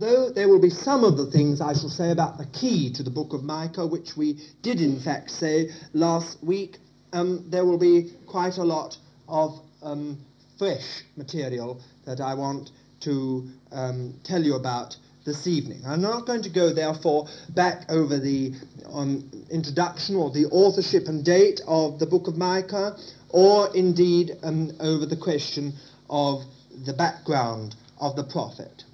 Though 0.00 0.30
there 0.30 0.48
will 0.48 0.62
be 0.62 0.70
some 0.70 1.04
of 1.04 1.18
the 1.18 1.26
things 1.26 1.60
I 1.60 1.74
shall 1.74 1.90
say 1.90 2.10
about 2.10 2.38
the 2.38 2.46
key 2.46 2.90
to 2.94 3.02
the 3.02 3.10
book 3.10 3.34
of 3.34 3.44
Micah, 3.44 3.86
which 3.86 4.16
we 4.16 4.40
did 4.62 4.80
in 4.80 4.98
fact 4.98 5.30
say 5.30 5.68
last 5.92 6.42
week, 6.42 6.78
um, 7.12 7.44
there 7.50 7.66
will 7.66 7.76
be 7.76 8.10
quite 8.26 8.56
a 8.56 8.64
lot 8.64 8.96
of 9.28 9.60
um, 9.82 10.18
fresh 10.58 11.02
material 11.18 11.82
that 12.06 12.18
I 12.18 12.32
want 12.32 12.70
to 13.00 13.46
um, 13.72 14.14
tell 14.24 14.42
you 14.42 14.54
about 14.54 14.96
this 15.26 15.46
evening. 15.46 15.82
I'm 15.86 16.00
not 16.00 16.26
going 16.26 16.42
to 16.44 16.50
go, 16.50 16.72
therefore, 16.72 17.28
back 17.50 17.84
over 17.90 18.18
the 18.18 18.54
um, 18.90 19.30
introduction 19.50 20.16
or 20.16 20.30
the 20.30 20.46
authorship 20.46 21.08
and 21.08 21.22
date 21.22 21.60
of 21.66 21.98
the 21.98 22.06
book 22.06 22.26
of 22.26 22.38
Micah, 22.38 22.96
or 23.28 23.68
indeed 23.76 24.30
um, 24.42 24.72
over 24.80 25.04
the 25.04 25.18
question 25.18 25.74
of 26.08 26.42
the 26.86 26.94
background 26.94 27.76
of 28.00 28.16
the 28.16 28.24
prophet. 28.24 28.84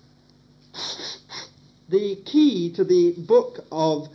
The 1.88 2.16
key 2.26 2.72
to 2.72 2.84
the 2.84 3.14
book 3.16 3.64
of 3.70 4.08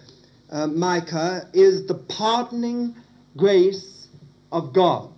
uh, 0.49 0.67
Micah 0.67 1.47
is 1.53 1.88
the 1.88 1.95
pardoning 1.95 2.95
grace 3.38 4.07
of 4.52 4.73
God. 4.73 5.09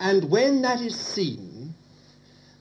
And 0.00 0.30
when 0.30 0.62
that 0.62 0.80
is 0.80 0.98
seen, 0.98 1.74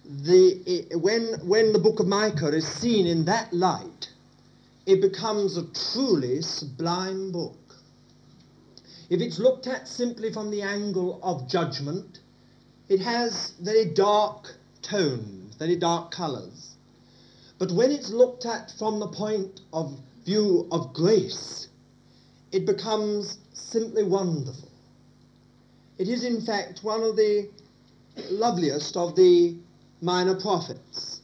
the, 0.03 0.87
when, 0.95 1.47
when 1.47 1.71
the 1.71 1.79
book 1.79 1.99
of 1.99 2.07
Micah 2.07 2.49
is 2.49 2.67
seen 2.67 3.07
in 3.07 3.25
that 3.25 3.53
light, 3.53 4.09
it 4.85 5.01
becomes 5.01 5.57
a 5.57 5.65
truly 5.93 6.41
sublime 6.41 7.31
book. 7.31 7.57
If 9.09 9.21
it's 9.21 9.39
looked 9.39 9.67
at 9.67 9.87
simply 9.87 10.33
from 10.33 10.51
the 10.51 10.61
angle 10.61 11.19
of 11.23 11.49
judgment, 11.49 12.19
it 12.89 12.99
has 13.01 13.51
very 13.61 13.85
dark 13.85 14.53
tones, 14.81 15.55
very 15.55 15.75
dark 15.77 16.11
colors. 16.11 16.66
But 17.59 17.71
when 17.71 17.91
it's 17.91 18.09
looked 18.09 18.45
at 18.45 18.71
from 18.77 18.99
the 18.99 19.07
point 19.07 19.61
of 19.73 19.99
view 20.25 20.67
of 20.71 20.93
grace, 20.93 21.67
it 22.51 22.65
becomes 22.65 23.37
simply 23.53 24.03
wonderful. 24.03 24.69
It 25.97 26.07
is, 26.07 26.23
in 26.23 26.41
fact, 26.41 26.83
one 26.83 27.01
of 27.01 27.15
the 27.15 27.49
loveliest 28.29 28.95
of 28.95 29.15
the 29.15 29.57
minor 30.01 30.39
prophets. 30.39 31.21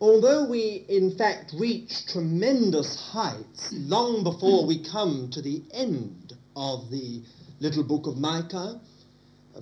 Although 0.00 0.44
we, 0.44 0.84
in 0.88 1.16
fact, 1.16 1.54
reach 1.56 2.06
tremendous 2.06 2.96
heights 2.96 3.72
long 3.72 4.22
before 4.22 4.66
we 4.66 4.78
come 4.84 5.30
to 5.30 5.40
the 5.40 5.62
end 5.72 6.34
of 6.56 6.90
the 6.90 7.22
little 7.60 7.84
book 7.84 8.06
of 8.06 8.18
Micah, 8.18 8.80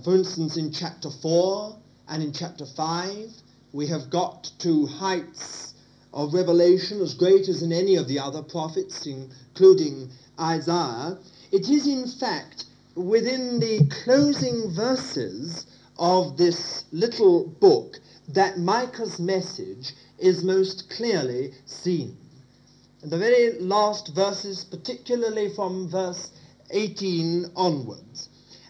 for 0.02 0.14
instance, 0.14 0.56
in 0.56 0.72
chapter 0.72 1.10
4 1.10 1.76
and 2.08 2.22
in 2.22 2.32
chapter 2.32 2.66
5, 2.66 3.41
we 3.72 3.86
have 3.86 4.10
got 4.10 4.50
to 4.58 4.86
heights 4.86 5.72
of 6.12 6.34
revelation 6.34 7.00
as 7.00 7.14
great 7.14 7.48
as 7.48 7.62
in 7.62 7.72
any 7.72 7.96
of 7.96 8.06
the 8.06 8.18
other 8.18 8.42
prophets, 8.42 9.06
including 9.06 10.10
Isaiah. 10.38 11.18
It 11.50 11.70
is, 11.70 11.86
in 11.86 12.06
fact, 12.06 12.66
within 12.94 13.60
the 13.60 13.86
closing 14.04 14.70
verses 14.70 15.64
of 15.98 16.36
this 16.36 16.84
little 16.92 17.46
book 17.46 17.98
that 18.28 18.58
Micah's 18.58 19.18
message 19.18 19.94
is 20.18 20.44
most 20.44 20.90
clearly 20.90 21.54
seen. 21.64 22.16
In 23.02 23.08
the 23.08 23.18
very 23.18 23.58
last 23.58 24.14
verses, 24.14 24.64
particularly 24.64 25.48
from 25.54 25.88
verse 25.88 26.30
18 26.70 27.52
onwards. 27.56 28.28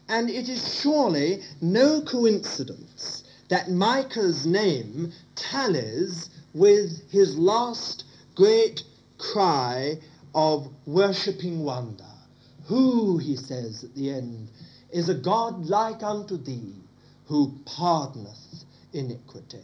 And 0.09 0.31
it 0.31 0.49
is 0.49 0.81
surely 0.81 1.43
no 1.61 2.03
coincidence 2.03 3.22
that 3.49 3.71
Micah's 3.71 4.47
name 4.47 5.13
tallies 5.35 6.31
with 6.55 7.11
his 7.11 7.37
last 7.37 8.05
great 8.35 8.83
cry 9.19 9.99
of 10.35 10.69
worshipping 10.87 11.65
wonder. 11.65 12.05
Who, 12.67 13.19
he 13.19 13.37
says 13.37 13.85
at 13.85 13.95
the 13.95 14.11
end, 14.11 14.49
is 14.91 15.09
a 15.09 15.15
God 15.15 15.67
like 15.67 16.03
unto 16.03 16.37
thee, 16.37 16.75
who 17.27 17.59
pardoneth 17.65 18.65
iniquity. 18.93 19.59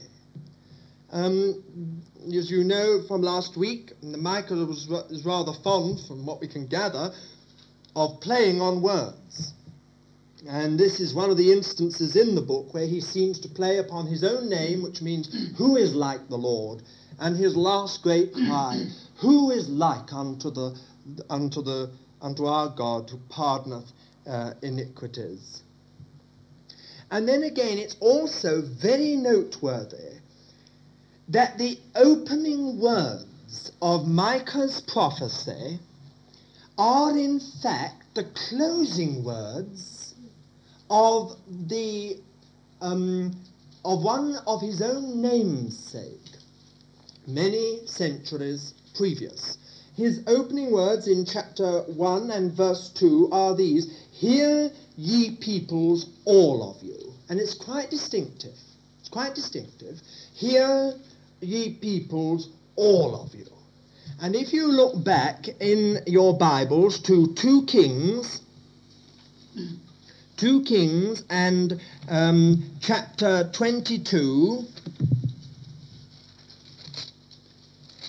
Um, 1.11 2.03
as 2.27 2.51
you 2.51 2.65
know 2.65 3.03
from 3.09 3.23
last 3.23 3.57
week, 3.57 3.93
Micah 4.03 4.55
was, 4.55 4.87
was 4.89 5.25
rather 5.25 5.53
fond, 5.65 6.01
from 6.07 6.27
what 6.27 6.41
we 6.41 6.49
can 6.49 6.67
gather, 6.67 7.13
of 7.97 8.21
playing 8.21 8.61
on 8.61 8.83
words. 8.83 9.55
And 10.47 10.79
this 10.79 11.01
is 11.01 11.15
one 11.15 11.31
of 11.31 11.37
the 11.37 11.51
instances 11.51 12.15
in 12.15 12.35
the 12.35 12.41
book 12.41 12.73
where 12.73 12.87
he 12.87 13.01
seems 13.01 13.41
to 13.41 13.49
play 13.49 13.79
upon 13.79 14.07
his 14.07 14.23
own 14.23 14.49
name, 14.49 14.83
which 14.83 15.03
means, 15.03 15.29
Who 15.57 15.77
is 15.77 15.95
like 15.95 16.29
the 16.29 16.39
Lord? 16.39 16.83
And 17.19 17.37
his 17.37 17.57
last 17.57 18.03
great 18.03 18.33
cry, 18.33 18.87
Who 19.17 19.51
is 19.51 19.69
like 19.69 20.13
unto, 20.13 20.51
the, 20.51 20.79
unto, 21.29 21.63
the, 21.63 21.91
unto 22.23 22.47
our 22.47 22.69
God 22.69 23.11
who 23.11 23.19
pardoneth 23.29 23.91
uh, 24.27 24.55
iniquities? 24.63 25.63
And 27.11 27.27
then 27.27 27.43
again, 27.43 27.79
it's 27.79 27.97
also 27.99 28.63
very 28.63 29.17
noteworthy 29.17 30.19
that 31.29 31.59
the 31.59 31.79
opening 31.97 32.79
words 32.81 33.73
of 33.83 34.07
Micah's 34.07 34.81
prophecy 34.83 35.81
are 36.77 37.17
in 37.19 37.41
fact 37.41 38.15
the 38.15 38.25
closing 38.25 39.25
words 39.25 39.98
of 40.91 41.37
the 41.69 42.19
um, 42.81 43.33
of 43.85 44.03
one 44.03 44.37
of 44.47 44.61
his 44.61 44.83
own 44.83 45.23
namesake 45.23 46.29
many 47.29 47.87
centuries 47.87 48.75
previous. 48.97 49.59
His 49.95 50.23
opening 50.27 50.71
words 50.71 51.07
in 51.09 51.27
chapter 51.27 51.83
1 51.83 52.31
and 52.31 52.53
verse 52.53 52.89
2 52.91 53.29
are 53.31 53.55
these 53.55 53.93
Hear 54.13 54.71
ye 54.97 55.37
peoples, 55.37 56.07
all 56.25 56.71
of 56.71 56.83
you. 56.83 57.13
And 57.29 57.39
it's 57.39 57.55
quite 57.55 57.91
distinctive. 57.91 58.57
It's 59.01 59.09
quite 59.09 59.35
distinctive. 59.35 60.01
Hear 60.35 60.95
ye 61.41 61.75
peoples, 61.75 62.49
all 62.77 63.21
of 63.21 63.35
you. 63.35 63.47
And 64.21 64.35
if 64.35 64.53
you 64.53 64.73
look 64.73 65.05
back 65.05 65.49
in 65.61 65.99
your 66.07 66.37
Bibles 66.37 66.99
to 67.01 67.35
2 67.35 67.67
Kings, 67.67 68.41
2 70.39 70.63
Kings 70.63 71.25
and 71.31 71.81
um, 72.09 72.63
chapter 72.81 73.51
22 73.53 74.65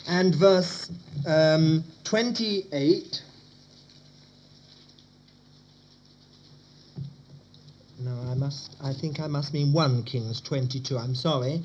and 0.08 0.36
verse 0.36 0.92
um, 1.28 1.84
28, 2.04 3.24
No, 8.02 8.16
I 8.32 8.36
must. 8.36 8.76
I 8.82 8.94
think 8.94 9.20
I 9.20 9.28
must 9.28 9.54
mean 9.54 9.74
1 9.74 10.04
Kings 10.04 10.40
22. 10.40 10.98
I'm 10.98 11.16
sorry. 11.16 11.64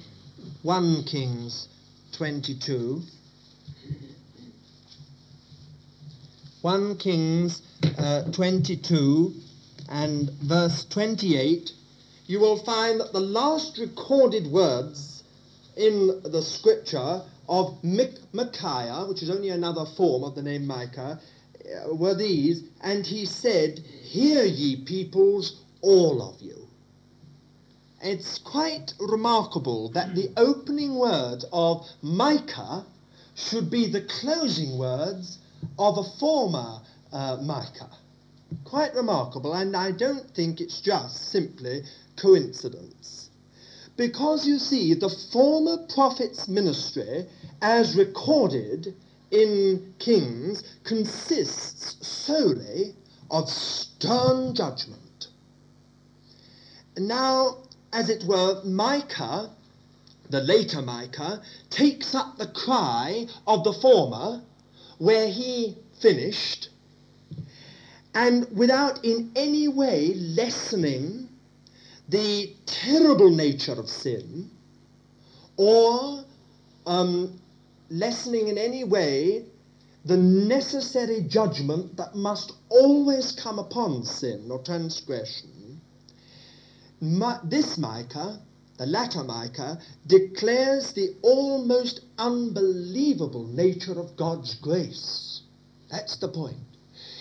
1 0.62 1.04
Kings 1.04 1.68
22. 2.12 3.02
1 6.62 6.96
Kings 6.96 7.62
uh, 7.98 8.22
22 8.32 9.34
and 9.88 10.30
verse 10.42 10.84
28, 10.84 11.72
you 12.26 12.40
will 12.40 12.56
find 12.64 13.00
that 13.00 13.12
the 13.12 13.20
last 13.20 13.78
recorded 13.78 14.46
words 14.46 15.22
in 15.76 16.22
the 16.24 16.42
scripture 16.42 17.22
of 17.48 17.76
Micaiah, 17.82 19.04
which 19.06 19.22
is 19.22 19.30
only 19.30 19.50
another 19.50 19.84
form 19.84 20.24
of 20.24 20.34
the 20.34 20.42
name 20.42 20.66
Micah, 20.66 21.20
uh, 21.64 21.94
were 21.94 22.14
these, 22.14 22.62
and 22.80 23.06
he 23.06 23.26
said, 23.26 23.78
Hear 23.78 24.44
ye 24.44 24.76
peoples, 24.76 25.60
all 25.82 26.22
of 26.22 26.40
you. 26.40 26.66
It's 28.02 28.38
quite 28.38 28.92
remarkable 28.98 29.88
that 29.90 30.14
the 30.14 30.30
opening 30.36 30.94
words 30.94 31.44
of 31.52 31.86
Micah 32.02 32.84
should 33.34 33.70
be 33.70 33.86
the 33.86 34.02
closing 34.02 34.78
words 34.78 35.38
of 35.78 35.98
a 35.98 36.04
former 36.18 36.80
uh, 37.12 37.38
Micah. 37.42 37.90
Quite 38.64 38.94
remarkable, 38.94 39.54
and 39.54 39.76
I 39.76 39.90
don't 39.90 40.30
think 40.30 40.60
it's 40.60 40.80
just 40.80 41.30
simply 41.30 41.82
coincidence. 42.16 43.30
Because 43.96 44.46
you 44.46 44.58
see, 44.58 44.94
the 44.94 45.08
former 45.08 45.78
prophet's 45.88 46.48
ministry, 46.48 47.26
as 47.60 47.96
recorded 47.96 48.94
in 49.30 49.94
Kings, 49.98 50.62
consists 50.84 52.06
solely 52.06 52.94
of 53.30 53.48
stern 53.50 54.54
judgment 54.54 55.00
now, 56.96 57.56
as 57.92 58.08
it 58.08 58.24
were, 58.24 58.62
Micah, 58.64 59.50
the 60.30 60.40
later 60.40 60.80
Micah, 60.80 61.42
takes 61.70 62.14
up 62.14 62.38
the 62.38 62.46
cry 62.46 63.26
of 63.46 63.64
the 63.64 63.72
former 63.72 64.42
where 64.98 65.28
he 65.28 65.76
finished, 66.00 66.68
and 68.14 68.46
without 68.56 69.04
in 69.04 69.32
any 69.34 69.68
way 69.68 70.14
lessening 70.14 71.28
the 72.08 72.54
terrible 72.66 73.30
nature 73.30 73.72
of 73.72 73.88
sin 73.88 74.50
or 75.56 76.24
um, 76.86 77.40
lessening 77.90 78.48
in 78.48 78.58
any 78.58 78.84
way 78.84 79.44
the 80.04 80.16
necessary 80.16 81.22
judgment 81.22 81.96
that 81.96 82.14
must 82.14 82.52
always 82.68 83.32
come 83.32 83.58
upon 83.58 84.04
sin 84.04 84.48
or 84.50 84.58
transgression, 84.58 85.80
this 87.44 87.78
Micah, 87.78 88.38
the 88.76 88.86
latter 88.86 89.24
Micah, 89.24 89.78
declares 90.06 90.92
the 90.92 91.16
almost 91.22 92.00
unbelievable 92.18 93.46
nature 93.46 93.98
of 93.98 94.14
God's 94.16 94.54
grace. 94.56 95.42
That's 95.90 96.16
the 96.16 96.28
point. 96.28 96.73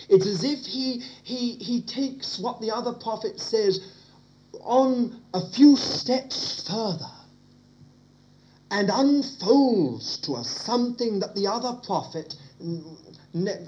It's 0.08 0.26
as 0.26 0.44
if 0.44 0.60
he, 0.66 1.02
he, 1.22 1.52
he 1.54 1.82
takes 1.82 2.38
what 2.38 2.60
the 2.60 2.70
other 2.70 2.92
prophet 2.92 3.40
says 3.40 3.80
on 4.60 5.20
a 5.32 5.40
few 5.50 5.76
steps 5.76 6.66
further 6.68 7.10
and 8.70 8.90
unfolds 8.92 10.18
to 10.18 10.32
us 10.34 10.48
something 10.48 11.20
that 11.20 11.34
the 11.34 11.46
other 11.46 11.78
prophet, 11.84 12.34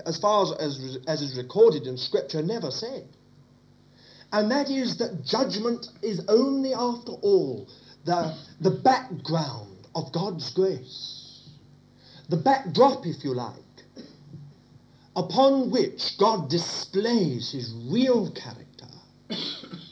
as 0.04 0.18
far 0.18 0.42
as, 0.60 0.98
as, 1.06 1.22
is 1.22 1.36
recorded 1.36 1.86
in 1.86 1.96
Scripture, 1.96 2.42
never 2.42 2.70
said. 2.70 3.06
And 4.32 4.50
that 4.50 4.68
is 4.68 4.98
that 4.98 5.24
judgment 5.24 5.86
is 6.02 6.20
only, 6.28 6.74
after 6.74 7.12
all, 7.12 7.68
the, 8.04 8.36
the 8.60 8.70
background 8.70 9.86
of 9.94 10.12
God's 10.12 10.50
grace. 10.50 11.48
The 12.28 12.36
backdrop, 12.36 13.06
if 13.06 13.22
you 13.22 13.34
like, 13.34 13.65
upon 15.16 15.70
which 15.70 16.18
God 16.18 16.50
displays 16.50 17.50
his 17.50 17.74
real 17.90 18.30
character 18.30 18.86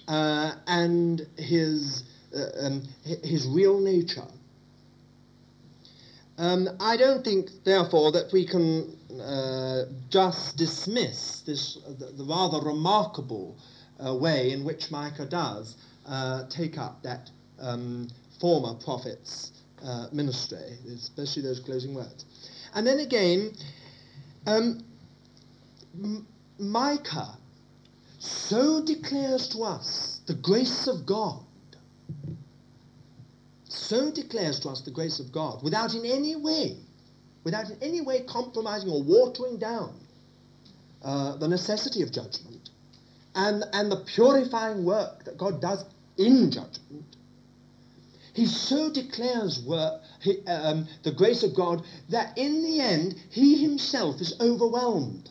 uh, 0.09 0.53
and 0.67 1.27
his, 1.39 2.05
uh, 2.37 2.67
um, 2.67 2.83
his 3.03 3.47
real 3.47 3.81
nature. 3.81 4.29
Um, 6.37 6.69
I 6.79 6.97
don't 6.97 7.25
think, 7.25 7.49
therefore, 7.65 8.13
that 8.13 8.33
we 8.33 8.47
can 8.47 8.99
uh, 9.21 9.85
just 10.11 10.57
dismiss 10.57 11.41
this 11.47 11.79
the, 11.99 12.07
the 12.07 12.25
rather 12.25 12.61
remarkable 12.61 13.57
uh, 14.05 14.15
way 14.15 14.51
in 14.51 14.65
which 14.65 14.91
Micah 14.91 15.27
does 15.27 15.77
uh, 16.07 16.43
take 16.51 16.77
up 16.77 17.03
that 17.05 17.31
um, 17.61 18.09
former 18.41 18.75
prophet's 18.75 19.53
uh, 19.83 20.09
ministry, 20.13 20.77
especially 20.93 21.43
those 21.43 21.61
closing 21.61 21.95
words. 21.95 22.25
And 22.75 22.85
then 22.85 22.99
again, 22.99 23.53
um, 24.47 24.81
M- 26.03 26.27
Micah 26.59 27.37
so 28.19 28.85
declares 28.85 29.49
to 29.51 29.63
us 29.63 30.21
the 30.27 30.35
grace 30.35 30.87
of 30.87 31.07
God 31.07 31.45
so 33.69 34.11
declares 34.11 34.61
to 34.61 34.71
us 34.71 34.81
the 34.83 34.91
grace 34.91 35.21
of 35.21 35.33
God 35.33 35.63
without 35.63 35.95
in 35.95 36.05
any 36.05 36.37
way, 36.37 36.79
without 37.45 37.71
in 37.71 37.77
any 37.83 38.01
way 38.01 38.23
compromising 38.23 38.89
or 38.91 39.03
watering 39.03 39.59
down 39.59 39.95
uh, 41.03 41.37
the 41.37 41.49
necessity 41.49 42.03
of 42.03 42.11
judgment 42.13 42.71
and, 43.35 43.65
and 43.73 43.93
the 43.93 43.97
purifying 44.15 44.85
work 44.85 45.25
that 45.25 45.37
God 45.37 45.61
does 45.61 45.85
in 46.17 46.51
judgment. 46.51 47.05
He 48.33 48.47
so 48.47 48.91
declares 48.93 49.63
work, 49.65 50.01
he, 50.21 50.45
um, 50.47 50.89
the 51.03 51.13
grace 51.13 51.43
of 51.43 51.55
God 51.55 51.85
that 52.09 52.37
in 52.39 52.63
the 52.65 52.81
end 52.81 53.15
he 53.31 53.63
himself 53.63 54.21
is 54.21 54.35
overwhelmed. 54.41 55.31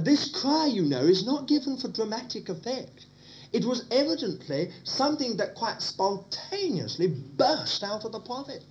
This 0.00 0.28
cry, 0.28 0.66
you 0.66 0.82
know, 0.82 1.02
is 1.02 1.24
not 1.24 1.48
given 1.48 1.76
for 1.76 1.88
dramatic 1.88 2.48
effect. 2.48 3.06
It 3.52 3.64
was 3.64 3.84
evidently 3.90 4.70
something 4.84 5.36
that 5.38 5.54
quite 5.54 5.80
spontaneously 5.80 7.08
burst 7.08 7.82
out 7.82 8.04
of 8.04 8.12
the 8.12 8.20
prophet. 8.20 8.62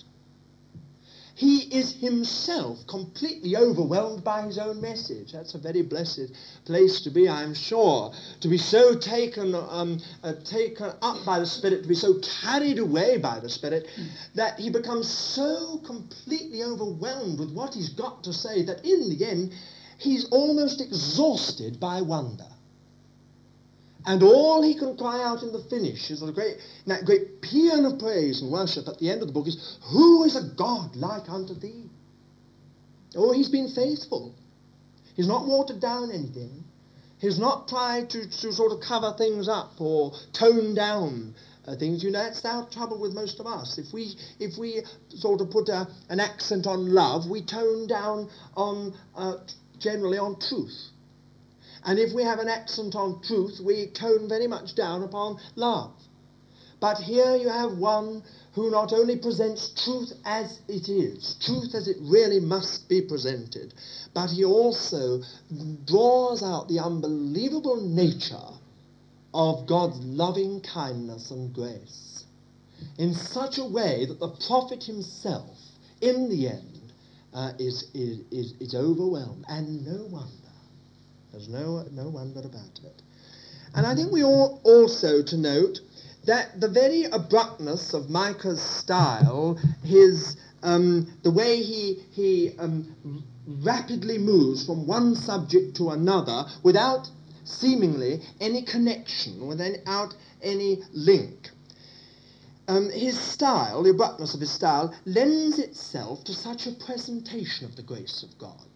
He 1.38 1.58
is 1.78 1.92
himself 1.96 2.88
completely 2.88 3.58
overwhelmed 3.58 4.24
by 4.24 4.44
his 4.44 4.58
own 4.58 4.80
message. 4.80 5.34
That's 5.34 5.54
a 5.54 5.58
very 5.58 5.82
blessed 5.82 6.32
place 6.64 7.02
to 7.02 7.10
be, 7.10 7.28
I'm 7.28 7.54
sure. 7.54 8.14
To 8.40 8.48
be 8.48 8.58
so 8.58 8.98
taken, 8.98 9.54
um, 9.54 10.00
uh, 10.24 10.34
taken 10.46 10.94
up 11.02 11.26
by 11.26 11.40
the 11.40 11.46
Spirit, 11.46 11.84
to 11.84 11.90
be 11.90 11.96
so 11.96 12.20
carried 12.42 12.80
away 12.80 13.18
by 13.18 13.42
the 13.42 13.50
Spirit, 13.50 13.90
that 14.36 14.58
he 14.60 14.70
becomes 14.70 15.10
so 15.10 15.82
completely 15.86 16.64
overwhelmed 16.64 17.38
with 17.38 17.52
what 17.52 17.74
he's 17.74 17.90
got 17.90 18.24
to 18.24 18.32
say 18.32 18.64
that 18.64 18.86
in 18.86 19.10
the 19.10 19.26
end, 19.26 19.54
he's 19.98 20.26
almost 20.32 20.82
exhausted 20.82 21.80
by 21.80 22.02
wonder. 22.02 22.48
And 24.06 24.22
all 24.22 24.62
he 24.62 24.76
can 24.76 24.96
cry 24.98 25.24
out 25.24 25.42
in 25.42 25.52
the 25.52 25.64
finish 25.64 26.12
is 26.12 26.22
great, 26.32 26.58
that 26.86 27.06
great 27.06 27.42
paean 27.42 27.86
of 27.86 27.98
praise 27.98 28.42
and 28.42 28.52
worship 28.52 28.88
at 28.88 29.00
the 29.00 29.10
end 29.10 29.22
of 29.22 29.28
the 29.28 29.34
book 29.34 29.48
is, 29.48 29.78
Who 29.92 30.24
is 30.24 30.36
a 30.36 30.44
God 30.56 30.96
like 30.96 31.28
unto 31.28 31.56
thee? 31.56 31.90
Oh, 33.16 33.34
he's 33.34 33.50
been 33.50 33.70
faithful. 33.70 34.36
He's 35.16 35.28
not 35.28 35.48
watered 35.48 35.80
down 35.80 36.12
anything. 36.12 36.66
He's 37.18 37.40
not 37.40 37.68
tried 37.68 38.10
to, 38.12 38.30
to 38.30 38.54
sort 38.54 38.74
of 38.74 38.82
cover 38.82 39.16
things 39.18 39.48
up 39.48 39.80
or 39.80 40.12
tone 40.34 40.76
down 40.76 41.34
uh, 41.66 41.76
things. 41.76 42.04
You 42.04 42.12
know, 42.12 42.24
that's 42.24 42.44
our 42.46 42.68
trouble 42.70 43.00
with 43.00 43.14
most 43.14 43.40
of 43.40 43.48
us. 43.48 43.78
If 43.78 43.94
we, 43.94 44.14
if 44.40 44.58
we 44.58 44.84
sort 45.10 45.42
of 45.42 45.50
put 45.50 45.70
a, 45.70 45.88
an 46.10 46.20
accent 46.20 46.68
on 46.68 46.94
love, 46.94 47.28
we 47.30 47.42
tone 47.42 47.88
down 47.88 48.30
on, 48.56 48.94
uh, 49.16 49.38
generally 49.80 50.18
on 50.18 50.40
truth. 50.40 50.90
And 51.84 52.00
if 52.00 52.14
we 52.14 52.24
have 52.24 52.40
an 52.40 52.50
accent 52.50 52.96
on 52.96 53.22
truth, 53.22 53.60
we 53.64 53.88
tone 53.88 54.28
very 54.28 54.48
much 54.48 54.76
down 54.76 55.04
upon 55.04 55.40
love. 55.56 55.94
But 56.80 56.98
here 56.98 57.36
you 57.36 57.50
have 57.50 57.78
one 57.78 58.24
who 58.54 58.72
not 58.72 58.92
only 58.94 59.18
presents 59.18 59.70
truth 59.84 60.14
as 60.26 60.60
it 60.68 60.90
is, 60.90 61.36
truth 61.42 61.76
as 61.76 61.88
it 61.88 61.98
really 62.02 62.40
must 62.40 62.90
be 62.90 63.02
presented, 63.02 63.74
but 64.14 64.30
he 64.30 64.44
also 64.44 65.22
draws 65.86 66.42
out 66.42 66.68
the 66.68 66.80
unbelievable 66.80 67.82
nature 67.82 68.50
of 69.34 69.68
God's 69.68 70.00
loving 70.00 70.62
kindness 70.62 71.32
and 71.32 71.54
grace 71.54 72.16
in 72.98 73.14
such 73.14 73.58
a 73.58 73.66
way 73.66 74.06
that 74.06 74.20
the 74.20 74.30
prophet 74.48 74.84
himself, 74.84 75.58
in 76.02 76.30
the 76.30 76.48
end, 76.48 76.75
uh, 77.36 77.52
is, 77.60 77.92
is, 77.94 78.22
is, 78.32 78.54
is 78.60 78.74
overwhelmed. 78.74 79.46
And 79.48 79.86
no 79.86 80.06
wonder. 80.06 80.32
There's 81.32 81.50
no, 81.50 81.84
no 81.92 82.10
wonder 82.10 82.40
about 82.40 82.80
it. 82.84 83.02
And 83.76 83.86
I 83.86 83.94
think 83.94 84.12
we 84.12 84.24
ought 84.24 84.62
also 84.64 85.22
to 85.22 85.38
note 85.38 85.82
that 86.26 86.60
the 86.60 86.70
very 86.70 87.04
abruptness 87.04 87.94
of 87.94 88.10
Micah's 88.10 88.62
style, 88.62 89.60
his, 89.84 90.38
um, 90.64 91.14
the 91.24 91.32
way 91.32 91.62
he, 91.62 92.02
he 92.12 92.56
um, 92.58 93.24
rapidly 93.46 94.18
moves 94.18 94.66
from 94.66 94.88
one 94.88 95.14
subject 95.14 95.76
to 95.78 95.90
another 95.90 96.46
without 96.64 97.10
seemingly 97.44 98.22
any 98.40 98.64
connection, 98.64 99.46
without 99.46 100.16
any 100.42 100.82
link. 100.94 101.52
Um, 102.68 102.90
his 102.90 103.20
style, 103.20 103.84
the 103.84 103.92
abruptness 103.92 104.34
of 104.34 104.40
his 104.40 104.52
style, 104.52 104.96
lends 105.06 105.60
itself 105.60 106.24
to 106.24 106.34
such 106.34 106.66
a 106.66 106.72
presentation 106.72 107.66
of 107.66 107.76
the 107.76 107.84
grace 107.84 108.24
of 108.24 108.38
God. 108.40 108.68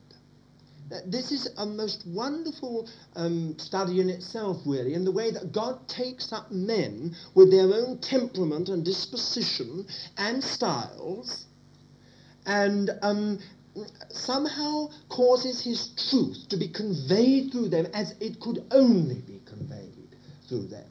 This 1.06 1.32
is 1.32 1.48
a 1.58 1.66
most 1.66 2.06
wonderful 2.08 2.88
um, 3.16 3.58
study 3.60 4.00
in 4.00 4.10
itself, 4.10 4.58
really, 4.66 4.96
in 4.96 5.06
the 5.06 5.12
way 5.12 5.30
that 5.30 5.52
God 5.52 5.88
takes 5.88 6.34
up 6.34 6.52
men 6.52 7.16
with 7.36 7.52
their 7.52 7.72
own 7.72 8.00
temperament 8.00 8.70
and 8.70 8.84
disposition 8.84 9.86
and 10.18 10.44
styles 10.44 11.46
and 12.46 12.90
um, 13.04 13.40
somehow 14.10 14.90
causes 15.10 15.64
his 15.64 15.90
truth 16.10 16.48
to 16.50 16.58
be 16.58 16.68
conveyed 16.68 17.52
through 17.52 17.70
them 17.70 17.86
as 17.94 18.16
it 18.20 18.40
could 18.40 18.66
only 18.72 19.22
be 19.22 19.40
conveyed 19.46 20.16
through 20.48 20.68
them. 20.68 20.90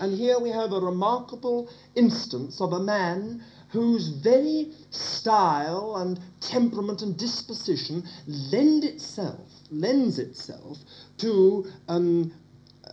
And 0.00 0.16
here 0.16 0.38
we 0.38 0.50
have 0.50 0.72
a 0.72 0.80
remarkable 0.80 1.70
instance 1.94 2.60
of 2.60 2.72
a 2.72 2.80
man 2.80 3.42
whose 3.70 4.08
very 4.08 4.72
style 4.90 5.96
and 5.96 6.18
temperament 6.40 7.02
and 7.02 7.16
disposition 7.16 8.02
lend 8.26 8.84
itself, 8.84 9.48
lends 9.70 10.18
itself 10.18 10.78
to 11.18 11.66
um, 11.88 12.32
uh, 12.86 12.90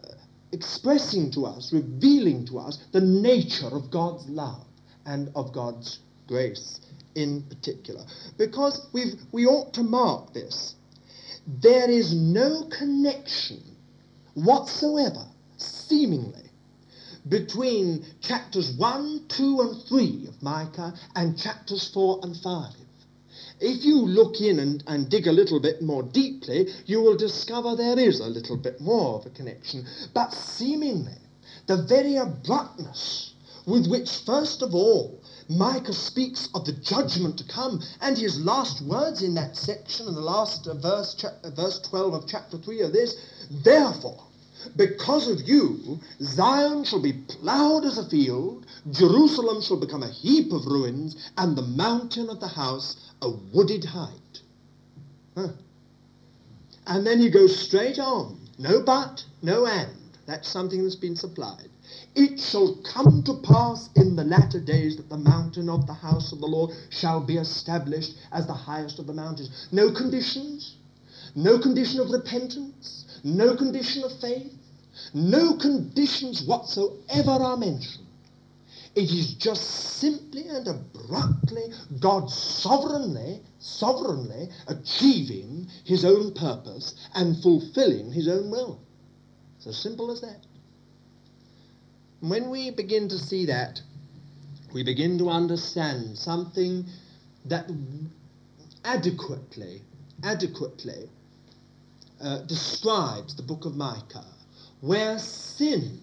expressing 0.51 1.31
to 1.31 1.45
us, 1.45 1.71
revealing 1.71 2.45
to 2.47 2.59
us 2.59 2.77
the 2.91 3.01
nature 3.01 3.67
of 3.67 3.89
God's 3.89 4.27
love 4.27 4.65
and 5.05 5.29
of 5.35 5.53
God's 5.53 5.99
grace 6.27 6.81
in 7.15 7.43
particular. 7.43 8.03
Because 8.37 8.87
we 8.91 9.13
we 9.31 9.45
ought 9.45 9.73
to 9.75 9.83
mark 9.83 10.33
this. 10.33 10.75
There 11.47 11.89
is 11.89 12.13
no 12.13 12.67
connection 12.75 13.61
whatsoever, 14.33 15.25
seemingly, 15.57 16.44
between 17.27 18.05
chapters 18.21 18.71
1, 18.77 19.25
2, 19.27 19.61
and 19.61 19.83
3 19.83 20.27
of 20.27 20.43
Micah 20.43 20.93
and 21.15 21.37
chapters 21.37 21.89
4 21.93 22.19
and 22.23 22.37
5. 22.37 22.73
If 23.59 23.85
you 23.85 24.01
look 24.01 24.41
in 24.41 24.59
and, 24.59 24.83
and 24.85 25.09
dig 25.09 25.27
a 25.27 25.31
little 25.31 25.59
bit 25.59 25.81
more 25.81 26.03
deeply, 26.03 26.67
you 26.85 27.01
will 27.01 27.15
discover 27.15 27.75
there 27.75 27.97
is 27.97 28.19
a 28.19 28.27
little 28.27 28.57
bit 28.57 28.81
more 28.81 29.19
of 29.19 29.25
a 29.25 29.29
connection. 29.29 29.85
But 30.13 30.33
seemingly, 30.33 31.17
the 31.67 31.83
very 31.83 32.17
abruptness 32.17 33.33
with 33.65 33.87
which, 33.87 34.09
first 34.25 34.61
of 34.61 34.75
all, 34.75 35.19
Micah 35.49 35.93
speaks 35.93 36.49
of 36.53 36.65
the 36.65 36.73
judgment 36.73 37.37
to 37.37 37.43
come, 37.45 37.81
and 38.01 38.17
his 38.17 38.39
last 38.39 38.81
words 38.81 39.21
in 39.21 39.33
that 39.35 39.55
section, 39.55 40.07
in 40.07 40.15
the 40.15 40.21
last 40.21 40.67
uh, 40.67 40.73
verse, 40.75 41.23
uh, 41.23 41.49
verse 41.51 41.79
12 41.79 42.13
of 42.13 42.27
chapter 42.27 42.57
3 42.57 42.81
are 42.81 42.89
this, 42.89 43.15
Therefore, 43.63 44.24
because 44.75 45.27
of 45.27 45.47
you, 45.47 45.99
Zion 46.21 46.83
shall 46.83 47.01
be 47.01 47.13
ploughed 47.13 47.85
as 47.85 47.97
a 47.97 48.09
field, 48.09 48.65
Jerusalem 48.91 49.61
shall 49.61 49.79
become 49.79 50.03
a 50.03 50.09
heap 50.09 50.51
of 50.51 50.65
ruins, 50.65 51.15
and 51.37 51.55
the 51.57 51.61
mountain 51.61 52.29
of 52.29 52.39
the 52.39 52.47
house 52.47 52.95
a 53.21 53.29
wooded 53.29 53.85
height. 53.85 54.41
Huh. 55.35 55.49
And 56.87 57.05
then 57.05 57.19
he 57.19 57.29
goes 57.29 57.57
straight 57.57 57.99
on. 57.99 58.39
No 58.57 58.81
but, 58.81 59.25
no 59.41 59.65
and. 59.65 59.89
That's 60.25 60.47
something 60.47 60.83
that's 60.83 60.95
been 60.95 61.15
supplied. 61.15 61.69
It 62.15 62.39
shall 62.39 62.75
come 62.83 63.23
to 63.23 63.35
pass 63.35 63.89
in 63.95 64.15
the 64.15 64.23
latter 64.23 64.59
days 64.59 64.97
that 64.97 65.09
the 65.09 65.17
mountain 65.17 65.69
of 65.69 65.85
the 65.85 65.93
house 65.93 66.31
of 66.31 66.39
the 66.39 66.47
Lord 66.47 66.71
shall 66.89 67.19
be 67.19 67.37
established 67.37 68.15
as 68.31 68.47
the 68.47 68.53
highest 68.53 68.99
of 68.99 69.07
the 69.07 69.13
mountains. 69.13 69.67
No 69.71 69.91
conditions, 69.91 70.75
no 71.35 71.59
condition 71.59 71.99
of 71.99 72.09
repentance, 72.09 73.04
no 73.25 73.55
condition 73.55 74.03
of 74.03 74.17
faith, 74.19 74.53
no 75.13 75.57
conditions 75.57 76.43
whatsoever 76.43 77.31
are 77.31 77.57
mentioned. 77.57 78.05
It 78.93 79.11
is 79.11 79.33
just 79.33 79.63
simply 79.97 80.47
and 80.47 80.67
abruptly 80.67 81.73
God 81.99 82.29
sovereignly, 82.29 83.41
sovereignly 83.59 84.49
achieving 84.67 85.67
his 85.83 86.05
own 86.05 86.33
purpose 86.33 86.93
and 87.15 87.41
fulfilling 87.41 88.11
his 88.11 88.27
own 88.29 88.51
will. 88.51 88.79
It's 89.57 89.67
as 89.67 89.77
simple 89.77 90.11
as 90.11 90.21
that. 90.21 90.45
When 92.21 92.51
we 92.51 92.69
begin 92.69 93.09
to 93.09 93.17
see 93.17 93.47
that, 93.47 93.81
we 94.71 94.83
begin 94.83 95.17
to 95.17 95.29
understand 95.29 96.15
something 96.17 96.85
that 97.45 97.69
adequately, 98.85 99.81
adequately 100.23 101.09
uh, 102.21 102.39
describes 102.43 103.35
the 103.35 103.43
book 103.43 103.65
of 103.65 103.75
Micah. 103.75 104.25
Where 104.81 105.17
sin 105.19 105.99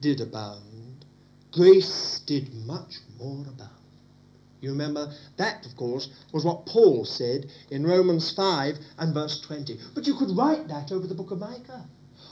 did 0.00 0.20
abound, 0.20 1.04
grace 1.52 2.20
did 2.26 2.52
much 2.66 2.98
more 3.18 3.46
abound. 3.48 3.70
You 4.60 4.70
remember 4.70 5.12
that, 5.36 5.64
of 5.64 5.74
course, 5.76 6.08
was 6.32 6.44
what 6.44 6.66
Paul 6.66 7.04
said 7.04 7.46
in 7.70 7.86
Romans 7.86 8.30
5 8.32 8.76
and 8.98 9.14
verse 9.14 9.40
20. 9.40 9.78
But 9.94 10.06
you 10.06 10.14
could 10.14 10.36
write 10.36 10.68
that 10.68 10.92
over 10.92 11.06
the 11.06 11.14
book 11.14 11.30
of 11.30 11.38
Micah. 11.38 11.86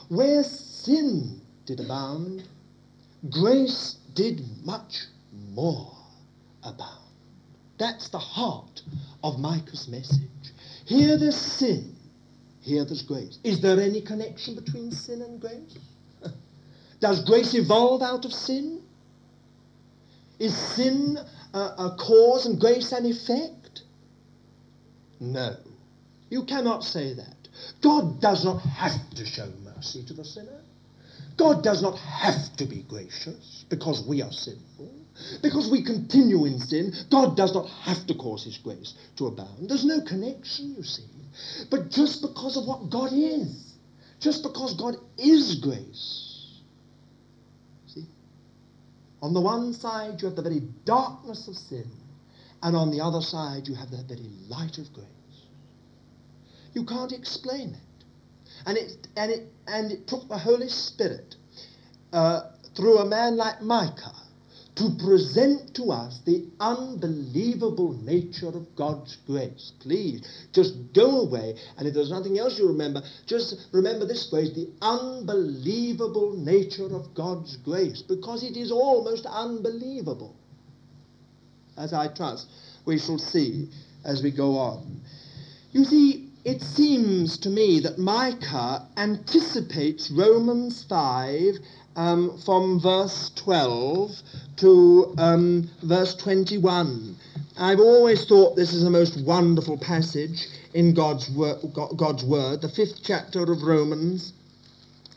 Where 0.09 0.43
sin 0.43 1.41
did 1.65 1.79
abound, 1.79 2.43
grace 3.29 3.97
did 4.13 4.43
much 4.63 5.05
more 5.53 5.91
abound. 6.63 7.09
That's 7.79 8.09
the 8.09 8.19
heart 8.19 8.81
of 9.23 9.39
Micah's 9.39 9.87
message. 9.87 10.19
Here 10.85 11.17
there's 11.17 11.35
sin, 11.35 11.95
here 12.61 12.85
there's 12.85 13.01
grace. 13.01 13.39
Is 13.43 13.61
there 13.61 13.79
any 13.79 14.01
connection 14.01 14.55
between 14.55 14.91
sin 14.91 15.21
and 15.21 15.39
grace? 15.39 15.77
Does 16.99 17.23
grace 17.25 17.53
evolve 17.53 18.01
out 18.01 18.25
of 18.25 18.33
sin? 18.33 18.81
Is 20.39 20.55
sin 20.55 21.17
a, 21.53 21.57
a 21.57 21.95
cause 21.99 22.45
and 22.45 22.59
grace 22.59 22.91
an 22.91 23.05
effect? 23.05 23.81
No. 25.19 25.55
You 26.29 26.43
cannot 26.43 26.83
say 26.83 27.13
that. 27.13 27.35
God 27.81 28.21
does 28.21 28.45
not 28.45 28.59
have 28.59 29.09
to 29.15 29.25
show 29.25 29.51
mercy 29.63 30.03
to 30.05 30.13
the 30.13 30.23
sinner. 30.23 30.61
God 31.35 31.63
does 31.63 31.81
not 31.81 31.97
have 31.97 32.55
to 32.57 32.65
be 32.65 32.83
gracious 32.83 33.65
because 33.69 34.05
we 34.07 34.21
are 34.21 34.31
sinful. 34.31 34.91
Because 35.41 35.69
we 35.69 35.83
continue 35.83 36.45
in 36.45 36.59
sin, 36.59 36.93
God 37.09 37.35
does 37.35 37.53
not 37.53 37.67
have 37.69 38.05
to 38.07 38.13
cause 38.13 38.43
his 38.43 38.57
grace 38.57 38.93
to 39.17 39.27
abound. 39.27 39.69
There's 39.69 39.85
no 39.85 40.01
connection, 40.01 40.75
you 40.77 40.83
see. 40.83 41.03
But 41.69 41.89
just 41.89 42.21
because 42.21 42.57
of 42.57 42.65
what 42.65 42.89
God 42.89 43.11
is, 43.13 43.73
just 44.19 44.43
because 44.43 44.73
God 44.75 44.95
is 45.17 45.55
grace, 45.55 46.61
see, 47.87 48.05
on 49.21 49.33
the 49.33 49.41
one 49.41 49.73
side 49.73 50.21
you 50.21 50.27
have 50.27 50.35
the 50.35 50.41
very 50.41 50.61
darkness 50.85 51.47
of 51.47 51.55
sin, 51.55 51.89
and 52.61 52.75
on 52.75 52.91
the 52.91 53.01
other 53.01 53.21
side 53.21 53.67
you 53.67 53.75
have 53.75 53.91
the 53.91 54.03
very 54.03 54.29
light 54.47 54.77
of 54.77 54.91
grace. 54.93 55.07
You 56.73 56.85
can't 56.85 57.11
explain 57.11 57.69
it. 57.69 58.05
And 58.65 58.77
it, 58.77 59.07
and 59.15 59.31
it, 59.31 59.43
and 59.67 59.91
it 59.91 60.07
took 60.07 60.27
the 60.27 60.37
Holy 60.37 60.67
Spirit 60.67 61.35
uh, 62.11 62.41
through 62.75 62.97
a 62.97 63.05
man 63.05 63.37
like 63.37 63.61
Micah 63.61 64.18
to 64.79 64.89
present 65.05 65.75
to 65.75 65.91
us 65.91 66.21
the 66.25 66.47
unbelievable 66.59 67.93
nature 68.01 68.47
of 68.47 68.75
God's 68.75 69.17
grace. 69.27 69.73
Please, 69.81 70.47
just 70.53 70.73
go 70.93 71.21
away, 71.21 71.55
and 71.77 71.87
if 71.87 71.93
there's 71.93 72.11
nothing 72.11 72.39
else 72.39 72.57
you 72.57 72.67
remember, 72.67 73.03
just 73.25 73.67
remember 73.73 74.05
this 74.05 74.29
phrase, 74.29 74.53
the 74.55 74.69
unbelievable 74.81 76.35
nature 76.37 76.95
of 76.95 77.13
God's 77.13 77.57
grace, 77.57 78.01
because 78.01 78.43
it 78.43 78.55
is 78.55 78.71
almost 78.71 79.25
unbelievable. 79.25 80.35
As 81.77 81.93
I 81.93 82.07
trust 82.07 82.47
we 82.85 82.97
shall 82.97 83.19
see 83.19 83.69
as 84.03 84.23
we 84.23 84.31
go 84.31 84.57
on. 84.57 85.01
You 85.71 85.83
see, 85.85 86.29
it 86.43 86.61
seems 86.61 87.37
to 87.39 87.49
me 87.49 87.81
that 87.81 87.99
Micah 87.99 88.87
anticipates 88.97 90.09
Romans 90.09 90.83
5 90.89 91.55
um, 91.95 92.37
from 92.45 92.79
verse 92.79 93.31
12 93.35 94.11
to 94.57 95.13
um, 95.17 95.69
verse 95.83 96.15
21. 96.15 97.15
I've 97.57 97.79
always 97.79 98.25
thought 98.25 98.55
this 98.55 98.73
is 98.73 98.83
a 98.83 98.89
most 98.89 99.21
wonderful 99.25 99.77
passage 99.77 100.47
in 100.73 100.93
God's, 100.93 101.29
wor- 101.29 101.59
God's 101.95 102.23
Word, 102.23 102.61
the 102.61 102.69
fifth 102.69 103.03
chapter 103.03 103.43
of 103.43 103.63
Romans, 103.63 104.33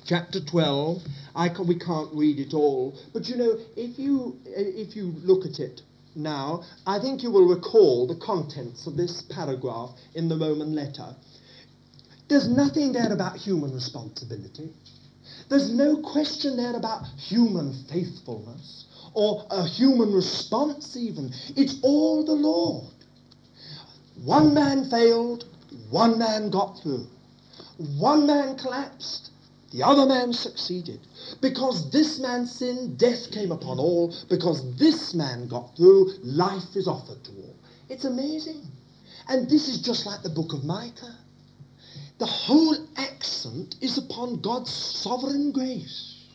chapter 0.04 0.40
12. 0.40 1.02
I 1.34 1.48
can, 1.48 1.66
we 1.66 1.78
can't 1.78 2.12
read 2.12 2.38
it 2.38 2.52
all, 2.52 2.98
but 3.12 3.28
you 3.28 3.36
know, 3.36 3.58
if 3.76 3.98
you, 3.98 4.36
if 4.44 4.96
you 4.96 5.14
look 5.22 5.46
at 5.46 5.60
it 5.60 5.82
now, 6.14 6.64
I 6.86 6.98
think 6.98 7.22
you 7.22 7.30
will 7.30 7.46
recall 7.46 8.06
the 8.06 8.16
contents 8.16 8.86
of 8.86 8.96
this 8.96 9.22
paragraph 9.22 9.90
in 10.14 10.28
the 10.28 10.36
Roman 10.36 10.74
letter. 10.74 11.14
There's 12.28 12.48
nothing 12.48 12.92
there 12.92 13.12
about 13.12 13.36
human 13.36 13.72
responsibility. 13.72 14.70
There's 15.48 15.72
no 15.72 15.96
question 15.96 16.56
there 16.56 16.74
about 16.74 17.06
human 17.18 17.72
faithfulness 17.90 18.86
or 19.14 19.46
a 19.50 19.66
human 19.66 20.12
response 20.12 20.96
even. 20.96 21.32
It's 21.56 21.78
all 21.82 22.24
the 22.24 22.32
Lord. 22.32 22.92
One 24.24 24.54
man 24.54 24.88
failed, 24.88 25.44
one 25.90 26.18
man 26.18 26.50
got 26.50 26.78
through. 26.80 27.06
One 27.98 28.26
man 28.26 28.56
collapsed, 28.56 29.30
the 29.72 29.82
other 29.82 30.06
man 30.06 30.32
succeeded. 30.32 31.00
Because 31.40 31.90
this 31.90 32.18
man 32.18 32.46
sinned, 32.46 32.98
death 32.98 33.30
came 33.32 33.50
upon 33.50 33.78
all. 33.78 34.14
Because 34.28 34.76
this 34.76 35.14
man 35.14 35.48
got 35.48 35.76
through, 35.76 36.12
life 36.22 36.76
is 36.76 36.86
offered 36.86 37.24
to 37.24 37.30
all. 37.32 37.56
It's 37.88 38.04
amazing. 38.04 38.62
And 39.28 39.48
this 39.48 39.68
is 39.68 39.80
just 39.80 40.06
like 40.06 40.22
the 40.22 40.30
book 40.30 40.52
of 40.52 40.64
Micah. 40.64 41.16
The 42.22 42.28
whole 42.28 42.76
accent 42.98 43.74
is 43.80 43.98
upon 43.98 44.42
God's 44.42 44.72
sovereign 44.72 45.50
grace. 45.50 46.28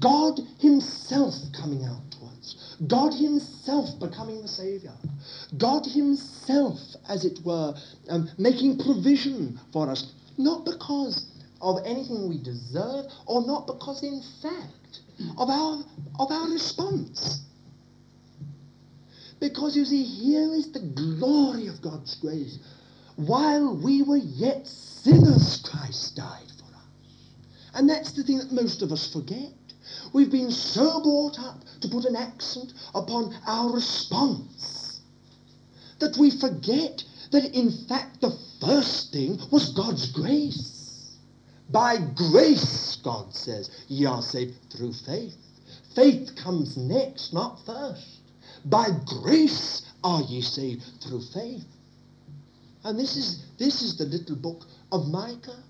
God 0.00 0.40
himself 0.58 1.36
coming 1.56 1.84
out 1.84 2.10
to 2.10 2.24
us. 2.36 2.76
God 2.88 3.14
himself 3.14 3.90
becoming 4.00 4.42
the 4.42 4.48
Saviour. 4.48 4.96
God 5.56 5.86
himself, 5.86 6.80
as 7.08 7.24
it 7.24 7.38
were, 7.44 7.74
um, 8.10 8.28
making 8.38 8.78
provision 8.80 9.60
for 9.72 9.88
us. 9.88 10.12
Not 10.36 10.64
because 10.64 11.24
of 11.60 11.76
anything 11.86 12.28
we 12.28 12.42
deserve, 12.42 13.06
or 13.26 13.46
not 13.46 13.68
because, 13.68 14.02
in 14.02 14.20
fact, 14.42 14.98
of 15.38 15.48
our, 15.48 15.84
of 16.18 16.32
our 16.32 16.50
response. 16.50 17.40
Because, 19.38 19.76
you 19.76 19.84
see, 19.84 20.02
here 20.02 20.52
is 20.54 20.72
the 20.72 20.80
glory 20.80 21.68
of 21.68 21.80
God's 21.80 22.16
grace. 22.16 22.58
While 23.16 23.76
we 23.76 24.02
were 24.02 24.16
yet 24.16 24.66
sinners, 24.66 25.62
Christ 25.62 26.16
died 26.16 26.50
for 26.58 26.74
us. 26.76 26.82
And 27.74 27.88
that's 27.88 28.12
the 28.12 28.22
thing 28.24 28.38
that 28.38 28.52
most 28.52 28.82
of 28.82 28.92
us 28.92 29.12
forget. 29.12 29.52
We've 30.12 30.30
been 30.30 30.50
so 30.50 31.02
brought 31.02 31.38
up 31.38 31.60
to 31.80 31.88
put 31.88 32.04
an 32.04 32.16
accent 32.16 32.72
upon 32.94 33.34
our 33.46 33.72
response 33.72 35.00
that 35.98 36.16
we 36.16 36.30
forget 36.30 37.04
that 37.30 37.54
in 37.54 37.70
fact 37.88 38.20
the 38.20 38.36
first 38.60 39.12
thing 39.12 39.38
was 39.50 39.72
God's 39.72 40.10
grace. 40.12 41.16
By 41.70 41.96
grace, 42.14 42.96
God 43.02 43.34
says, 43.34 43.70
ye 43.88 44.06
are 44.06 44.22
saved 44.22 44.54
through 44.70 44.92
faith. 44.92 45.36
Faith 45.94 46.36
comes 46.36 46.76
next, 46.76 47.32
not 47.32 47.64
first. 47.64 48.20
By 48.64 48.88
grace 49.06 49.82
are 50.02 50.22
ye 50.22 50.40
saved 50.42 50.82
through 51.02 51.22
faith. 51.22 51.64
And 52.84 52.98
this 52.98 53.16
is, 53.16 53.42
this 53.58 53.82
is 53.82 53.96
the 53.96 54.04
little 54.04 54.36
book 54.36 54.64
of 54.92 55.08
Micah. 55.08 55.62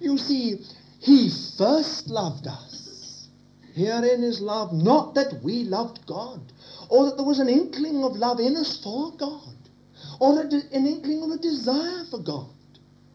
You 0.00 0.16
see, 0.16 0.60
he 1.00 1.28
first 1.58 2.08
loved 2.08 2.46
us. 2.46 3.28
Herein 3.74 4.22
is 4.22 4.40
love, 4.40 4.72
not 4.72 5.14
that 5.16 5.42
we 5.42 5.64
loved 5.64 6.06
God, 6.06 6.40
or 6.88 7.06
that 7.06 7.16
there 7.16 7.26
was 7.26 7.40
an 7.40 7.48
inkling 7.48 8.04
of 8.04 8.16
love 8.16 8.38
in 8.38 8.56
us 8.56 8.80
for 8.82 9.12
God, 9.16 9.56
or 10.20 10.40
an 10.40 10.86
inkling 10.86 11.24
of 11.24 11.30
a 11.30 11.38
desire 11.38 12.04
for 12.08 12.20
God. 12.20 12.50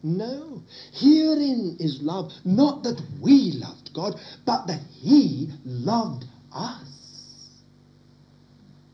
No. 0.02 0.62
Herein 0.92 1.76
is 1.80 2.02
love, 2.02 2.32
not 2.44 2.82
that 2.82 3.00
we 3.20 3.52
loved 3.52 3.92
God, 3.94 4.20
but 4.44 4.66
that 4.66 4.82
He 5.00 5.50
loved 5.64 6.24
us. 6.52 6.99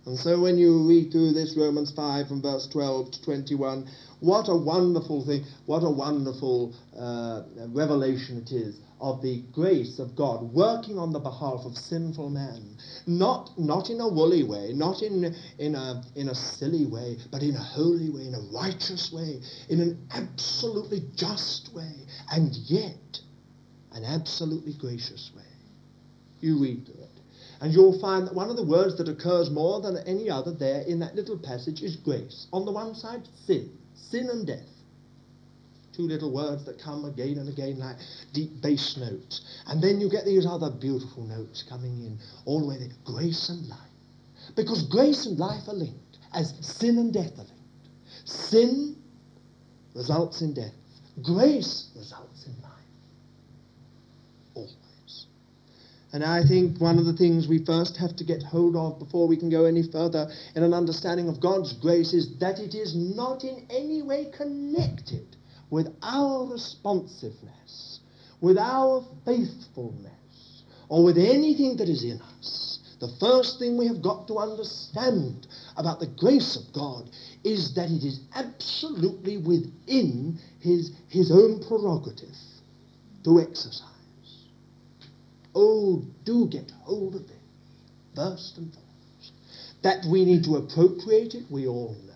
And 0.07 0.17
so 0.17 0.41
when 0.41 0.57
you 0.57 0.87
read 0.87 1.11
through 1.11 1.33
this 1.33 1.57
Romans 1.57 1.91
5 1.91 2.29
from 2.29 2.41
verse 2.41 2.69
12 2.69 3.11
to 3.11 3.23
21, 3.25 3.89
what 4.21 4.49
a 4.49 4.57
wonderful 4.57 5.27
thing, 5.27 5.45
what 5.67 5.83
a 5.83 5.91
wonderful 5.91 6.75
uh, 6.97 7.43
revelation 7.75 8.39
it 8.39 8.53
is 8.53 8.79
of 9.01 9.21
the 9.21 9.43
grace 9.53 9.99
of 9.99 10.15
God 10.17 10.43
working 10.55 10.97
on 10.97 11.13
the 11.13 11.19
behalf 11.19 11.67
of 11.67 11.77
sinful 11.77 12.31
man. 12.31 12.77
Not, 13.07 13.51
not 13.59 13.91
in 13.91 14.01
a 14.01 14.09
woolly 14.09 14.45
way, 14.45 14.73
not 14.73 15.03
in, 15.03 15.35
in, 15.59 15.75
a, 15.75 16.03
in 16.15 16.29
a 16.29 16.35
silly 16.35 16.87
way, 16.87 17.19
but 17.31 17.43
in 17.43 17.57
a 17.57 17.63
holy 17.63 18.09
way, 18.09 18.27
in 18.29 18.35
a 18.35 18.41
righteous 18.55 19.13
way, 19.13 19.41
in 19.69 19.81
an 19.81 20.09
absolutely 20.15 21.03
just 21.17 21.75
way, 21.75 21.93
and 22.31 22.55
yet 22.67 23.21
an 23.93 24.05
absolutely 24.05 24.75
gracious 24.75 25.33
way. 25.37 25.43
You 26.41 26.63
read. 26.63 26.91
And 27.61 27.73
you'll 27.73 27.99
find 28.01 28.27
that 28.27 28.35
one 28.35 28.51
of 28.51 28.57
the 28.57 28.65
words 28.65 28.99
that 28.99 29.09
occurs 29.09 29.51
more 29.51 29.81
than 29.81 29.97
any 30.07 30.29
other 30.29 30.53
there 30.53 30.83
in 30.83 30.99
that 31.01 31.15
little 31.15 31.39
passage 31.39 31.83
is 31.83 31.97
grace. 31.97 32.47
On 32.53 32.65
the 32.65 32.73
one 32.73 32.95
side, 32.95 33.29
sin. 33.47 33.71
Sin 33.95 34.29
and 34.31 34.47
death 34.47 34.77
two 35.97 36.03
little 36.03 36.31
words 36.31 36.65
that 36.67 36.79
come 36.79 37.05
again 37.07 37.39
and 37.39 37.49
again 37.49 37.79
like 37.79 37.97
deep 38.33 38.61
bass 38.61 38.97
notes. 38.99 39.41
And 39.67 39.83
then 39.83 40.01
you 40.01 40.11
get 40.11 40.25
these 40.25 40.47
other 40.47 40.71
beautiful 40.71 41.23
notes 41.25 41.65
coming 41.69 42.05
in 42.05 42.19
all 42.45 42.61
the 42.61 42.67
way 42.67 42.79
there. 42.79 42.89
Grace 43.05 43.49
and 43.49 43.67
life. 43.69 43.79
Because 44.55 44.87
grace 44.89 45.27
and 45.27 45.39
life 45.39 45.67
are 45.69 45.75
linked, 45.75 46.19
as 46.35 46.55
sin 46.61 46.99
and 46.99 47.13
death 47.13 47.33
are 47.33 47.45
linked. 47.45 47.53
Sin 48.25 48.97
results 49.95 50.43
in 50.43 50.55
death. 50.55 50.75
Grace 51.23 51.91
results 51.97 52.47
in 52.47 52.53
life. 52.63 52.73
Always. 54.55 55.27
And 56.17 56.25
I 56.25 56.43
think 56.45 56.81
one 56.81 56.99
of 56.99 57.05
the 57.05 57.13
things 57.13 57.47
we 57.47 57.63
first 57.63 57.99
have 57.99 58.17
to 58.17 58.25
get 58.25 58.43
hold 58.43 58.75
of 58.75 58.99
before 58.99 59.29
we 59.29 59.37
can 59.37 59.51
go 59.51 59.67
any 59.67 59.83
further 59.83 60.33
in 60.55 60.63
an 60.63 60.73
understanding 60.73 61.29
of 61.29 61.41
God's 61.41 61.75
grace 61.75 62.15
is 62.15 62.39
that 62.39 62.59
it 62.59 62.75
is 62.75 62.97
not 62.97 63.45
in 63.45 63.67
any 63.69 64.01
way 64.01 64.33
connected 64.35 65.37
with 65.69 65.95
our 66.03 66.51
responsiveness, 66.51 68.01
with 68.41 68.57
our 68.57 69.05
faithfulness, 69.27 70.63
or 70.89 71.05
with 71.05 71.19
anything 71.19 71.77
that 71.77 71.89
is 71.91 72.03
in 72.03 72.19
us, 72.23 72.79
the 72.99 73.15
first 73.21 73.59
thing 73.59 73.77
we 73.77 73.87
have 73.87 74.01
got 74.01 74.27
to 74.29 74.39
understand 74.39 75.47
about 75.77 76.01
the 76.01 76.07
grace 76.07 76.57
of 76.57 76.73
God 76.73 77.11
is 77.45 77.75
that 77.75 77.91
it 77.91 78.03
is 78.03 78.21
absolutely 78.35 79.37
within 79.37 80.39
his, 80.61 80.93
his 81.09 81.31
own 81.31 81.63
prerogative 81.69 82.35
to 83.25 83.39
exercise. 83.39 83.96
Oh, 85.57 86.05
do 86.25 86.49
get 86.49 86.73
hold 86.85 87.17
of 87.17 87.23
it, 87.31 87.43
first 88.17 88.59
and 88.59 88.73
foremost. 88.75 89.33
That 89.83 90.05
we 90.07 90.25
need 90.27 90.45
to 90.45 90.57
appropriate 90.57 91.35
it, 91.37 91.45
we 91.51 91.67
all 91.69 91.97
know. 92.07 92.15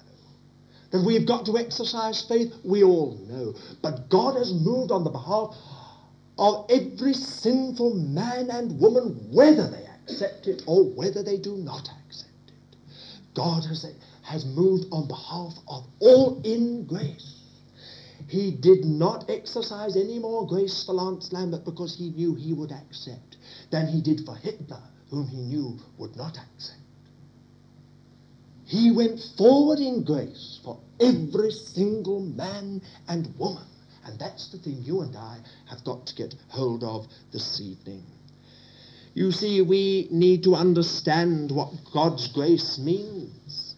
that 0.92 1.02
we've 1.04 1.26
got 1.26 1.46
to 1.46 1.58
exercise 1.58 2.22
faith, 2.22 2.54
we 2.64 2.84
all 2.84 3.18
know. 3.28 3.54
But 3.82 4.10
God 4.10 4.36
has 4.36 4.54
moved 4.54 4.92
on 4.92 5.04
the 5.04 5.10
behalf 5.10 5.56
of 6.38 6.66
every 6.70 7.14
sinful 7.14 7.94
man 7.94 8.50
and 8.50 8.80
woman, 8.80 9.28
whether 9.32 9.68
they 9.70 9.86
accept 10.04 10.48
it 10.48 10.62
or 10.66 10.84
whether 10.84 11.22
they 11.24 11.38
do 11.38 11.56
not 11.56 11.90
accept 12.06 12.32
it. 12.48 12.76
God 13.34 13.64
has, 13.66 13.86
has 14.22 14.46
moved 14.46 14.86
on 14.92 15.08
behalf 15.08 15.54
of 15.68 15.86
all 16.00 16.42
in 16.44 16.86
grace. 16.86 17.39
He 18.30 18.52
did 18.52 18.84
not 18.84 19.28
exercise 19.28 19.96
any 19.96 20.20
more 20.20 20.46
grace 20.46 20.84
for 20.84 20.92
Lance 20.92 21.32
Lambert 21.32 21.64
because 21.64 21.96
he 21.96 22.10
knew 22.10 22.36
he 22.36 22.52
would 22.52 22.70
accept 22.70 23.36
than 23.70 23.88
he 23.88 24.00
did 24.00 24.24
for 24.24 24.36
Hitler, 24.36 24.80
whom 25.10 25.26
he 25.26 25.38
knew 25.38 25.76
would 25.98 26.14
not 26.14 26.38
accept. 26.38 26.78
He 28.66 28.92
went 28.92 29.18
forward 29.36 29.80
in 29.80 30.04
grace 30.04 30.60
for 30.62 30.78
every 31.00 31.50
single 31.50 32.20
man 32.20 32.82
and 33.08 33.36
woman. 33.36 33.66
And 34.04 34.16
that's 34.20 34.52
the 34.52 34.58
thing 34.58 34.80
you 34.84 35.00
and 35.00 35.16
I 35.16 35.38
have 35.68 35.82
got 35.82 36.06
to 36.06 36.14
get 36.14 36.36
hold 36.50 36.84
of 36.84 37.08
this 37.32 37.60
evening. 37.60 38.04
You 39.12 39.32
see, 39.32 39.60
we 39.60 40.06
need 40.12 40.44
to 40.44 40.54
understand 40.54 41.50
what 41.50 41.72
God's 41.92 42.28
grace 42.28 42.78
means. 42.78 43.74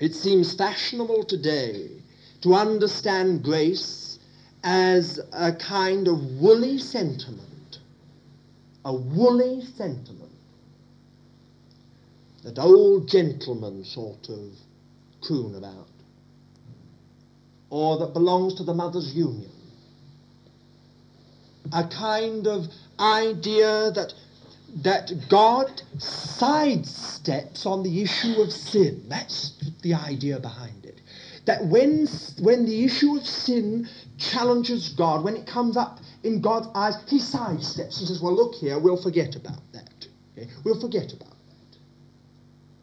It 0.00 0.14
seems 0.14 0.52
fashionable 0.52 1.24
today 1.24 1.97
to 2.42 2.54
understand 2.54 3.42
grace 3.42 4.18
as 4.64 5.20
a 5.32 5.52
kind 5.52 6.08
of 6.08 6.20
woolly 6.40 6.78
sentiment. 6.78 7.78
A 8.84 8.94
woolly 8.94 9.60
sentiment 9.76 10.28
that 12.48 12.58
old 12.58 13.08
gentlemen 13.08 13.84
sort 13.84 14.28
of 14.28 14.52
croon 15.20 15.54
about, 15.54 15.88
or 17.68 17.98
that 17.98 18.14
belongs 18.14 18.54
to 18.54 18.64
the 18.64 18.72
Mothers' 18.72 19.14
Union. 19.14 19.50
A 21.72 21.84
kind 21.84 22.46
of 22.46 22.68
idea 22.98 23.90
that, 23.90 24.14
that 24.76 25.12
God 25.28 25.82
sidesteps 25.98 27.66
on 27.66 27.82
the 27.82 28.00
issue 28.00 28.40
of 28.40 28.50
sin. 28.50 29.04
That's 29.08 29.52
the 29.82 29.92
idea 29.94 30.40
behind 30.40 30.86
it. 30.86 30.97
That 31.48 31.64
when, 31.64 32.06
when 32.42 32.66
the 32.66 32.84
issue 32.84 33.16
of 33.16 33.26
sin 33.26 33.88
challenges 34.18 34.90
God, 34.90 35.24
when 35.24 35.34
it 35.34 35.46
comes 35.46 35.78
up 35.78 35.98
in 36.22 36.42
God's 36.42 36.68
eyes, 36.74 36.94
he 37.08 37.18
sidesteps 37.18 37.98
and 37.98 38.06
says, 38.06 38.20
well, 38.22 38.34
look 38.36 38.54
here, 38.56 38.78
we'll 38.78 39.02
forget 39.02 39.34
about 39.34 39.62
that. 39.72 40.06
Okay? 40.36 40.50
We'll 40.62 40.78
forget 40.78 41.10
about 41.10 41.30
that. 41.48 41.78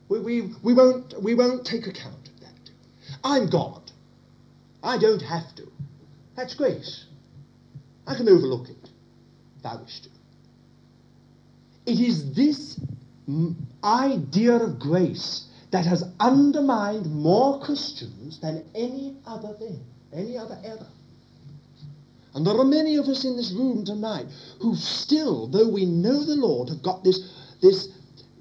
we, 0.10 0.20
we, 0.20 0.54
we, 0.64 0.74
won't, 0.74 1.14
we 1.22 1.36
won't 1.36 1.64
take 1.64 1.86
account 1.86 2.28
of 2.28 2.40
that. 2.40 2.72
I'm 3.24 3.52
God. 3.52 3.92
I 4.82 4.98
don't 4.98 5.22
have 5.22 5.54
to. 5.58 5.72
That's 6.36 6.56
grace. 6.56 7.06
I 8.08 8.16
can 8.16 8.28
overlook 8.28 8.68
it 8.70 8.90
if 9.60 9.66
I 9.68 9.76
wish 9.76 10.00
to. 10.02 10.10
It 11.86 12.00
is 12.00 12.34
this 12.34 12.80
idea 13.84 14.56
of 14.56 14.80
grace 14.80 15.50
that 15.76 15.86
has 15.86 16.06
undermined 16.22 17.06
more 17.06 17.60
Christians 17.60 18.40
than 18.40 18.64
any 18.74 19.18
other 19.28 19.54
thing, 19.56 19.82
any 20.14 20.38
other 20.38 20.58
error. 20.64 20.88
And 22.34 22.48
there 22.48 22.58
are 22.58 22.64
many 22.64 22.96
of 22.96 23.10
us 23.10 23.26
in 23.26 23.36
this 23.36 23.52
room 23.52 23.84
tonight 23.84 24.28
who 24.62 24.78
still, 24.78 25.48
though 25.48 25.68
we 25.68 25.84
know 25.84 26.24
the 26.24 26.38
Lord, 26.38 26.70
have 26.70 26.82
got 26.82 27.04
this, 27.04 27.30
this, 27.62 27.90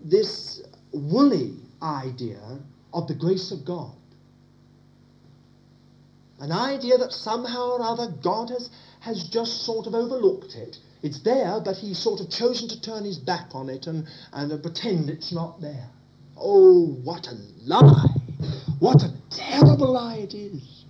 this 0.05 0.62
woolly 0.92 1.57
idea 1.83 2.61
of 2.92 3.09
the 3.09 3.16
grace 3.16 3.51
of 3.51 3.64
God. 3.64 3.97
An 6.38 6.53
idea 6.53 6.99
that 6.99 7.11
somehow 7.11 7.70
or 7.70 7.83
other 7.83 8.14
God 8.23 8.51
has, 8.51 8.70
has 9.01 9.29
just 9.29 9.64
sort 9.64 9.88
of 9.88 9.94
overlooked 9.97 10.55
it. 10.55 10.79
It's 11.03 11.20
there, 11.25 11.61
but 11.64 11.79
he's 11.79 11.99
sort 11.99 12.20
of 12.20 12.31
chosen 12.31 12.68
to 12.68 12.81
turn 12.81 13.05
his 13.05 13.18
back 13.18 13.57
on 13.57 13.68
it 13.70 13.88
and, 13.88 14.07
and 14.33 14.62
pretend 14.62 15.11
it's 15.11 15.33
not 15.33 15.61
there. 15.61 15.90
Oh, 16.37 16.99
what 17.05 17.29
a 17.29 17.37
lie! 17.64 18.07
What 18.79 19.03
a 19.03 19.12
terrible 19.31 19.92
lie 19.92 20.16
it 20.16 20.35
is. 20.35 20.85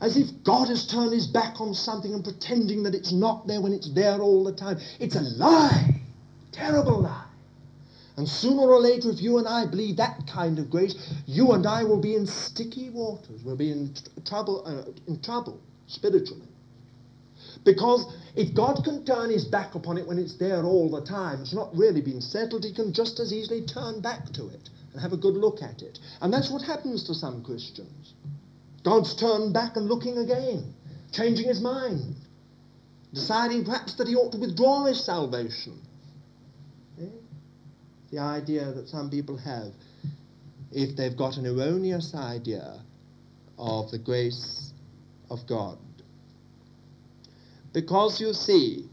As 0.00 0.16
if 0.16 0.28
God 0.44 0.68
has 0.68 0.86
turned 0.86 1.12
his 1.12 1.26
back 1.26 1.60
on 1.60 1.74
something 1.74 2.12
and 2.12 2.22
pretending 2.22 2.82
that 2.82 2.94
it's 2.94 3.12
not 3.12 3.46
there 3.46 3.60
when 3.60 3.72
it's 3.72 3.92
there 3.94 4.20
all 4.20 4.44
the 4.44 4.52
time. 4.52 4.78
It's 5.00 5.16
a 5.16 5.22
lie. 5.22 6.00
Terrible 6.52 7.00
lie. 7.02 7.24
And 8.16 8.28
sooner 8.28 8.62
or 8.62 8.80
later, 8.80 9.10
if 9.10 9.20
you 9.20 9.38
and 9.38 9.46
I 9.46 9.66
believe 9.66 9.96
that 9.98 10.26
kind 10.26 10.58
of 10.58 10.70
grace, 10.70 10.94
you 11.26 11.52
and 11.52 11.66
I 11.66 11.84
will 11.84 12.00
be 12.00 12.14
in 12.14 12.26
sticky 12.26 12.90
waters. 12.90 13.42
We'll 13.44 13.56
be 13.56 13.70
in 13.70 13.94
trouble, 14.24 14.66
uh, 14.66 14.90
in 15.06 15.20
trouble 15.20 15.60
spiritually. 15.86 16.48
Because 17.66 18.06
if 18.36 18.54
God 18.54 18.84
can 18.84 19.04
turn 19.04 19.28
his 19.28 19.44
back 19.44 19.74
upon 19.74 19.98
it 19.98 20.06
when 20.06 20.18
it's 20.18 20.38
there 20.38 20.64
all 20.64 20.88
the 20.88 21.04
time, 21.04 21.42
it's 21.42 21.52
not 21.52 21.76
really 21.76 22.00
been 22.00 22.20
settled, 22.20 22.64
he 22.64 22.72
can 22.72 22.92
just 22.92 23.18
as 23.18 23.32
easily 23.32 23.66
turn 23.66 24.00
back 24.00 24.32
to 24.34 24.48
it 24.48 24.70
and 24.92 25.02
have 25.02 25.12
a 25.12 25.16
good 25.16 25.34
look 25.34 25.60
at 25.62 25.82
it. 25.82 25.98
And 26.22 26.32
that's 26.32 26.48
what 26.48 26.62
happens 26.62 27.02
to 27.08 27.14
some 27.14 27.42
Christians. 27.42 28.14
God's 28.84 29.16
turned 29.16 29.52
back 29.52 29.76
and 29.76 29.88
looking 29.88 30.16
again, 30.16 30.72
changing 31.12 31.48
his 31.48 31.60
mind, 31.60 32.14
deciding 33.12 33.64
perhaps 33.64 33.94
that 33.94 34.06
he 34.06 34.14
ought 34.14 34.30
to 34.32 34.38
withdraw 34.38 34.84
his 34.84 35.04
salvation 35.04 35.80
eh? 37.00 37.06
the 38.12 38.18
idea 38.18 38.72
that 38.72 38.88
some 38.88 39.10
people 39.10 39.36
have 39.36 39.72
if 40.70 40.96
they've 40.96 41.16
got 41.16 41.36
an 41.36 41.46
erroneous 41.46 42.14
idea 42.14 42.80
of 43.58 43.90
the 43.90 43.98
grace 43.98 44.72
of 45.30 45.44
God. 45.48 45.78
Because 47.76 48.22
you 48.22 48.32
see, 48.32 48.88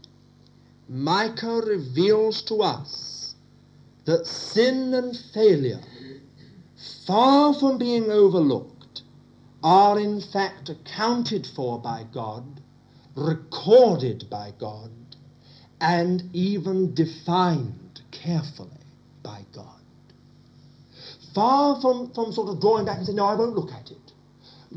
Micah 0.90 1.62
reveals 1.66 2.42
to 2.42 2.56
us 2.56 3.34
that 4.04 4.26
sin 4.26 4.92
and 4.92 5.16
failure, 5.32 5.80
far 7.06 7.54
from 7.54 7.78
being 7.78 8.10
overlooked, 8.10 9.00
are 9.62 9.98
in 9.98 10.20
fact 10.20 10.68
accounted 10.68 11.46
for 11.46 11.78
by 11.78 12.04
God, 12.12 12.60
recorded 13.16 14.28
by 14.28 14.52
God, 14.58 14.90
and 15.80 16.22
even 16.34 16.92
defined 16.92 18.02
carefully 18.10 18.68
by 19.22 19.46
God. 19.54 19.80
Far 21.34 21.80
from, 21.80 22.12
from 22.12 22.32
sort 22.34 22.50
of 22.50 22.60
drawing 22.60 22.84
back 22.84 22.98
and 22.98 23.06
saying, 23.06 23.16
no, 23.16 23.24
I 23.24 23.34
won't 23.34 23.56
look 23.56 23.72
at 23.72 23.90
it. 23.90 24.12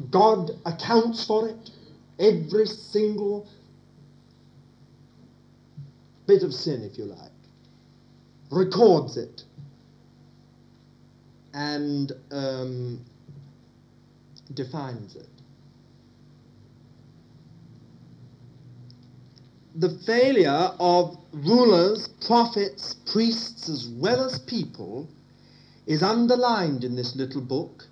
God 0.10 0.52
accounts 0.65 1.26
for 1.26 1.50
it. 1.50 1.72
Every 2.20 2.65
single 2.67 3.46
bit 6.27 6.43
of 6.43 6.53
sin, 6.53 6.83
if 6.83 6.97
you 6.97 7.05
like, 7.05 7.31
records 8.51 9.17
it 9.17 9.43
and 11.53 12.11
um, 12.31 13.03
defines 14.53 15.15
it. 15.15 15.27
The 19.75 19.89
failure 20.05 20.71
of 20.79 21.17
rulers, 21.31 22.07
prophets, 22.25 22.95
priests, 23.11 23.69
as 23.69 23.87
well 23.87 24.25
as 24.25 24.39
people 24.39 25.07
is 25.85 26.03
underlined 26.03 26.83
in 26.83 26.95
this 26.95 27.15
little 27.15 27.41
book 27.41 27.83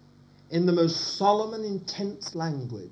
in 0.49 0.65
the 0.65 0.71
most 0.71 1.17
solemn 1.17 1.53
and 1.53 1.65
intense 1.65 2.35
language. 2.35 2.89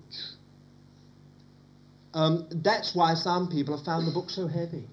Um, 2.14 2.48
that's 2.52 2.94
why 2.94 3.16
some 3.16 3.50
people 3.50 3.76
have 3.76 3.86
found 3.86 4.08
the 4.08 4.12
book 4.12 4.30
so 4.30 4.48
heavy. 4.48 4.88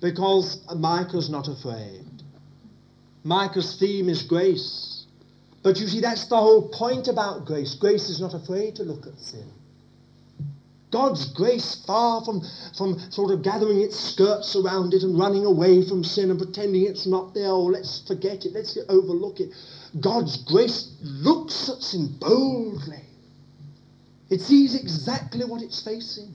Because 0.00 0.60
Micah's 0.76 1.28
not 1.28 1.48
afraid. 1.48 2.04
Micah's 3.24 3.78
theme 3.78 4.08
is 4.08 4.22
grace. 4.22 5.06
But 5.62 5.78
you 5.80 5.88
see, 5.88 6.00
that's 6.00 6.26
the 6.26 6.36
whole 6.36 6.68
point 6.68 7.08
about 7.08 7.44
grace. 7.44 7.74
Grace 7.74 8.08
is 8.08 8.20
not 8.20 8.32
afraid 8.34 8.76
to 8.76 8.84
look 8.84 9.06
at 9.06 9.18
sin. 9.18 9.50
God's 10.90 11.26
grace, 11.32 11.84
far 11.86 12.24
from, 12.24 12.42
from 12.76 12.98
sort 13.10 13.32
of 13.32 13.42
gathering 13.42 13.82
its 13.82 13.98
skirts 13.98 14.56
around 14.56 14.94
it 14.94 15.02
and 15.02 15.18
running 15.18 15.44
away 15.44 15.86
from 15.86 16.02
sin 16.02 16.30
and 16.30 16.38
pretending 16.38 16.86
it's 16.86 17.06
not 17.06 17.34
there, 17.34 17.50
or 17.50 17.72
let's 17.72 18.06
forget 18.06 18.46
it, 18.46 18.52
let's 18.54 18.78
overlook 18.88 19.40
it. 19.40 19.50
God's 20.00 20.38
grace 20.44 20.96
looks 21.02 21.68
at 21.68 21.82
sin 21.82 22.16
boldly. 22.18 23.04
It 24.30 24.40
sees 24.40 24.74
exactly 24.74 25.44
what 25.44 25.60
it's 25.60 25.82
facing. 25.82 26.32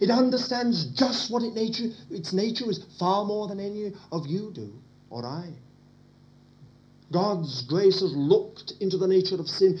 It 0.00 0.10
understands 0.10 0.86
just 0.86 1.30
what 1.30 1.42
it 1.42 1.54
nature, 1.54 1.88
its 2.10 2.32
nature 2.32 2.68
is 2.70 2.84
far 2.98 3.24
more 3.24 3.48
than 3.48 3.60
any 3.60 3.92
of 4.10 4.26
you 4.26 4.50
do 4.52 4.72
or 5.10 5.24
I. 5.24 5.52
God's 7.12 7.62
grace 7.62 8.00
has 8.00 8.16
looked 8.16 8.72
into 8.80 8.96
the 8.96 9.06
nature 9.06 9.38
of 9.38 9.48
sin, 9.48 9.78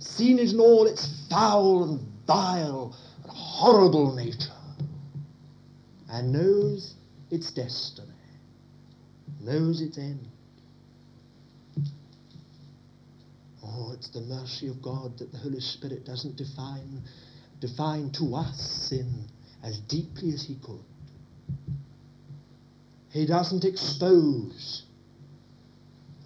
seen 0.00 0.38
it 0.38 0.52
in 0.52 0.60
all 0.60 0.86
its 0.86 1.08
foul 1.28 1.84
and 1.84 2.00
vile 2.26 2.96
and 3.24 3.32
horrible 3.32 4.14
nature, 4.14 4.52
and 6.08 6.32
knows 6.32 6.94
its 7.30 7.50
destiny, 7.50 8.08
knows 9.40 9.80
its 9.80 9.98
end. 9.98 10.28
Oh, 13.64 13.92
it's 13.92 14.08
the 14.10 14.20
mercy 14.20 14.68
of 14.68 14.80
God 14.80 15.18
that 15.18 15.32
the 15.32 15.38
Holy 15.38 15.60
Spirit 15.60 16.04
doesn't 16.04 16.36
define, 16.36 17.02
define 17.60 18.10
to 18.12 18.34
us 18.34 18.88
sin 18.88 19.26
as 19.62 19.78
deeply 19.80 20.32
as 20.32 20.42
he 20.42 20.56
could. 20.56 20.84
He 23.12 23.26
doesn't 23.26 23.64
expose 23.64 24.84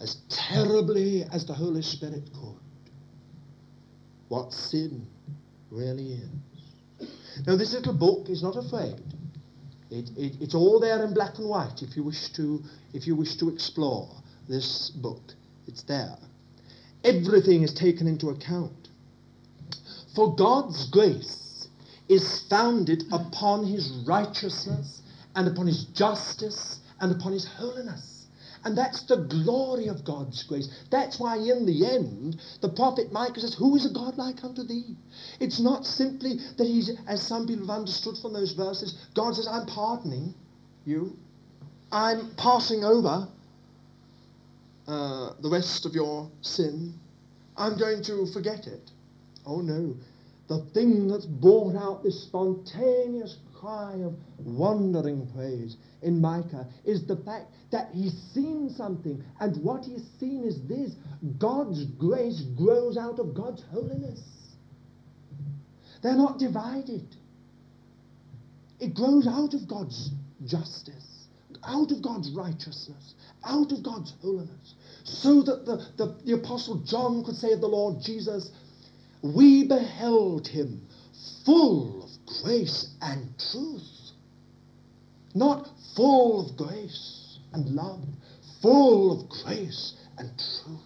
as 0.01 0.17
terribly 0.29 1.25
as 1.33 1.47
the 1.47 1.55
Holy 1.55 1.83
Spirit 1.83 2.29
could 2.33 2.61
what 4.29 4.53
sin 4.53 5.07
really 5.71 6.15
is. 6.15 7.09
Now, 7.47 7.57
this 7.57 7.73
little 7.73 7.95
book 7.95 8.29
is 8.29 8.43
not 8.43 8.57
afraid. 8.57 9.01
It, 9.91 10.11
it, 10.17 10.37
it's 10.41 10.55
all 10.55 10.81
there 10.81 11.05
in 11.05 11.15
black 11.15 11.39
and 11.39 11.49
white 11.49 11.83
if 11.83 11.97
you 11.97 12.03
wish 12.03 12.29
to, 12.31 12.63
if 12.93 13.07
you 13.07 13.15
wish 13.17 13.37
to 13.37 13.49
explore 13.49 14.09
this 14.49 14.91
book. 14.91 15.23
It's 15.67 15.83
there. 15.83 16.17
Everything 17.03 17.63
is 17.63 17.73
taken 17.73 18.07
into 18.07 18.31
account. 18.31 18.84
For 20.15 20.35
God's 20.35 20.89
grace 20.91 21.69
is 22.09 22.45
founded 22.49 23.05
upon 23.13 23.67
his 23.67 23.91
righteousness 24.07 25.03
and 25.35 25.49
upon 25.49 25.67
his 25.67 25.85
justice 25.87 26.79
and 27.01 27.13
upon 27.13 27.33
his 27.33 27.47
holiness. 27.47 28.27
And 28.65 28.79
that's 28.79 29.03
the 29.03 29.17
glory 29.17 29.89
of 29.89 30.05
God's 30.05 30.43
grace. 30.45 30.69
That's 30.91 31.21
why 31.21 31.37
in 31.37 31.67
the 31.67 31.87
end, 31.87 32.41
the 32.63 32.71
prophet 32.71 33.13
Micah 33.13 33.41
says, 33.41 33.55
Who 33.55 33.77
is 33.77 33.85
a 33.85 33.93
God 33.93 34.17
like 34.17 34.43
unto 34.43 34.63
thee? 34.63 34.97
It's 35.39 35.61
not 35.61 35.85
simply 35.85 36.39
that 36.57 36.65
he's, 36.65 36.91
as 37.07 37.23
some 37.27 37.47
people 37.47 37.67
have 37.67 37.79
understood 37.79 38.17
from 38.23 38.33
those 38.33 38.53
verses, 38.53 39.07
God 39.15 39.35
says, 39.35 39.47
I'm 39.47 39.67
pardoning 39.67 40.35
you. 40.87 41.17
I'm 41.93 42.35
passing 42.37 42.85
over 42.85 43.29
uh, 44.89 45.33
the 45.41 45.51
rest 45.51 45.85
of 45.85 45.95
your 45.95 46.31
sin. 46.41 46.95
I'm 47.57 47.79
going 47.79 48.03
to 48.05 48.27
forget 48.33 48.67
it. 48.67 48.91
Oh 49.47 49.61
no. 49.61 49.97
The 50.49 50.61
thing 50.75 51.09
that's 51.09 51.27
brought 51.27 51.75
out 51.75 52.03
this 52.03 52.23
spontaneous 52.25 53.39
cry 53.59 53.95
of 54.05 54.15
wondering 54.39 55.27
praise 55.35 55.77
in 56.03 56.21
Micah 56.21 56.67
is 56.85 57.07
the 57.07 57.17
fact 57.17 57.47
that 57.71 57.89
he's 57.93 58.13
seen 58.35 58.69
something, 58.69 59.25
and 59.41 59.57
what 59.65 59.85
he's 59.85 60.05
seen 60.21 60.45
is 60.45 60.61
this 60.69 60.95
God's 61.39 61.85
grace 61.85 62.43
grows 62.57 62.99
out 62.99 63.19
of 63.19 63.35
God's 63.35 63.63
holiness. 63.73 64.21
They're 66.03 66.15
not 66.15 66.39
divided. 66.39 67.17
It 68.79 68.95
grows 68.95 69.27
out 69.27 69.55
of 69.55 69.67
God's 69.67 70.11
justice, 70.45 71.27
out 71.67 71.91
of 71.91 72.03
God's 72.03 72.31
righteousness, 72.33 73.15
out 73.43 73.73
of 73.73 73.83
God's 73.83 74.13
holiness. 74.21 74.75
So 75.05 75.43
that 75.43 75.65
the, 75.65 75.87
the, 75.97 76.17
the 76.27 76.33
Apostle 76.35 76.83
John 76.85 77.25
could 77.25 77.37
say 77.37 77.53
of 77.53 77.63
the 77.63 77.69
Lord 77.69 78.03
Jesus, 78.03 78.51
We 79.25 79.67
beheld 79.67 80.47
him 80.47 80.87
full 81.47 82.05
of 82.05 82.43
grace 82.43 82.89
and 83.01 83.31
truth. 83.51 84.11
Not 85.35 85.67
full 85.97 86.47
of 86.47 86.57
grace 86.59 87.39
and 87.55 87.71
love, 87.71 88.05
full 88.61 89.19
of 89.19 89.29
grace 89.31 89.95
and 90.19 90.31
truth. 90.37 90.79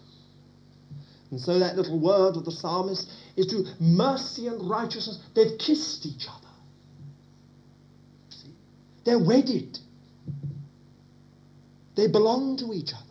And 1.31 1.41
so 1.41 1.59
that 1.59 1.75
little 1.75 1.99
word 1.99 2.37
of 2.37 2.45
the 2.45 2.51
psalmist 2.51 3.11
is 3.35 3.47
to 3.47 3.65
mercy 3.77 4.47
and 4.47 4.69
righteousness. 4.69 5.19
They've 5.35 5.57
kissed 5.59 6.05
each 6.05 6.25
other. 6.29 6.47
See? 8.29 8.55
They're 9.03 9.19
wedded. 9.19 9.77
They 11.97 12.07
belong 12.07 12.55
to 12.59 12.73
each 12.73 12.93
other. 12.93 13.03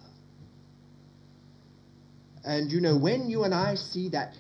And 2.45 2.73
you 2.73 2.81
know, 2.81 2.97
when 2.97 3.29
you 3.29 3.45
and 3.45 3.53
I 3.53 3.75
see 3.75 4.09
that, 4.09 4.35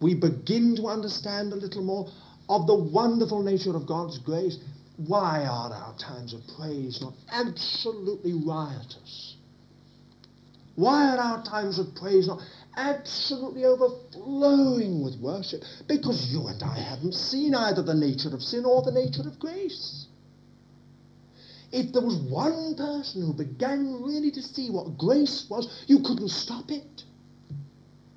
we 0.00 0.14
begin 0.14 0.76
to 0.76 0.86
understand 0.86 1.52
a 1.52 1.56
little 1.56 1.82
more 1.82 2.10
of 2.48 2.66
the 2.66 2.74
wonderful 2.74 3.42
nature 3.42 3.74
of 3.74 3.86
God's 3.86 4.18
grace. 4.18 4.58
Why 4.96 5.44
are 5.44 5.72
our 5.72 5.96
times 5.98 6.34
of 6.34 6.40
praise 6.56 7.00
not 7.00 7.14
absolutely 7.32 8.32
riotous? 8.32 9.36
Why 10.76 11.16
are 11.16 11.18
our 11.18 11.44
times 11.44 11.78
of 11.78 11.94
praise 11.94 12.26
not 12.26 12.40
absolutely 12.76 13.64
overflowing 13.64 15.02
with 15.02 15.18
worship? 15.20 15.62
Because 15.86 16.32
you 16.32 16.46
and 16.48 16.62
I 16.62 16.78
haven't 16.78 17.14
seen 17.14 17.54
either 17.54 17.82
the 17.82 17.94
nature 17.94 18.34
of 18.34 18.42
sin 18.42 18.64
or 18.64 18.82
the 18.82 18.92
nature 18.92 19.26
of 19.28 19.38
grace. 19.38 20.06
If 21.72 21.92
there 21.92 22.02
was 22.02 22.16
one 22.16 22.76
person 22.76 23.22
who 23.22 23.32
began 23.32 24.02
really 24.02 24.30
to 24.32 24.42
see 24.42 24.70
what 24.70 24.96
grace 24.98 25.46
was, 25.48 25.84
you 25.86 26.00
couldn't 26.00 26.28
stop 26.28 26.70
it. 26.70 27.04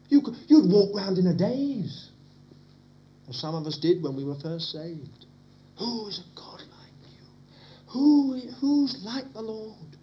You 0.10 0.22
you'd 0.48 0.72
walk 0.72 0.96
round 0.96 1.18
in 1.18 1.28
a 1.28 1.34
daze. 1.34 2.10
As 3.30 3.38
some 3.38 3.56
of 3.56 3.66
us 3.68 3.78
did 3.78 4.02
when 4.02 4.16
we 4.16 4.24
were 4.24 4.40
first 4.40 4.72
saved. 4.72 5.26
Who 5.80 6.08
is 6.08 6.20
a 6.20 6.36
God 6.36 6.60
like 6.60 7.12
you? 7.12 7.26
Who, 7.88 8.40
who's 8.60 9.04
like 9.04 9.34
the 9.34 9.42
Lord? 9.42 9.98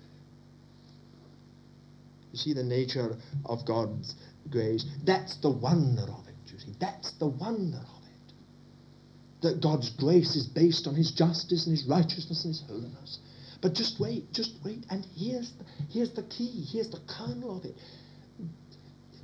You 2.33 2.39
see 2.39 2.53
the 2.53 2.65
nature 2.65 3.17
of 3.47 3.65
God's 3.65 4.15
grace. 4.51 4.85
That's 5.05 5.37
the 5.37 5.51
wonder 5.51 6.03
of 6.03 6.27
it, 6.29 6.53
you 6.53 6.59
see. 6.59 6.75
That's 6.81 7.13
the 7.13 7.29
wonder 7.29 7.79
of 7.79 8.03
it. 8.03 8.35
That 9.43 9.63
God's 9.63 9.91
grace 9.91 10.37
is 10.37 10.47
based 10.47 10.87
on 10.87 10.95
his 10.95 11.13
justice 11.13 11.67
and 11.67 11.77
his 11.77 11.87
righteousness 11.87 12.45
and 12.45 12.55
his 12.55 12.63
holiness. 12.67 13.19
But 13.63 13.75
just 13.75 13.99
wait, 13.99 14.33
just 14.33 14.53
wait. 14.65 14.85
And 14.91 15.07
here's 15.17 15.53
the, 15.53 15.65
here's 15.91 16.13
the 16.13 16.25
key, 16.25 16.67
here's 16.71 16.91
the 16.91 17.01
kernel 17.09 17.59
of 17.59 17.65
it. 17.65 17.75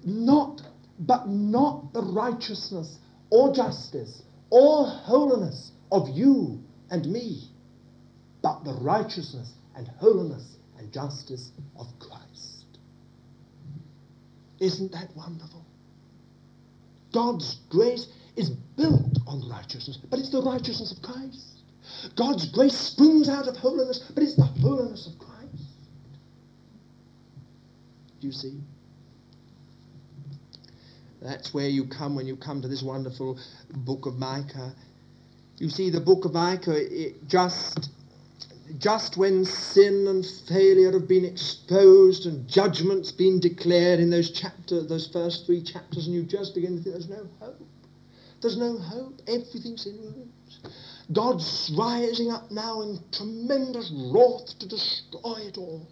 Not, 0.04 0.62
but 0.98 1.28
not 1.28 1.92
the 1.92 2.02
righteousness 2.02 2.98
or 3.30 3.54
justice 3.54 4.22
or 4.50 4.86
holiness 4.86 5.72
of 5.92 6.08
you 6.08 6.62
and 6.90 7.06
me, 7.06 7.42
but 8.42 8.64
the 8.64 8.74
righteousness 8.74 9.52
and 9.76 9.86
holiness 9.98 10.56
and 10.78 10.92
justice 10.92 11.50
of 11.78 11.86
Christ. 11.98 12.78
Isn't 14.58 14.92
that 14.92 15.08
wonderful? 15.16 15.64
God's 17.12 17.56
grace 17.68 18.06
is 18.36 18.50
built 18.50 19.18
on 19.26 19.48
righteousness, 19.48 19.98
but 20.08 20.18
it's 20.18 20.30
the 20.30 20.42
righteousness 20.42 20.92
of 20.92 21.02
Christ. 21.02 21.58
God's 22.16 22.46
grace 22.46 22.76
springs 22.76 23.28
out 23.28 23.48
of 23.48 23.56
holiness, 23.56 23.98
but 24.14 24.22
it's 24.22 24.36
the 24.36 24.44
holiness 24.44 25.06
of 25.06 25.18
Christ. 25.18 25.64
Do 28.20 28.26
you 28.26 28.32
see? 28.32 28.60
That's 31.20 31.52
where 31.52 31.68
you 31.68 31.86
come 31.86 32.14
when 32.14 32.26
you 32.26 32.36
come 32.36 32.62
to 32.62 32.68
this 32.68 32.82
wonderful 32.82 33.38
book 33.70 34.06
of 34.06 34.18
Micah. 34.18 34.74
You 35.58 35.68
see, 35.68 35.90
the 35.90 36.00
book 36.00 36.24
of 36.24 36.32
Micah, 36.32 36.76
it 36.76 37.28
just, 37.28 37.90
just 38.78 39.18
when 39.18 39.44
sin 39.44 40.06
and 40.08 40.24
failure 40.48 40.92
have 40.92 41.06
been 41.06 41.26
exposed 41.26 42.24
and 42.24 42.48
judgment's 42.48 43.12
been 43.12 43.38
declared 43.38 44.00
in 44.00 44.08
those 44.08 44.30
chapters, 44.30 44.86
those 44.88 45.08
first 45.08 45.44
three 45.44 45.62
chapters, 45.62 46.06
and 46.06 46.14
you 46.14 46.22
just 46.22 46.54
begin 46.54 46.78
to 46.78 46.82
think 46.82 46.94
there's 46.94 47.10
no 47.10 47.28
hope. 47.40 47.60
There's 48.40 48.56
no 48.56 48.78
hope. 48.78 49.20
Everything's 49.28 49.86
in 49.86 49.98
ruins. 49.98 50.60
God's 51.12 51.70
rising 51.76 52.30
up 52.30 52.50
now 52.50 52.80
in 52.80 52.98
tremendous 53.12 53.92
wrath 53.94 54.58
to 54.60 54.68
destroy 54.68 55.40
it 55.40 55.58
all. 55.58 55.86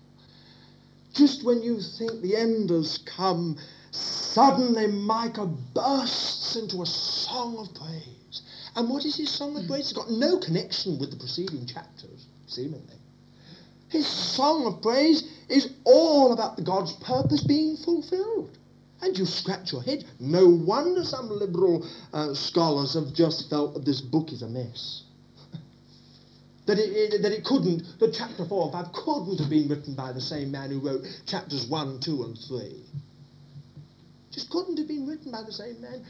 Just 1.12 1.45
when 1.45 1.62
you 1.62 1.81
think 1.99 2.23
the 2.23 2.37
end 2.37 2.71
has 2.71 2.99
come, 2.99 3.59
suddenly 3.90 4.87
Micah 4.87 5.46
bursts 5.46 6.57
into 6.57 6.83
a 6.83 6.87
song 6.87 7.59
of 7.59 7.74
praise. 7.74 8.42
And 8.77 8.88
what 8.88 9.05
is 9.05 9.16
his 9.16 9.31
song 9.31 9.57
of 9.57 9.66
praise? 9.66 9.90
It's 9.90 9.92
got 9.92 10.11
no 10.11 10.38
connection 10.38 10.98
with 10.98 11.11
the 11.11 11.16
preceding 11.16 11.66
chapters, 11.66 12.27
seemingly. 12.46 12.98
His 13.88 14.07
song 14.07 14.66
of 14.66 14.83
praise 14.83 15.24
is 15.48 15.72
all 15.85 16.33
about 16.33 16.57
the 16.57 16.62
God's 16.62 16.92
purpose 16.92 17.42
being 17.42 17.77
fulfilled. 17.77 18.57
And 19.01 19.16
you 19.16 19.27
scratch 19.27 19.72
your 19.72 19.83
head. 19.83 20.05
No 20.20 20.48
wonder 20.48 21.05
some 21.05 21.31
liberal 21.31 21.88
uh, 22.12 22.35
scholars 22.35 22.94
have 22.94 23.14
just 23.14 23.48
felt 23.48 23.74
that 23.74 23.85
this 23.85 24.01
book 24.01 24.33
is 24.33 24.42
a 24.42 24.48
mess. 24.48 25.05
that, 26.66 26.79
it, 26.79 27.14
it, 27.14 27.22
that 27.22 27.33
it 27.33 27.44
couldn't, 27.44 27.83
that 28.01 28.12
chapter 28.12 28.44
4 28.44 28.64
and 28.64 28.72
5 28.72 28.92
couldn't 28.92 29.38
have 29.38 29.48
been 29.48 29.68
written 29.68 29.94
by 29.94 30.12
the 30.12 30.20
same 30.20 30.51
man 30.51 30.70
who 30.70 30.81
wrote 30.81 31.03
chapters 31.27 31.66
1, 31.66 32.01
2 32.01 32.24
and 32.24 32.37
3. 32.38 32.85
Just 34.38 34.51
couldn't 34.51 34.77
have 34.79 34.87
been 34.87 35.05
written 35.05 35.33
by 35.33 35.42
the 35.42 35.51
same 35.51 35.81
man. 35.81 36.05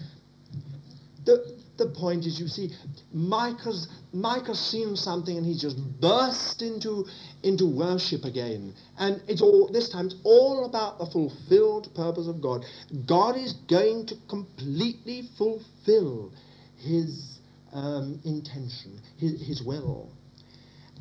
The, 1.24 1.58
the 1.78 1.86
point 1.86 2.26
is, 2.26 2.38
you 2.38 2.46
see, 2.46 2.70
Micah's, 3.10 3.88
Micah's 4.12 4.60
seen 4.60 4.96
something 4.96 5.34
and 5.34 5.46
he's 5.46 5.62
just 5.62 5.78
burst 5.98 6.60
into, 6.60 7.06
into 7.42 7.64
worship 7.64 8.24
again. 8.24 8.74
And 8.98 9.22
it's 9.28 9.40
all, 9.40 9.70
this 9.72 9.88
time, 9.88 10.06
it's 10.06 10.16
all 10.24 10.66
about 10.66 10.98
the 10.98 11.06
fulfilled 11.06 11.88
purpose 11.94 12.28
of 12.28 12.42
God. 12.42 12.66
God 13.06 13.38
is 13.38 13.54
going 13.66 14.04
to 14.08 14.16
completely 14.28 15.22
fulfill 15.38 16.30
his 16.76 17.38
um, 17.72 18.20
intention, 18.26 19.00
his, 19.16 19.40
his 19.40 19.62
will. 19.62 20.12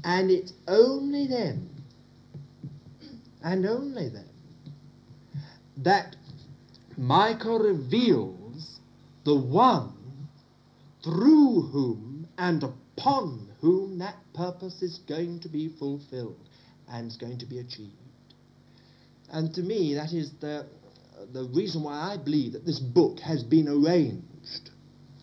And 0.06 0.32
it's 0.32 0.54
only 0.70 1.28
then, 1.28 1.70
and 3.44 3.66
only 3.66 4.08
then, 4.08 4.30
that 5.84 6.17
Micah 6.98 7.60
reveals 7.60 8.80
the 9.24 9.36
one 9.36 9.94
through 11.04 11.62
whom 11.62 12.28
and 12.38 12.64
upon 12.64 13.48
whom 13.62 14.00
that 14.00 14.16
purpose 14.34 14.82
is 14.82 14.98
going 15.08 15.40
to 15.42 15.50
be 15.50 15.70
fulfilled 15.70 16.40
and 16.90 17.08
is 17.08 17.18
going 17.18 17.38
to 17.38 17.46
be 17.46 17.60
achieved. 17.60 17.94
And 19.30 19.54
to 19.56 19.62
me, 19.62 19.94
that 19.96 20.12
is 20.14 20.32
the, 20.40 20.66
the 21.34 21.44
reason 21.54 21.84
why 21.84 22.14
I 22.14 22.18
believe 22.18 22.54
that 22.54 22.66
this 22.66 22.80
book 22.80 23.20
has 23.20 23.44
been 23.44 23.68
arranged 23.68 24.72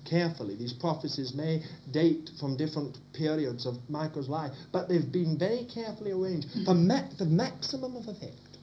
carefully. 0.04 0.54
These 0.54 0.74
prophecies 0.74 1.34
may 1.34 1.62
date 1.90 2.30
from 2.38 2.56
different 2.56 2.98
periods 3.14 3.66
of 3.66 3.78
Micah's 3.88 4.28
life, 4.28 4.52
but 4.72 4.88
they've 4.88 5.10
been 5.10 5.38
very 5.38 5.64
carefully 5.64 6.12
arranged 6.12 6.48
for 6.64 6.74
ma- 6.74 7.08
the 7.18 7.24
maximum 7.24 7.96
of 7.96 8.06
effect. 8.08 8.53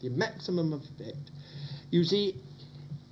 The 0.00 0.10
maximum 0.10 0.72
of 0.72 0.82
effect. 0.82 1.30
You 1.90 2.04
see, 2.04 2.36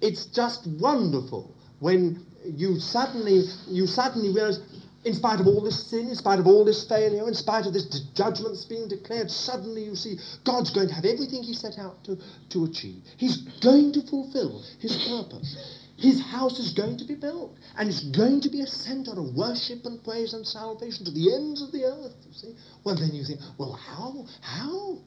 it's 0.00 0.26
just 0.26 0.66
wonderful 0.66 1.54
when 1.80 2.24
you 2.44 2.78
suddenly 2.78 3.42
you 3.68 3.86
suddenly 3.86 4.32
realize 4.32 4.60
in 5.04 5.14
spite 5.14 5.38
of 5.38 5.46
all 5.46 5.62
this 5.62 5.86
sin, 5.88 6.08
in 6.08 6.16
spite 6.16 6.40
of 6.40 6.48
all 6.48 6.64
this 6.64 6.86
failure, 6.88 7.26
in 7.28 7.34
spite 7.34 7.64
of 7.64 7.72
this 7.72 7.86
judgments 8.14 8.64
being 8.64 8.88
declared, 8.88 9.30
suddenly 9.30 9.84
you 9.84 9.94
see 9.94 10.18
God's 10.42 10.70
going 10.70 10.88
to 10.88 10.94
have 10.94 11.04
everything 11.04 11.44
he 11.44 11.54
set 11.54 11.78
out 11.78 12.02
to, 12.04 12.18
to 12.50 12.64
achieve. 12.64 13.04
He's 13.16 13.36
going 13.62 13.92
to 13.92 14.02
fulfill 14.02 14.64
his 14.80 14.96
purpose. 15.06 15.84
His 15.96 16.20
house 16.20 16.58
is 16.58 16.72
going 16.72 16.98
to 16.98 17.04
be 17.04 17.14
built, 17.14 17.56
and 17.78 17.88
it's 17.88 18.02
going 18.10 18.40
to 18.42 18.50
be 18.50 18.62
a 18.62 18.66
center 18.66 19.12
of 19.12 19.34
worship 19.34 19.86
and 19.86 20.02
praise 20.02 20.34
and 20.34 20.46
salvation 20.46 21.04
to 21.06 21.12
the 21.12 21.34
ends 21.34 21.62
of 21.62 21.70
the 21.70 21.84
earth, 21.84 22.14
you 22.26 22.34
see. 22.34 22.54
Well, 22.84 22.96
then 22.96 23.14
you 23.14 23.24
think, 23.24 23.40
well, 23.58 23.72
how? 23.72 24.26
How? 24.42 24.98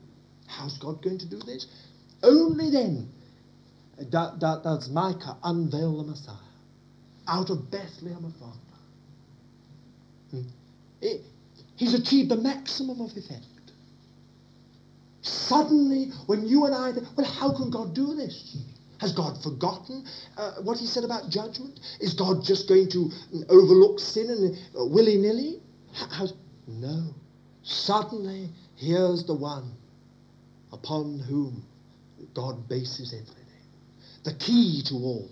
How's 0.50 0.78
God 0.78 1.02
going 1.04 1.20
to 1.20 1.30
do 1.30 1.40
this? 1.40 1.68
Only 2.24 2.72
then 2.72 3.10
does 4.10 4.90
Micah 4.90 5.38
unveil 5.44 5.98
the 5.98 6.10
Messiah 6.10 6.36
out 7.28 7.50
of 7.50 7.70
Bethlehem 7.70 8.26
of 8.26 8.32
Ephrathah. 8.34 8.56
Hmm. 10.32 10.42
He's 11.76 11.94
achieved 11.94 12.30
the 12.30 12.38
maximum 12.38 13.00
of 13.02 13.16
effect. 13.16 13.46
Suddenly, 15.22 16.12
when 16.26 16.48
you 16.48 16.66
and 16.66 16.74
I, 16.74 16.92
well, 17.16 17.28
how 17.28 17.56
can 17.56 17.70
God 17.70 17.94
do 17.94 18.16
this? 18.16 18.58
Has 19.00 19.14
God 19.14 19.42
forgotten 19.42 20.06
uh, 20.38 20.56
what 20.64 20.78
he 20.78 20.86
said 20.86 21.04
about 21.04 21.30
judgment? 21.30 21.80
Is 22.02 22.14
God 22.14 22.44
just 22.44 22.68
going 22.68 22.90
to 22.90 23.12
overlook 23.48 24.00
sin 24.00 24.30
and 24.30 24.58
uh, 24.78 24.86
willy-nilly? 24.86 25.62
no. 26.68 27.14
Suddenly, 27.64 28.50
here's 28.76 29.26
the 29.26 29.36
one 29.36 29.74
upon 30.72 31.20
whom 31.20 31.64
God 32.34 32.68
bases 32.68 33.14
everything. 33.14 33.36
The 34.24 34.34
key 34.36 34.84
to 34.88 34.96
all. 34.96 35.30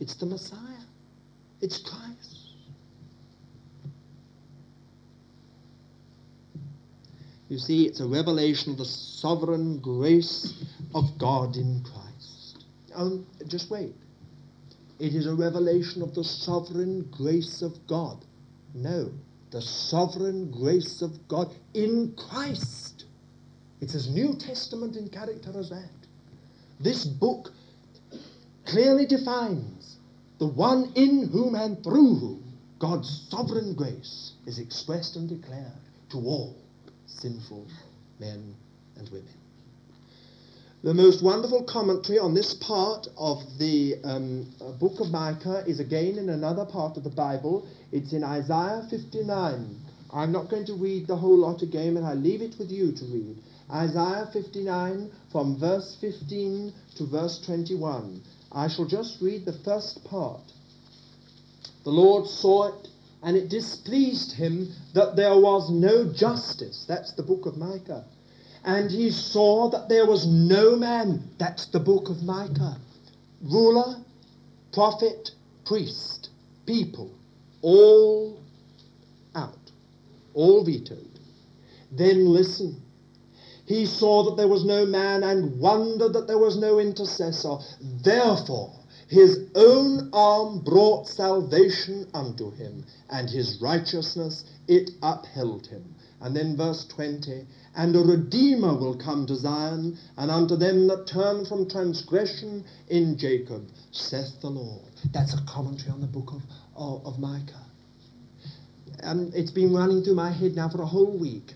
It's 0.00 0.14
the 0.14 0.26
Messiah. 0.26 0.58
It's 1.60 1.78
Christ. 1.78 2.44
You 7.48 7.58
see, 7.58 7.86
it's 7.86 8.00
a 8.00 8.06
revelation 8.06 8.72
of 8.72 8.78
the 8.78 8.84
sovereign 8.84 9.78
grace 9.78 10.64
of 10.94 11.18
God 11.18 11.56
in 11.56 11.84
Christ. 11.84 12.64
Um, 12.94 13.26
just 13.46 13.70
wait. 13.70 13.94
It 14.98 15.14
is 15.14 15.26
a 15.26 15.34
revelation 15.34 16.02
of 16.02 16.14
the 16.14 16.24
sovereign 16.24 17.08
grace 17.10 17.62
of 17.62 17.86
God. 17.86 18.24
No, 18.74 19.12
the 19.50 19.60
sovereign 19.60 20.50
grace 20.50 21.02
of 21.02 21.28
God 21.28 21.52
in 21.74 22.16
Christ. 22.28 22.83
It's 23.84 23.94
as 23.94 24.08
New 24.08 24.34
Testament 24.36 24.96
in 24.96 25.10
character 25.10 25.52
as 25.58 25.68
that. 25.68 25.90
This 26.80 27.04
book 27.04 27.50
clearly 28.64 29.04
defines 29.04 29.98
the 30.38 30.46
one 30.46 30.90
in 30.94 31.28
whom 31.28 31.54
and 31.54 31.84
through 31.84 32.14
whom 32.14 32.52
God's 32.78 33.26
sovereign 33.28 33.74
grace 33.74 34.32
is 34.46 34.58
expressed 34.58 35.16
and 35.16 35.28
declared 35.28 35.76
to 36.12 36.16
all 36.16 36.56
sinful 37.04 37.66
men 38.18 38.54
and 38.96 39.06
women. 39.10 39.36
The 40.82 40.94
most 40.94 41.22
wonderful 41.22 41.64
commentary 41.64 42.18
on 42.18 42.32
this 42.32 42.54
part 42.54 43.06
of 43.18 43.42
the 43.58 43.96
um, 44.02 44.50
uh, 44.62 44.70
book 44.72 44.98
of 45.00 45.10
Micah 45.10 45.62
is 45.66 45.78
again 45.78 46.16
in 46.16 46.30
another 46.30 46.64
part 46.64 46.96
of 46.96 47.04
the 47.04 47.10
Bible. 47.10 47.68
It's 47.92 48.14
in 48.14 48.24
Isaiah 48.24 48.86
59. 48.88 49.76
I'm 50.10 50.32
not 50.32 50.48
going 50.48 50.64
to 50.64 50.74
read 50.74 51.06
the 51.06 51.16
whole 51.16 51.36
lot 51.36 51.60
again, 51.60 51.98
and 51.98 52.06
I 52.06 52.14
leave 52.14 52.40
it 52.40 52.54
with 52.58 52.70
you 52.70 52.90
to 52.90 53.04
read. 53.04 53.36
Isaiah 53.70 54.28
59 54.32 55.10
from 55.32 55.58
verse 55.58 55.96
15 56.00 56.72
to 56.96 57.06
verse 57.06 57.40
21. 57.46 58.22
I 58.52 58.68
shall 58.68 58.86
just 58.86 59.20
read 59.20 59.44
the 59.44 59.58
first 59.64 60.04
part. 60.04 60.42
The 61.84 61.90
Lord 61.90 62.26
saw 62.26 62.68
it, 62.68 62.88
and 63.22 63.36
it 63.36 63.48
displeased 63.48 64.32
him 64.32 64.68
that 64.94 65.16
there 65.16 65.38
was 65.38 65.70
no 65.70 66.12
justice. 66.12 66.84
That's 66.86 67.12
the 67.14 67.22
book 67.22 67.46
of 67.46 67.56
Micah. 67.56 68.04
And 68.64 68.90
he 68.90 69.10
saw 69.10 69.70
that 69.70 69.88
there 69.88 70.06
was 70.06 70.26
no 70.26 70.76
man. 70.76 71.30
That's 71.38 71.66
the 71.66 71.80
book 71.80 72.08
of 72.08 72.22
Micah. 72.22 72.78
Ruler, 73.42 73.96
prophet, 74.72 75.30
priest, 75.66 76.30
people, 76.66 77.10
all 77.60 78.40
out, 79.34 79.58
all 80.32 80.64
vetoed. 80.64 81.18
Then 81.90 82.26
listen. 82.26 82.83
He 83.66 83.86
saw 83.86 84.24
that 84.24 84.36
there 84.36 84.48
was 84.48 84.64
no 84.64 84.84
man 84.84 85.22
and 85.22 85.58
wondered 85.58 86.12
that 86.12 86.26
there 86.26 86.38
was 86.38 86.58
no 86.58 86.78
intercessor. 86.78 87.56
Therefore, 88.02 88.72
his 89.08 89.38
own 89.54 90.10
arm 90.12 90.60
brought 90.60 91.08
salvation 91.08 92.06
unto 92.14 92.50
him, 92.50 92.84
and 93.10 93.28
his 93.28 93.60
righteousness 93.60 94.44
it 94.66 94.90
upheld 95.02 95.66
him. 95.66 95.94
And 96.20 96.34
then 96.34 96.56
verse 96.56 96.84
20, 96.86 97.46
and 97.76 97.94
a 97.96 98.00
Redeemer 98.00 98.74
will 98.74 98.96
come 98.96 99.26
to 99.26 99.36
Zion, 99.36 99.98
and 100.16 100.30
unto 100.30 100.56
them 100.56 100.86
that 100.88 101.06
turn 101.06 101.44
from 101.44 101.68
transgression 101.68 102.64
in 102.88 103.18
Jacob, 103.18 103.68
saith 103.92 104.40
the 104.40 104.48
Lord. 104.48 104.90
That's 105.12 105.34
a 105.34 105.42
commentary 105.46 105.90
on 105.90 106.00
the 106.00 106.06
book 106.06 106.32
of, 106.32 106.42
of, 106.76 107.06
of 107.06 107.18
Micah. 107.18 107.66
And 109.00 109.34
it's 109.34 109.50
been 109.50 109.74
running 109.74 110.02
through 110.02 110.14
my 110.14 110.30
head 110.30 110.54
now 110.54 110.68
for 110.70 110.80
a 110.80 110.86
whole 110.86 111.18
week. 111.18 111.52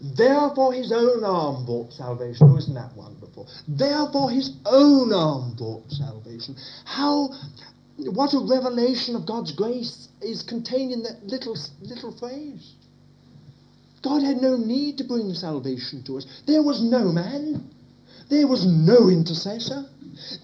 Therefore 0.00 0.72
his 0.72 0.92
own 0.92 1.24
arm 1.24 1.66
brought 1.66 1.92
salvation. 1.92 2.48
Oh, 2.50 2.56
isn't 2.56 2.74
that 2.74 2.96
wonderful? 2.96 3.48
Therefore 3.68 4.30
his 4.30 4.56
own 4.64 5.12
arm 5.12 5.54
brought 5.56 5.90
salvation. 5.90 6.56
How, 6.84 7.30
what 7.98 8.32
a 8.32 8.40
revelation 8.40 9.14
of 9.14 9.26
God's 9.26 9.52
grace 9.52 10.08
is 10.22 10.42
contained 10.42 10.92
in 10.92 11.02
that 11.02 11.26
little, 11.26 11.56
little 11.82 12.12
phrase. 12.12 12.74
God 14.02 14.22
had 14.22 14.38
no 14.38 14.56
need 14.56 14.96
to 14.98 15.04
bring 15.04 15.34
salvation 15.34 16.02
to 16.04 16.16
us. 16.16 16.42
There 16.46 16.62
was 16.62 16.82
no 16.82 17.12
man. 17.12 17.68
There 18.30 18.46
was 18.46 18.64
no 18.64 19.10
intercessor. 19.10 19.84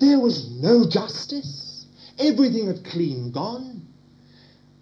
There 0.00 0.20
was 0.20 0.50
no 0.50 0.86
justice. 0.86 1.86
Everything 2.18 2.66
had 2.66 2.84
clean 2.84 3.32
gone. 3.32 3.86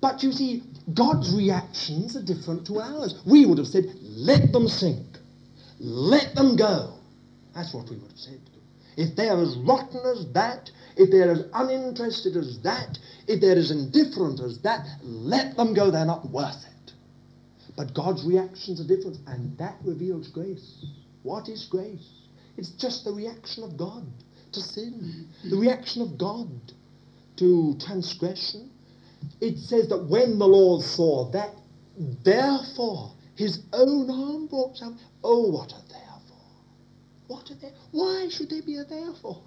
But 0.01 0.23
you 0.25 0.33
see, 0.33 0.63
God's 0.93 1.35
reactions 1.35 2.17
are 2.17 2.23
different 2.23 2.67
to 2.67 2.81
ours. 2.81 3.15
We 3.27 3.47
would 3.47 3.59
have 3.59 3.67
said, 3.67 3.87
let 4.03 4.53
them 4.53 4.69
sink. 4.69 5.07
Let 5.79 6.35
them 6.35 6.57
go. 6.57 6.95
That's 7.55 7.73
what 7.73 7.89
we 7.89 7.97
would 7.97 8.11
have 8.11 8.19
said. 8.19 8.41
If 8.97 9.17
they're 9.17 9.41
as 9.41 9.57
rotten 9.57 10.01
as 10.05 10.27
that, 10.35 10.71
if 10.97 11.11
they're 11.11 11.31
as 11.31 11.45
uninterested 11.53 12.37
as 12.37 12.61
that, 12.63 12.99
if 13.27 13.41
they're 13.41 13.57
as 13.57 13.71
indifferent 13.71 14.41
as 14.41 14.61
that, 14.61 14.87
let 15.03 15.57
them 15.57 15.75
go. 15.75 15.91
They're 15.91 16.05
not 16.05 16.31
worth 16.31 16.65
it. 16.65 16.93
But 17.77 17.95
God's 17.95 18.25
reactions 18.25 18.81
are 18.81 18.87
different, 18.87 19.19
and 19.27 19.57
that 19.59 19.77
reveals 19.85 20.29
grace. 20.29 20.85
What 21.23 21.49
is 21.49 21.65
grace? 21.65 22.09
It's 22.57 22.71
just 22.71 23.05
the 23.05 23.13
reaction 23.13 23.65
of 23.65 23.77
God 23.77 24.07
to 24.53 24.61
sin, 24.61 25.29
the 25.51 25.57
reaction 25.57 26.03
of 26.03 26.17
God 26.17 26.49
to 27.37 27.77
transgression. 27.85 28.71
It 29.41 29.59
says 29.59 29.89
that 29.89 30.05
when 30.05 30.39
the 30.39 30.47
Lord 30.47 30.83
saw 30.83 31.31
that, 31.31 31.55
therefore 32.25 33.13
his 33.35 33.61
own 33.73 34.11
arm 34.11 34.47
brought 34.47 34.77
some. 34.77 34.99
Oh, 35.23 35.51
what 35.51 35.73
a 35.73 35.83
therefore! 35.89 36.37
What 37.27 37.51
a 37.51 37.55
there? 37.55 37.73
Why 37.91 38.29
should 38.29 38.51
there 38.51 38.63
be 38.63 38.77
a 38.77 38.85
therefore? 38.85 39.43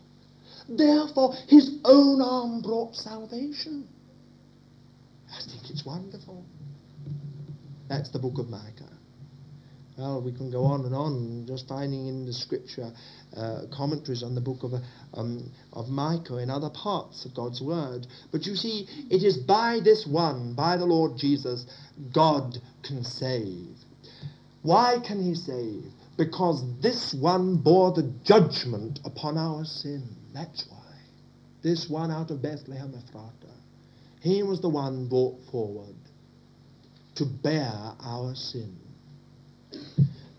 Therefore, 0.68 1.34
his 1.48 1.78
own 1.86 2.22
arm 2.22 2.62
brought 2.62 2.96
salvation. 2.96 3.88
I 5.34 5.42
think 5.42 5.70
it's 5.70 5.86
wonderful. 5.86 6.46
That's 7.88 8.10
the 8.10 8.20
book 8.20 8.38
of 8.38 8.50
Micah. 8.50 8.97
Well, 9.98 10.22
we 10.22 10.32
can 10.32 10.52
go 10.52 10.64
on 10.66 10.86
and 10.86 10.94
on, 10.94 11.46
just 11.48 11.68
finding 11.68 12.06
in 12.06 12.28
the 12.28 12.34
scripture 12.34 12.92
uh, 13.36 13.62
commentaries 13.76 14.22
on 14.22 14.36
the 14.36 14.42
book 14.42 14.62
of, 14.62 14.74
um, 15.16 15.52
of 15.74 15.90
Micah 15.90 16.36
and 16.36 16.52
other 16.52 16.70
parts 16.70 17.26
of 17.26 17.34
God's 17.34 17.62
word. 17.62 18.06
But 18.32 18.46
you 18.46 18.56
see, 18.56 18.88
it 19.10 19.24
is 19.24 19.38
by 19.38 19.80
this 19.84 20.06
one, 20.06 20.54
by 20.54 20.78
the 20.78 20.86
Lord 20.86 21.18
Jesus, 21.18 21.66
God 22.14 22.60
can 22.84 23.04
save. 23.04 23.76
Why 24.62 25.00
can 25.04 25.24
he 25.24 25.34
save? 25.34 25.86
Because 26.16 26.64
this 26.80 27.16
one 27.16 27.58
bore 27.58 27.92
the 27.92 28.14
judgment 28.24 29.00
upon 29.04 29.36
our 29.36 29.66
sin. 29.66 30.04
That's 30.32 30.64
why. 30.70 30.78
This 31.64 31.90
one 31.90 32.12
out 32.12 32.30
of 32.30 32.44
Bethlehem 32.44 32.94
Ephratah. 32.94 33.56
He 34.22 34.44
was 34.44 34.62
the 34.62 34.70
one 34.70 35.10
brought 35.10 35.40
forward 35.52 35.96
to 37.16 37.26
bear 37.26 37.94
our 38.00 38.36
sin. 38.36 38.78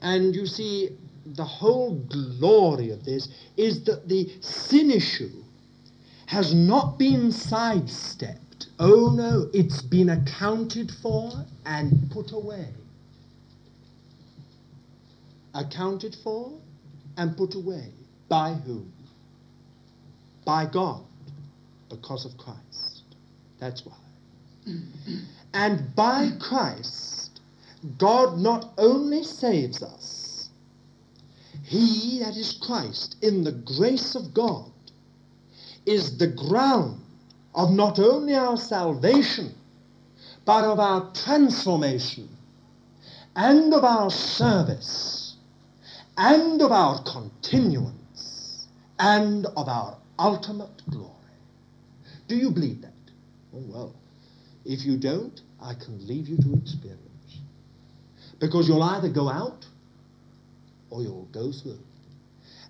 And 0.02 0.34
you 0.34 0.46
see, 0.46 0.90
the 1.26 1.44
whole 1.44 1.96
glory 2.38 2.90
of 2.90 3.04
this 3.04 3.28
is 3.56 3.84
that 3.84 4.08
the 4.08 4.30
sin 4.40 4.90
issue 4.90 5.42
has 6.26 6.54
not 6.54 6.98
been 6.98 7.32
sidestepped. 7.32 8.66
Oh 8.78 9.10
no, 9.10 9.48
it's 9.52 9.82
been 9.82 10.10
accounted 10.10 10.90
for 11.02 11.32
and 11.66 12.10
put 12.10 12.32
away. 12.32 12.68
Accounted 15.54 16.16
for 16.22 16.52
and 17.16 17.36
put 17.36 17.54
away. 17.54 17.90
By 18.28 18.52
whom? 18.52 18.92
By 20.44 20.66
God, 20.66 21.02
because 21.88 22.24
of 22.24 22.36
Christ. 22.38 23.02
That's 23.58 23.84
why. 23.84 23.96
And 25.54 25.94
by 25.96 26.30
Christ, 26.40 27.17
God 27.96 28.38
not 28.38 28.72
only 28.76 29.22
saves 29.22 29.82
us, 29.82 30.48
he, 31.62 32.20
that 32.20 32.36
is 32.36 32.58
Christ, 32.62 33.16
in 33.22 33.44
the 33.44 33.52
grace 33.52 34.14
of 34.14 34.32
God, 34.32 34.70
is 35.86 36.18
the 36.18 36.26
ground 36.28 37.00
of 37.54 37.70
not 37.70 37.98
only 37.98 38.34
our 38.34 38.56
salvation, 38.56 39.54
but 40.44 40.64
of 40.64 40.78
our 40.78 41.12
transformation, 41.12 42.28
and 43.36 43.72
of 43.74 43.84
our 43.84 44.10
service, 44.10 45.36
and 46.16 46.60
of 46.62 46.72
our 46.72 47.02
continuance, 47.04 48.66
and 48.98 49.46
of 49.56 49.68
our 49.68 49.96
ultimate 50.18 50.82
glory. 50.90 51.12
Do 52.28 52.36
you 52.36 52.50
believe 52.50 52.82
that? 52.82 52.92
Oh, 53.54 53.62
well. 53.66 53.94
If 54.64 54.84
you 54.84 54.96
don't, 54.98 55.40
I 55.62 55.74
can 55.74 56.06
leave 56.06 56.28
you 56.28 56.36
to 56.38 56.54
experience. 56.54 57.07
Because 58.40 58.68
you'll 58.68 58.82
either 58.82 59.08
go 59.08 59.28
out 59.28 59.66
or 60.90 61.02
you'll 61.02 61.28
go 61.32 61.52
through. 61.52 61.78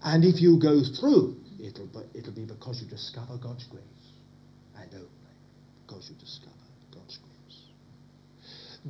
And 0.03 0.25
if 0.25 0.41
you 0.41 0.59
go 0.59 0.83
through, 0.83 1.37
it'll 1.63 1.87
be, 1.87 2.01
it'll 2.19 2.33
be 2.33 2.45
because 2.45 2.81
you 2.83 2.89
discover 2.89 3.37
God's 3.37 3.65
grace. 3.65 3.83
And 4.77 4.93
only 4.95 5.09
because 5.87 6.09
you 6.09 6.17
discover 6.17 6.55
God's 6.95 7.19
grace. 7.19 7.29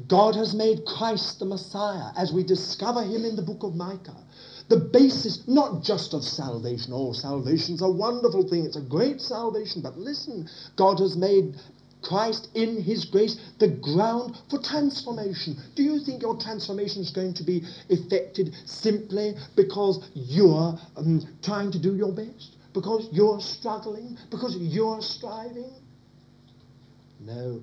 God 0.06 0.36
has 0.36 0.54
made 0.54 0.84
Christ 0.84 1.38
the 1.38 1.46
Messiah 1.46 2.12
as 2.16 2.32
we 2.32 2.44
discover 2.44 3.02
him 3.02 3.24
in 3.24 3.36
the 3.36 3.42
book 3.42 3.62
of 3.62 3.74
Micah. 3.74 4.24
The 4.68 4.76
basis 4.76 5.48
not 5.48 5.82
just 5.82 6.12
of 6.12 6.22
salvation. 6.22 6.92
Oh, 6.94 7.12
salvation's 7.12 7.80
a 7.80 7.88
wonderful 7.88 8.46
thing. 8.46 8.66
It's 8.66 8.76
a 8.76 8.82
great 8.82 9.20
salvation. 9.20 9.80
But 9.80 9.96
listen, 9.96 10.48
God 10.76 11.00
has 11.00 11.16
made 11.16 11.54
Christ 12.02 12.48
in 12.54 12.80
his 12.80 13.04
grace, 13.04 13.36
the 13.58 13.68
ground 13.68 14.36
for 14.50 14.62
transformation. 14.62 15.56
Do 15.74 15.82
you 15.82 16.00
think 16.04 16.22
your 16.22 16.38
transformation 16.38 17.02
is 17.02 17.10
going 17.10 17.34
to 17.34 17.42
be 17.42 17.62
effected 17.88 18.54
simply 18.66 19.34
because 19.56 20.08
you're 20.14 20.78
um, 20.96 21.26
trying 21.42 21.72
to 21.72 21.78
do 21.78 21.96
your 21.96 22.12
best? 22.12 22.56
Because 22.72 23.08
you're 23.12 23.40
struggling? 23.40 24.16
Because 24.30 24.56
you're 24.56 25.02
striving? 25.02 25.72
No. 27.20 27.62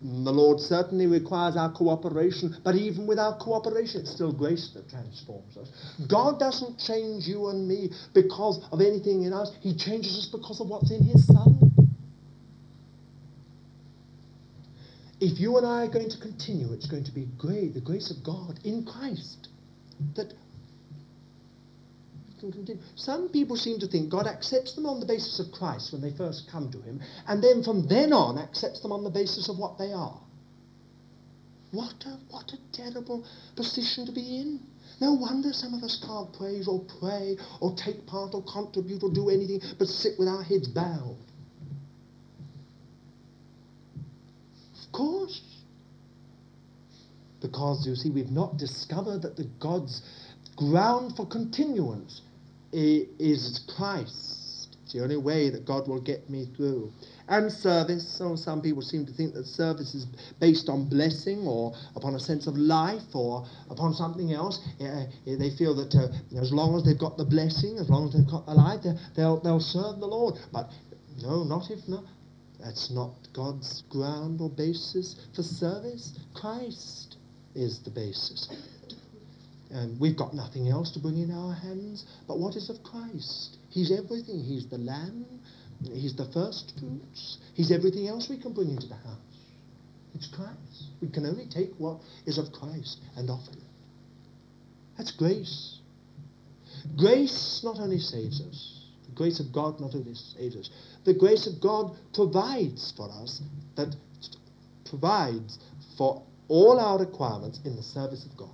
The 0.00 0.32
Lord 0.32 0.60
certainly 0.60 1.08
requires 1.08 1.56
our 1.56 1.72
cooperation, 1.72 2.56
but 2.62 2.76
even 2.76 3.04
with 3.04 3.18
our 3.18 3.36
cooperation, 3.36 4.02
it's 4.02 4.12
still 4.12 4.32
grace 4.32 4.70
that 4.74 4.88
transforms 4.88 5.56
us. 5.56 5.68
God 6.08 6.38
doesn't 6.38 6.78
change 6.78 7.26
you 7.26 7.48
and 7.48 7.66
me 7.66 7.90
because 8.14 8.64
of 8.70 8.80
anything 8.80 9.24
in 9.24 9.32
us. 9.32 9.50
He 9.60 9.76
changes 9.76 10.16
us 10.16 10.26
because 10.26 10.60
of 10.60 10.68
what's 10.68 10.92
in 10.92 11.02
his 11.02 11.26
Son. 11.26 11.67
If 15.20 15.40
you 15.40 15.56
and 15.56 15.66
I 15.66 15.84
are 15.84 15.88
going 15.88 16.10
to 16.10 16.18
continue, 16.18 16.72
it's 16.72 16.86
going 16.86 17.04
to 17.04 17.12
be 17.12 17.26
great, 17.36 17.74
the 17.74 17.80
grace 17.80 18.10
of 18.10 18.22
God 18.24 18.60
in 18.64 18.84
Christ 18.84 19.48
that. 20.14 20.32
Some 22.94 23.30
people 23.30 23.56
seem 23.56 23.80
to 23.80 23.88
think 23.88 24.10
God 24.10 24.28
accepts 24.28 24.76
them 24.76 24.86
on 24.86 25.00
the 25.00 25.06
basis 25.06 25.40
of 25.40 25.50
Christ 25.50 25.92
when 25.92 26.00
they 26.00 26.12
first 26.16 26.48
come 26.48 26.70
to 26.70 26.80
him, 26.82 27.00
and 27.26 27.42
then 27.42 27.64
from 27.64 27.88
then 27.88 28.12
on 28.12 28.38
accepts 28.38 28.80
them 28.80 28.92
on 28.92 29.02
the 29.02 29.10
basis 29.10 29.48
of 29.48 29.58
what 29.58 29.76
they 29.76 29.92
are. 29.92 30.20
What 31.72 32.04
a, 32.06 32.18
what 32.30 32.52
a 32.52 32.58
terrible 32.72 33.26
position 33.56 34.06
to 34.06 34.12
be 34.12 34.38
in. 34.38 34.60
No 35.00 35.14
wonder 35.14 35.52
some 35.52 35.74
of 35.74 35.82
us 35.82 36.02
can't 36.06 36.32
praise 36.32 36.68
or 36.68 36.84
pray 37.00 37.36
or 37.60 37.74
take 37.74 38.06
part 38.06 38.34
or 38.34 38.42
contribute 38.44 39.02
or 39.02 39.12
do 39.12 39.30
anything 39.30 39.60
but 39.78 39.88
sit 39.88 40.12
with 40.18 40.28
our 40.28 40.42
heads 40.42 40.68
bowed. 40.68 41.18
Course. 44.92 45.40
Because, 47.40 47.86
you 47.86 47.94
see, 47.94 48.10
we've 48.10 48.30
not 48.30 48.56
discovered 48.56 49.22
that 49.22 49.36
the 49.36 49.48
God's 49.60 50.02
ground 50.56 51.16
for 51.16 51.26
continuance 51.26 52.22
is 52.72 53.60
Christ. 53.76 54.76
It's 54.82 54.92
the 54.94 55.02
only 55.02 55.18
way 55.18 55.50
that 55.50 55.64
God 55.64 55.86
will 55.86 56.00
get 56.00 56.28
me 56.28 56.48
through. 56.56 56.90
And 57.28 57.52
service. 57.52 58.08
So 58.16 58.36
some 58.36 58.62
people 58.62 58.82
seem 58.82 59.04
to 59.06 59.12
think 59.12 59.34
that 59.34 59.46
service 59.46 59.94
is 59.94 60.06
based 60.40 60.68
on 60.68 60.88
blessing 60.88 61.46
or 61.46 61.74
upon 61.94 62.14
a 62.14 62.18
sense 62.18 62.46
of 62.46 62.56
life 62.56 63.14
or 63.14 63.46
upon 63.70 63.92
something 63.92 64.32
else. 64.32 64.58
They 64.78 65.50
feel 65.58 65.74
that 65.76 65.94
uh, 65.94 66.40
as 66.40 66.52
long 66.52 66.74
as 66.74 66.84
they've 66.84 66.98
got 66.98 67.18
the 67.18 67.26
blessing, 67.26 67.78
as 67.78 67.90
long 67.90 68.08
as 68.08 68.14
they've 68.14 68.26
got 68.26 68.46
the 68.46 68.54
life, 68.54 68.80
they'll, 69.14 69.40
they'll 69.40 69.60
serve 69.60 70.00
the 70.00 70.06
Lord. 70.06 70.36
But 70.52 70.70
no, 71.22 71.44
not 71.44 71.70
if 71.70 71.86
not. 71.86 72.04
That's 72.60 72.90
not 72.90 73.14
God's 73.32 73.82
ground 73.88 74.40
or 74.40 74.50
basis 74.50 75.16
for 75.34 75.42
service. 75.42 76.18
Christ 76.34 77.16
is 77.54 77.80
the 77.80 77.90
basis. 77.90 78.48
And 79.70 80.00
we've 80.00 80.16
got 80.16 80.34
nothing 80.34 80.68
else 80.68 80.90
to 80.92 80.98
bring 80.98 81.18
in 81.18 81.30
our 81.30 81.54
hands. 81.54 82.04
But 82.26 82.38
what 82.38 82.56
is 82.56 82.70
of 82.70 82.82
Christ? 82.82 83.58
He's 83.68 83.92
everything. 83.92 84.42
He's 84.42 84.66
the 84.68 84.78
Lamb. 84.78 85.26
He's 85.82 86.16
the 86.16 86.24
first 86.32 86.72
fruits. 86.80 87.38
He's 87.54 87.70
everything 87.70 88.08
else 88.08 88.28
we 88.28 88.38
can 88.38 88.52
bring 88.52 88.70
into 88.70 88.88
the 88.88 88.96
house. 88.96 89.18
It's 90.14 90.26
Christ. 90.28 90.84
We 91.00 91.08
can 91.08 91.26
only 91.26 91.46
take 91.46 91.70
what 91.78 92.00
is 92.26 92.38
of 92.38 92.50
Christ 92.52 92.98
and 93.16 93.30
offer 93.30 93.52
it. 93.52 93.62
That's 94.96 95.12
grace. 95.12 95.78
Grace 96.96 97.60
not 97.62 97.78
only 97.78 97.98
saves 97.98 98.40
us, 98.40 98.84
the 99.06 99.14
grace 99.14 99.38
of 99.38 99.52
God 99.52 99.80
not 99.80 99.94
only 99.94 100.14
saves 100.14 100.56
us, 100.56 100.70
the 101.08 101.14
grace 101.14 101.46
of 101.46 101.58
God 101.60 101.96
provides 102.12 102.92
for 102.94 103.10
us, 103.10 103.40
that 103.76 103.96
provides 104.84 105.58
for 105.96 106.22
all 106.48 106.78
our 106.78 106.98
requirements 106.98 107.60
in 107.64 107.76
the 107.76 107.82
service 107.82 108.26
of 108.26 108.36
God. 108.36 108.50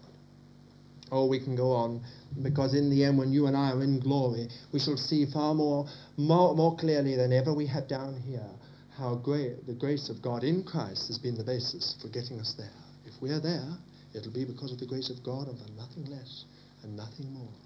Oh, 1.10 1.26
we 1.26 1.40
can 1.40 1.56
go 1.56 1.72
on, 1.72 2.00
because 2.42 2.74
in 2.74 2.90
the 2.90 3.04
end, 3.04 3.18
when 3.18 3.32
you 3.32 3.46
and 3.46 3.56
I 3.56 3.72
are 3.72 3.82
in 3.82 3.98
glory, 3.98 4.48
we 4.72 4.78
shall 4.78 4.96
see 4.96 5.26
far 5.26 5.52
more, 5.52 5.86
more, 6.16 6.54
more 6.54 6.76
clearly 6.76 7.16
than 7.16 7.32
ever 7.32 7.52
we 7.52 7.66
have 7.66 7.88
down 7.88 8.20
here 8.20 8.50
how 8.96 9.16
great 9.16 9.66
the 9.66 9.74
grace 9.74 10.08
of 10.08 10.22
God 10.22 10.44
in 10.44 10.62
Christ 10.62 11.08
has 11.08 11.18
been 11.18 11.36
the 11.36 11.42
basis 11.42 11.96
for 12.00 12.08
getting 12.08 12.38
us 12.38 12.54
there. 12.56 12.70
If 13.04 13.20
we 13.20 13.30
are 13.30 13.40
there, 13.40 13.76
it'll 14.14 14.32
be 14.32 14.44
because 14.44 14.70
of 14.70 14.78
the 14.78 14.86
grace 14.86 15.10
of 15.10 15.24
God 15.24 15.48
and 15.48 15.58
nothing 15.76 16.04
less 16.06 16.44
and 16.84 16.96
nothing 16.96 17.32
more 17.32 17.58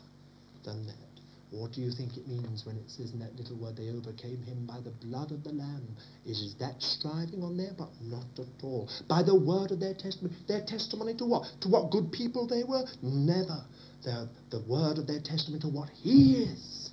than 0.64 0.86
that. 0.86 1.07
What 1.50 1.72
do 1.72 1.80
you 1.80 1.90
think 1.90 2.16
it 2.16 2.28
means 2.28 2.66
when 2.66 2.76
it 2.76 2.90
says 2.90 3.12
in 3.12 3.20
that 3.20 3.34
little 3.36 3.56
word, 3.56 3.76
they 3.76 3.88
overcame 3.88 4.42
him 4.42 4.66
by 4.66 4.80
the 4.80 4.90
blood 4.90 5.32
of 5.32 5.44
the 5.44 5.52
Lamb? 5.52 5.96
Is 6.26 6.54
that 6.60 6.82
striving 6.82 7.42
on 7.42 7.56
there? 7.56 7.72
But 7.76 7.88
not 8.02 8.26
at 8.38 8.62
all. 8.62 8.88
By 9.08 9.22
the 9.22 9.34
word 9.34 9.70
of 9.70 9.80
their 9.80 9.94
testimony. 9.94 10.36
Their 10.46 10.60
testimony 10.64 11.14
to 11.14 11.24
what? 11.24 11.46
To 11.62 11.68
what 11.68 11.90
good 11.90 12.12
people 12.12 12.46
they 12.46 12.64
were? 12.64 12.84
Never. 13.02 13.64
The, 14.04 14.28
the 14.50 14.60
word 14.68 14.98
of 14.98 15.06
their 15.06 15.20
testimony 15.20 15.60
to 15.62 15.68
what 15.68 15.88
he 15.88 16.42
is. 16.42 16.90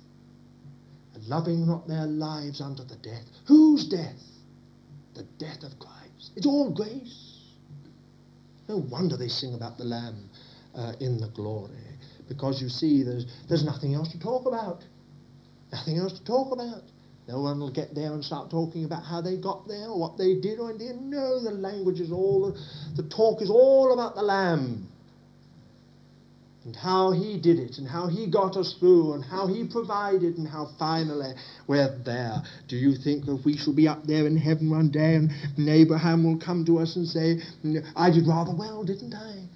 And 1.14 1.22
loving 1.26 1.66
not 1.66 1.86
their 1.86 2.06
lives 2.06 2.62
unto 2.62 2.84
the 2.84 2.96
death. 2.96 3.24
Whose 3.46 3.86
death? 3.88 4.22
The 5.14 5.24
death 5.38 5.64
of 5.64 5.78
Christ. 5.78 6.32
It's 6.34 6.46
all 6.46 6.70
grace. 6.70 7.42
No 8.68 8.78
wonder 8.78 9.16
they 9.18 9.28
sing 9.28 9.54
about 9.54 9.76
the 9.76 9.84
Lamb 9.84 10.30
uh, 10.76 10.92
in 11.00 11.18
the 11.18 11.28
glory. 11.28 11.72
Because 12.28 12.60
you 12.60 12.68
see, 12.68 13.02
there's, 13.02 13.26
there's 13.48 13.64
nothing 13.64 13.94
else 13.94 14.10
to 14.12 14.20
talk 14.20 14.46
about. 14.46 14.82
Nothing 15.72 15.98
else 15.98 16.18
to 16.18 16.24
talk 16.24 16.52
about. 16.52 16.82
No 17.28 17.40
one 17.40 17.58
will 17.58 17.72
get 17.72 17.94
there 17.94 18.12
and 18.12 18.24
start 18.24 18.50
talking 18.50 18.84
about 18.84 19.02
how 19.04 19.20
they 19.20 19.36
got 19.36 19.66
there 19.66 19.88
or 19.88 19.98
what 19.98 20.16
they 20.16 20.38
did 20.38 20.60
or 20.60 20.72
didn't. 20.72 21.10
No, 21.10 21.42
the 21.42 21.50
language 21.50 21.98
is 21.98 22.12
all, 22.12 22.56
the 22.96 23.02
talk 23.02 23.42
is 23.42 23.50
all 23.50 23.92
about 23.92 24.14
the 24.14 24.22
Lamb 24.22 24.86
and 26.64 26.74
how 26.74 27.12
he 27.12 27.38
did 27.40 27.58
it 27.60 27.78
and 27.78 27.86
how 27.86 28.08
he 28.08 28.28
got 28.28 28.56
us 28.56 28.74
through 28.78 29.14
and 29.14 29.24
how 29.24 29.46
he 29.46 29.66
provided 29.70 30.36
and 30.36 30.48
how 30.48 30.68
finally 30.78 31.32
we're 31.68 31.96
there. 32.04 32.42
Do 32.68 32.76
you 32.76 32.96
think 32.96 33.24
that 33.26 33.42
we 33.44 33.56
shall 33.56 33.74
be 33.74 33.86
up 33.86 34.04
there 34.04 34.26
in 34.26 34.36
heaven 34.36 34.70
one 34.70 34.90
day 34.90 35.14
and 35.14 35.30
Abraham 35.68 36.24
will 36.24 36.38
come 36.38 36.64
to 36.66 36.78
us 36.78 36.96
and 36.96 37.06
say, 37.06 37.38
I 37.94 38.10
did 38.10 38.26
rather 38.26 38.54
well, 38.54 38.84
didn't 38.84 39.14
I? 39.14 39.46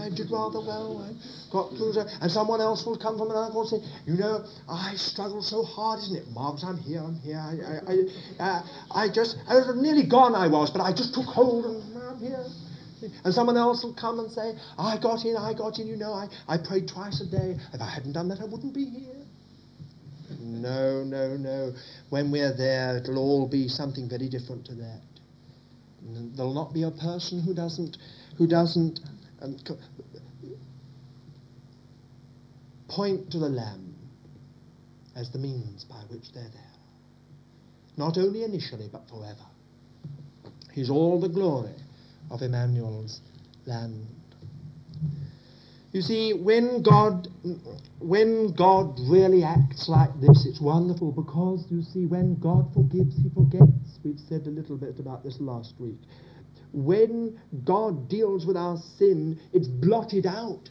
I 0.00 0.10
did 0.10 0.30
rather 0.30 0.60
well. 0.60 1.00
I 1.00 1.52
got 1.52 1.70
through 1.76 1.92
there. 1.92 2.06
And 2.20 2.30
someone 2.30 2.60
else 2.60 2.84
will 2.84 2.98
come 2.98 3.16
from 3.16 3.30
another 3.30 3.52
court 3.52 3.72
and 3.72 3.82
say, 3.82 3.88
you 4.06 4.14
know, 4.14 4.44
I 4.68 4.94
struggled 4.96 5.44
so 5.44 5.62
hard, 5.62 6.00
isn't 6.00 6.16
it? 6.16 6.30
Marvellous, 6.30 6.64
I'm 6.64 6.78
here, 6.78 7.00
I'm 7.00 7.16
here. 7.16 7.38
I, 7.38 7.52
I, 7.62 8.44
I, 8.44 8.50
uh, 8.50 8.62
I 8.94 9.08
just, 9.08 9.38
I 9.48 9.54
was 9.54 9.72
nearly 9.76 10.06
gone 10.06 10.34
I 10.34 10.48
was, 10.48 10.70
but 10.70 10.82
I 10.82 10.92
just 10.92 11.14
took 11.14 11.26
hold 11.26 11.64
and 11.66 12.02
I'm 12.02 12.18
here. 12.18 12.44
And 13.24 13.34
someone 13.34 13.56
else 13.56 13.84
will 13.84 13.94
come 13.94 14.18
and 14.18 14.30
say, 14.30 14.54
I 14.78 14.98
got 14.98 15.24
in, 15.24 15.36
I 15.36 15.52
got 15.52 15.78
in, 15.78 15.86
you 15.86 15.96
know, 15.96 16.12
I, 16.12 16.28
I 16.48 16.58
prayed 16.58 16.88
twice 16.88 17.20
a 17.20 17.26
day. 17.26 17.56
If 17.72 17.80
I 17.80 17.88
hadn't 17.88 18.12
done 18.12 18.28
that, 18.28 18.40
I 18.40 18.44
wouldn't 18.44 18.74
be 18.74 18.84
here. 18.84 19.14
No, 20.40 21.04
no, 21.04 21.36
no. 21.36 21.72
When 22.10 22.30
we're 22.30 22.56
there, 22.56 22.96
it'll 22.98 23.18
all 23.18 23.46
be 23.46 23.68
something 23.68 24.08
very 24.08 24.28
different 24.28 24.64
to 24.66 24.74
that. 24.76 25.00
There'll 26.36 26.54
not 26.54 26.72
be 26.72 26.82
a 26.82 26.90
person 26.90 27.42
who 27.42 27.54
doesn't, 27.54 27.98
who 28.36 28.46
doesn't 28.46 29.00
um, 29.42 29.56
point 32.88 33.30
to 33.32 33.38
the 33.38 33.48
Lamb 33.48 33.94
as 35.16 35.30
the 35.30 35.38
means 35.38 35.84
by 35.84 36.02
which 36.10 36.32
they're 36.32 36.42
there. 36.42 36.62
Not 37.96 38.18
only 38.18 38.42
initially, 38.44 38.88
but 38.90 39.08
forever. 39.08 39.46
He's 40.72 40.90
all 40.90 41.20
the 41.20 41.28
glory 41.28 41.74
of 42.30 42.42
Emmanuel's 42.42 43.20
land. 43.66 44.06
You 45.92 46.02
see, 46.02 46.32
when 46.32 46.82
God, 46.82 47.28
when 48.00 48.52
God 48.52 48.98
really 49.08 49.44
acts 49.44 49.88
like 49.88 50.10
this, 50.20 50.44
it's 50.44 50.60
wonderful 50.60 51.12
because, 51.12 51.64
you 51.70 51.82
see, 51.82 52.06
when 52.06 52.34
God 52.40 52.74
forgives, 52.74 53.16
he 53.16 53.30
forgets. 53.32 54.00
We've 54.04 54.18
said 54.28 54.48
a 54.48 54.50
little 54.50 54.76
bit 54.76 54.98
about 54.98 55.22
this 55.22 55.36
last 55.38 55.74
week. 55.78 56.00
When 56.74 57.40
God 57.64 58.08
deals 58.08 58.44
with 58.44 58.56
our 58.56 58.76
sin, 58.98 59.38
it's 59.52 59.68
blotted 59.68 60.26
out. 60.26 60.68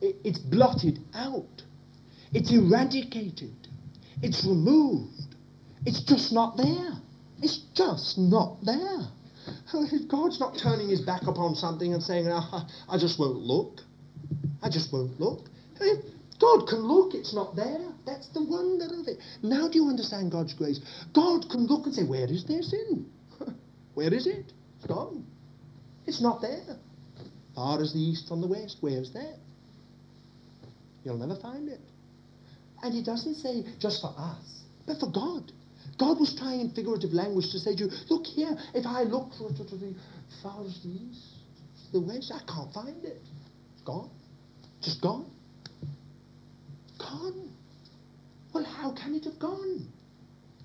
It's 0.00 0.38
blotted 0.38 0.98
out. 1.14 1.62
It's 2.32 2.52
eradicated. 2.52 3.56
It's 4.22 4.44
removed. 4.44 5.34
It's 5.86 6.02
just 6.02 6.32
not 6.32 6.56
there. 6.56 6.92
It's 7.42 7.58
just 7.74 8.18
not 8.18 8.58
there. 8.62 9.08
God's 10.08 10.38
not 10.38 10.58
turning 10.58 10.88
his 10.88 11.00
back 11.00 11.22
upon 11.26 11.54
something 11.54 11.94
and 11.94 12.02
saying, 12.02 12.28
oh, 12.28 12.66
I 12.88 12.98
just 12.98 13.18
won't 13.18 13.38
look. 13.38 13.80
I 14.62 14.68
just 14.68 14.92
won't 14.92 15.18
look. 15.18 15.48
God 16.38 16.66
can 16.68 16.80
look, 16.80 17.14
it's 17.14 17.34
not 17.34 17.56
there. 17.56 17.88
That's 18.06 18.28
the 18.28 18.42
wonder 18.42 18.86
of 18.86 19.08
it. 19.08 19.18
Now 19.42 19.68
do 19.68 19.78
you 19.78 19.88
understand 19.88 20.30
God's 20.30 20.54
grace? 20.54 20.80
God 21.12 21.48
can 21.50 21.66
look 21.66 21.86
and 21.86 21.94
say, 21.94 22.04
Where 22.04 22.30
is 22.30 22.44
their 22.44 22.62
sin? 22.62 23.10
Where 23.94 24.12
is 24.12 24.26
it? 24.26 24.52
It's 24.76 24.86
gone. 24.86 25.26
It's 26.08 26.22
not 26.22 26.40
there. 26.40 26.64
Far 27.54 27.82
as 27.82 27.92
the 27.92 27.98
east 27.98 28.28
from 28.28 28.40
the 28.40 28.46
west, 28.46 28.78
where's 28.80 29.12
that? 29.12 29.36
You'll 31.04 31.18
never 31.18 31.38
find 31.38 31.68
it. 31.68 31.80
And 32.82 32.94
he 32.94 33.04
doesn't 33.04 33.34
say 33.34 33.62
just 33.78 34.00
for 34.00 34.14
us, 34.16 34.62
but 34.86 34.98
for 35.00 35.12
God. 35.12 35.52
God 35.98 36.18
was 36.18 36.34
trying 36.38 36.60
in 36.60 36.70
figurative 36.70 37.12
language 37.12 37.50
to 37.52 37.58
say 37.58 37.76
to 37.76 37.84
you, 37.84 37.90
look 38.08 38.24
here, 38.24 38.56
if 38.72 38.86
I 38.86 39.02
look 39.02 39.32
to, 39.32 39.48
to, 39.48 39.68
to 39.68 39.76
the 39.76 39.94
far 40.42 40.64
as 40.64 40.80
the 40.82 40.88
east, 40.88 41.20
the 41.92 42.00
west, 42.00 42.32
I 42.34 42.40
can't 42.50 42.72
find 42.72 43.04
it. 43.04 43.20
It's 43.74 43.82
gone. 43.84 44.10
Just 44.80 45.02
gone. 45.02 45.30
Gone. 46.98 47.50
Well, 48.54 48.64
how 48.64 48.92
can 48.94 49.14
it 49.14 49.24
have 49.24 49.38
gone? 49.38 49.86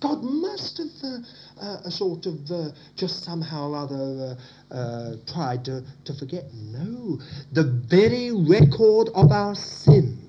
God 0.04 0.22
must 0.22 0.80
have 0.80 0.88
uh, 1.02 1.18
uh, 1.62 1.90
sort 1.90 2.26
of 2.26 2.52
uh, 2.52 2.72
just 2.98 3.24
somehow 3.24 3.70
or 3.70 3.78
other 3.78 4.38
uh, 4.70 5.16
tried 5.26 5.64
to, 5.64 5.82
to 6.04 6.14
forget. 6.14 6.44
No. 6.54 7.20
The 7.54 7.64
very 7.64 8.32
record 8.34 9.08
of 9.16 9.32
our 9.32 9.56
sin 9.56 10.20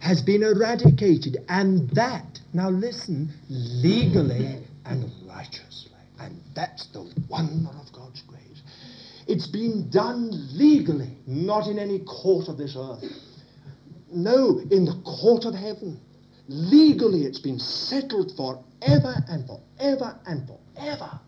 has 0.00 0.20
been 0.20 0.42
eradicated, 0.42 1.36
and 1.48 1.88
that, 1.90 2.40
now 2.52 2.70
listen, 2.70 3.32
legally 3.48 4.58
and 4.84 5.08
righteously. 5.28 5.92
And 6.18 6.40
that's 6.56 6.86
the 6.86 7.08
wonder 7.28 7.70
of 7.70 7.92
God's 7.92 8.22
grace. 8.22 8.62
It's 9.28 9.46
been 9.46 9.90
done 9.90 10.30
legally, 10.58 11.16
not 11.28 11.68
in 11.68 11.78
any 11.78 12.00
court 12.00 12.48
of 12.48 12.58
this 12.58 12.74
earth. 12.76 13.04
No, 14.12 14.58
in 14.72 14.86
the 14.86 15.00
court 15.04 15.44
of 15.44 15.54
heaven. 15.54 16.00
Legally, 16.48 17.26
it's 17.26 17.38
been 17.38 17.60
settled 17.60 18.32
forever 18.80 19.14
and 19.28 19.46
forever 19.46 20.18
and 20.26 20.48
forever. 20.48 21.20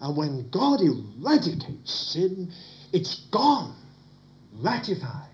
And 0.00 0.16
when 0.16 0.50
God 0.50 0.80
eradicates 0.80 2.12
sin, 2.12 2.52
it's 2.92 3.26
gone, 3.30 3.76
ratified 4.62 5.28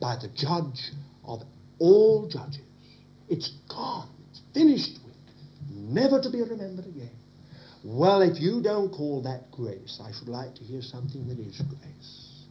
by 0.00 0.16
the 0.16 0.28
judge 0.28 0.92
of 1.24 1.42
all 1.78 2.28
judges. 2.28 2.60
It's 3.28 3.50
gone, 3.68 4.08
it's 4.30 4.40
finished 4.54 4.98
with, 5.04 5.14
never 5.70 6.20
to 6.20 6.30
be 6.30 6.42
remembered 6.42 6.86
again. 6.86 7.10
Well, 7.84 8.22
if 8.22 8.40
you 8.40 8.62
don't 8.62 8.90
call 8.90 9.22
that 9.22 9.50
grace, 9.50 10.00
I 10.02 10.12
should 10.12 10.28
like 10.28 10.54
to 10.56 10.64
hear 10.64 10.82
something 10.82 11.28
that 11.28 11.38
is 11.38 11.60
grace. 11.60 12.44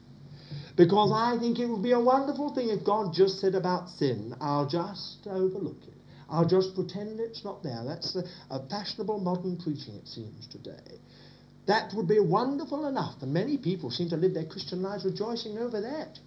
Because 0.76 1.12
I 1.14 1.38
think 1.39 1.60
it 1.60 1.66
would 1.68 1.84
be 1.84 1.91
a 1.91 2.00
wonderful 2.00 2.54
thing 2.54 2.70
if 2.70 2.86
God 2.86 3.14
just 3.14 3.39
said 3.39 3.56
about 3.56 3.89
sin, 3.89 4.36
I'll 4.39 4.68
just 4.68 5.28
overlook 5.28 5.82
it. 5.88 5.97
I'll 6.30 6.47
just 6.47 6.75
pretend 6.75 7.19
it's 7.19 7.43
not 7.43 7.63
there. 7.63 7.84
That's 7.86 8.15
a, 8.15 8.67
fashionable 8.69 9.19
modern 9.19 9.57
preaching, 9.57 9.95
it 9.95 10.07
seems, 10.07 10.47
today. 10.47 10.99
That 11.67 11.93
would 11.93 12.07
be 12.07 12.19
wonderful 12.19 12.88
enough, 12.88 13.21
and 13.21 13.34
many 13.34 13.57
people 13.57 13.91
seem 13.91 14.09
to 14.09 14.17
live 14.17 14.34
their 14.34 14.45
Christian 14.45 14.82
lives 14.82 15.05
rejoicing 15.05 15.57
over 15.57 15.82
that. 15.82 16.19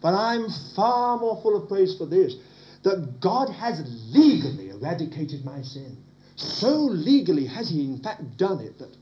But 0.00 0.14
I'm 0.14 0.46
far 0.74 1.18
more 1.18 1.40
full 1.42 1.60
of 1.60 1.68
praise 1.68 1.96
for 1.96 2.06
this, 2.06 2.36
that 2.84 3.20
God 3.20 3.50
has 3.50 3.82
legally 4.12 4.70
eradicated 4.70 5.44
my 5.44 5.62
sin. 5.62 5.96
So 6.36 6.70
legally 6.70 7.46
has 7.46 7.68
he 7.68 7.84
in 7.84 7.98
fact 7.98 8.36
done 8.36 8.60
it 8.60 8.78
that 8.78 8.96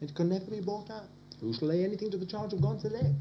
it 0.00 0.14
can 0.14 0.28
never 0.28 0.50
be 0.50 0.60
brought 0.60 0.90
out. 0.90 1.06
Who 1.40 1.54
shall 1.54 1.68
lay 1.68 1.84
anything 1.84 2.10
to 2.10 2.16
the 2.16 2.26
charge 2.26 2.52
of 2.52 2.60
God's 2.60 2.84
elect? 2.84 3.14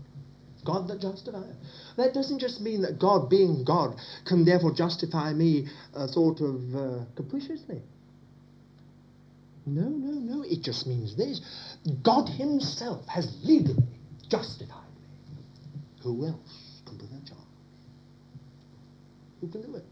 God 0.65 0.87
that 0.89 0.99
justifieth. 0.99 1.55
That 1.97 2.13
doesn't 2.13 2.39
just 2.39 2.59
mean 2.59 2.81
that 2.81 2.99
God, 2.99 3.29
being 3.29 3.63
God, 3.63 3.95
can 4.25 4.43
therefore 4.43 4.73
justify 4.73 5.33
me 5.33 5.67
uh, 5.95 6.07
sort 6.07 6.41
of 6.41 6.75
uh, 6.75 7.05
capriciously. 7.15 7.81
No, 9.65 9.87
no, 9.89 10.11
no. 10.11 10.43
It 10.43 10.61
just 10.61 10.85
means 10.85 11.15
this. 11.15 11.41
God 12.03 12.27
himself 12.29 13.07
has 13.07 13.33
legally 13.43 13.83
justified 14.29 14.89
me. 14.99 15.43
Who 16.03 16.25
else 16.25 16.81
can 16.85 16.97
bring 16.97 17.11
a 17.11 17.27
charge? 17.27 17.39
Who 19.41 19.47
can 19.49 19.61
do 19.61 19.75
it? 19.75 19.85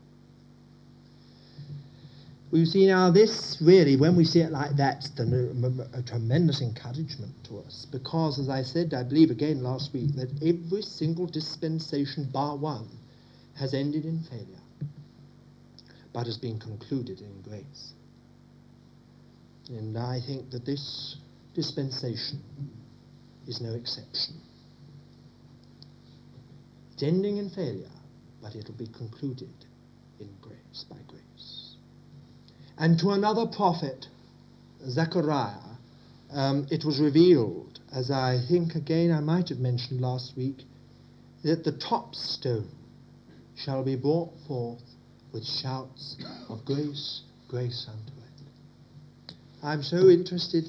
You 2.54 2.68
see 2.68 2.86
now, 2.86 3.10
this 3.10 3.58
really, 3.62 3.96
when 3.96 4.16
we 4.16 4.24
see 4.24 4.42
it 4.42 4.52
like 4.52 4.76
that, 4.76 5.10
a 5.18 6.04
tremendous 6.04 6.62
encouragement 6.62 7.34
to 7.46 7.58
us. 7.58 7.88
Because, 7.92 8.38
as 8.38 8.48
I 8.48 8.62
said, 8.62 8.94
I 8.94 9.02
believe 9.02 9.32
again 9.32 9.64
last 9.64 9.92
week, 9.92 10.14
that 10.16 10.30
every 10.46 10.84
single 10.84 11.26
dispensation, 11.26 12.30
bar 12.32 12.56
one, 12.56 12.88
has 13.58 13.74
ended 13.74 14.06
in 14.06 14.22
failure, 14.30 14.46
but 16.14 16.28
has 16.28 16.38
been 16.38 16.60
concluded 16.60 17.22
in 17.22 17.42
grace. 17.42 17.94
And 19.70 19.98
I 19.98 20.20
think 20.20 20.52
that 20.52 20.64
this 20.64 21.18
dispensation 21.56 22.44
is 23.48 23.62
no 23.62 23.74
exception. 23.74 24.36
It's 26.94 27.02
ending 27.02 27.38
in 27.38 27.50
failure, 27.50 27.90
but 28.44 28.56
it'll 28.56 28.76
be 28.76 28.90
concluded 28.96 29.50
in 30.20 30.30
grace, 30.40 30.86
by 30.88 30.98
grace. 31.08 31.23
And 32.84 33.00
to 33.00 33.12
another 33.12 33.46
prophet, 33.46 34.08
Zechariah, 34.86 35.78
um, 36.34 36.68
it 36.70 36.84
was 36.84 37.00
revealed, 37.00 37.80
as 37.94 38.12
I 38.12 38.42
think 38.50 38.76
again 38.76 39.10
I 39.10 39.22
might 39.22 39.48
have 39.48 39.60
mentioned 39.60 40.02
last 40.02 40.36
week, 40.36 40.64
that 41.46 41.64
the 41.64 41.72
top 41.72 42.14
stone 42.14 42.68
shall 43.56 43.86
be 43.86 43.96
brought 43.96 44.34
forth 44.50 44.84
with 45.32 45.46
shouts 45.46 46.18
of 46.50 46.66
grace, 46.66 47.22
grace 47.48 47.88
unto 47.90 48.20
it. 48.20 49.34
I'm 49.64 49.82
so 49.82 50.10
interested 50.10 50.66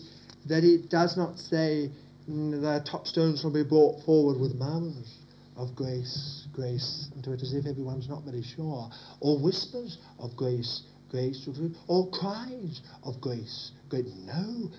that 0.47 0.63
it 0.63 0.91
does 0.91 1.17
not 1.17 1.41
say 1.41 1.91
mm, 2.31 2.61
the 2.61 2.89
top 2.89 3.09
stone 3.09 3.37
shall 3.37 3.53
be 3.53 3.65
brought 3.65 4.05
forward 4.05 4.39
with 4.39 4.55
murmurs 4.55 5.19
of 5.57 5.75
grace, 5.75 6.47
grace 6.53 7.09
unto 7.17 7.33
it, 7.33 7.43
as 7.43 7.55
if 7.55 7.67
everyone's 7.67 8.09
not 8.09 8.23
very 8.23 8.45
sure, 8.45 8.89
or 9.19 9.37
whispers 9.41 9.99
of 10.21 10.37
grace, 10.37 10.83
grace, 11.11 11.49
or 11.87 12.11
cries 12.11 12.83
of 13.03 13.21
grace. 13.21 13.73
Great. 13.89 14.07
No. 14.27 14.71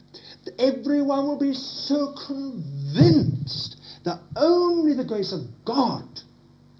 Everyone 0.59 1.28
will 1.28 1.39
be 1.39 1.53
so 1.53 2.13
convinced 2.28 3.78
that 4.03 4.19
only 4.36 4.93
the 4.93 5.03
grace 5.03 5.32
of 5.32 5.41
God 5.65 6.07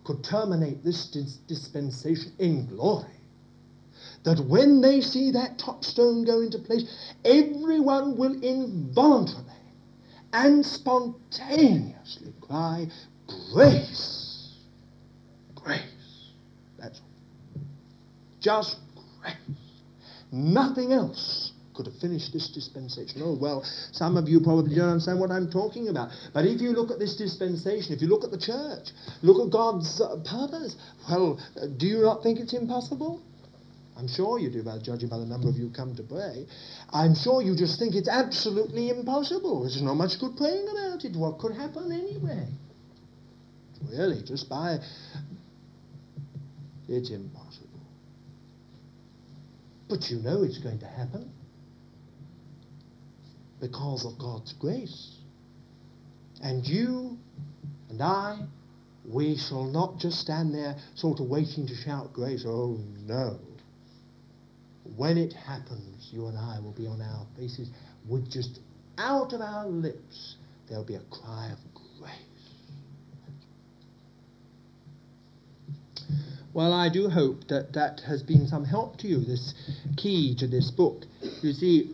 could 0.04 0.24
terminate 0.24 0.84
this 0.84 1.08
dis- 1.08 1.38
dispensation 1.48 2.32
in 2.40 2.68
glory. 2.68 3.08
That 4.24 4.40
when 4.40 4.82
they 4.82 5.02
see 5.02 5.32
that 5.32 5.58
top 5.58 5.84
stone 5.84 6.26
go 6.26 6.42
into 6.42 6.60
place, 6.60 6.84
everyone 7.24 8.18
will 8.18 8.42
involuntarily 8.44 9.52
and 10.34 10.66
spontaneously 10.66 12.34
cry, 12.42 12.88
Grace! 13.54 14.54
Grace. 15.56 15.82
That's 16.78 17.00
all. 17.00 17.62
Just 18.40 18.78
Nothing 20.36 20.92
else 20.92 21.54
could 21.74 21.86
have 21.86 21.96
finished 22.00 22.34
this 22.34 22.50
dispensation. 22.50 23.22
Oh, 23.24 23.38
well, 23.40 23.64
some 23.94 24.18
of 24.18 24.28
you 24.28 24.42
probably 24.42 24.76
don't 24.76 24.90
understand 24.90 25.18
what 25.18 25.32
I'm 25.32 25.50
talking 25.50 25.88
about. 25.88 26.10
But 26.34 26.46
if 26.46 26.60
you 26.60 26.72
look 26.72 26.92
at 26.92 27.00
this 27.00 27.16
dispensation, 27.16 27.94
if 27.94 28.02
you 28.02 28.10
look 28.10 28.26
at 28.26 28.32
the 28.32 28.38
church, 28.38 28.90
look 29.22 29.46
at 29.46 29.50
God's 29.50 30.02
uh, 30.02 30.18
purpose, 30.30 30.76
well, 31.10 31.40
uh, 31.56 31.68
do 31.78 31.88
you 31.88 32.02
not 32.02 32.22
think 32.22 32.40
it's 32.40 32.54
impossible? 32.54 33.22
I'm 33.98 34.10
sure 34.10 34.40
you 34.40 34.50
do, 34.50 34.62
by 34.62 34.78
judging 34.80 35.08
by 35.08 35.20
the 35.20 35.26
number 35.26 35.48
of 35.48 35.56
you 35.56 35.72
come 35.74 35.96
to 35.96 36.04
pray. 36.04 36.46
I'm 36.92 37.16
sure 37.16 37.42
you 37.42 37.56
just 37.56 37.80
think 37.80 37.96
it's 37.96 38.10
absolutely 38.10 38.90
impossible. 38.90 39.62
There's 39.62 39.82
not 39.82 39.96
much 39.96 40.20
good 40.20 40.36
praying 40.36 40.68
about 40.68 41.06
it. 41.06 41.16
What 41.16 41.40
could 41.40 41.56
happen 41.56 41.94
anyway? 41.94 42.46
Really, 43.90 44.22
just 44.22 44.50
by... 44.50 44.80
It's 46.90 47.10
impossible. 47.10 47.65
But 49.88 50.10
you 50.10 50.18
know 50.18 50.44
it's 50.44 50.58
going 50.58 50.80
to 50.80 50.88
happen 50.88 51.32
because 53.62 54.06
of 54.06 54.18
God's 54.18 54.54
grace. 54.54 55.16
And 56.42 56.66
you 56.66 57.18
and 57.90 58.02
I, 58.02 58.40
we 59.08 59.38
shall 59.38 59.66
not 59.66 60.00
just 60.00 60.20
stand 60.20 60.54
there 60.54 60.76
sort 60.96 61.20
of 61.20 61.28
waiting 61.28 61.68
to 61.68 61.76
shout 61.76 62.14
grace. 62.14 62.44
Oh 62.48 62.80
no. 63.06 63.40
When 64.96 65.18
it 65.18 65.34
happens, 65.34 66.10
you 66.12 66.28
and 66.28 66.38
I 66.38 66.60
will 66.60 66.74
be 66.74 66.88
on 66.88 67.02
our 67.02 67.26
faces 67.38 67.70
with 68.08 68.30
just 68.30 68.60
out 68.98 69.34
of 69.34 69.42
our 69.42 69.68
lips, 69.68 70.36
there'll 70.68 70.84
be 70.84 70.96
a 70.96 71.02
cry 71.12 71.52
of 71.52 71.75
Well, 76.56 76.72
I 76.72 76.88
do 76.88 77.10
hope 77.10 77.50
that 77.50 77.74
that 77.74 78.00
has 78.08 78.24
been 78.24 78.48
some 78.48 78.64
help 78.64 78.98
to 79.00 79.10
you, 79.10 79.20
this 79.26 79.54
key 79.98 80.38
to 80.40 80.48
this 80.48 80.72
book. 80.72 81.04
You 81.42 81.52
see, 81.52 81.94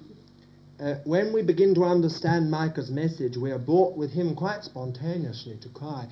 uh, 0.80 0.97
when 1.03 1.34
we 1.34 1.41
begin 1.41 1.74
to 1.74 1.84
understand 1.84 2.51
Micah's 2.51 2.91
message, 2.91 3.36
we 3.38 3.49
are 3.49 3.57
brought 3.57 3.97
with 3.97 4.12
him 4.12 4.36
quite 4.36 4.64
spontaneously 4.64 5.57
to 5.64 5.70
cry, 5.70 6.07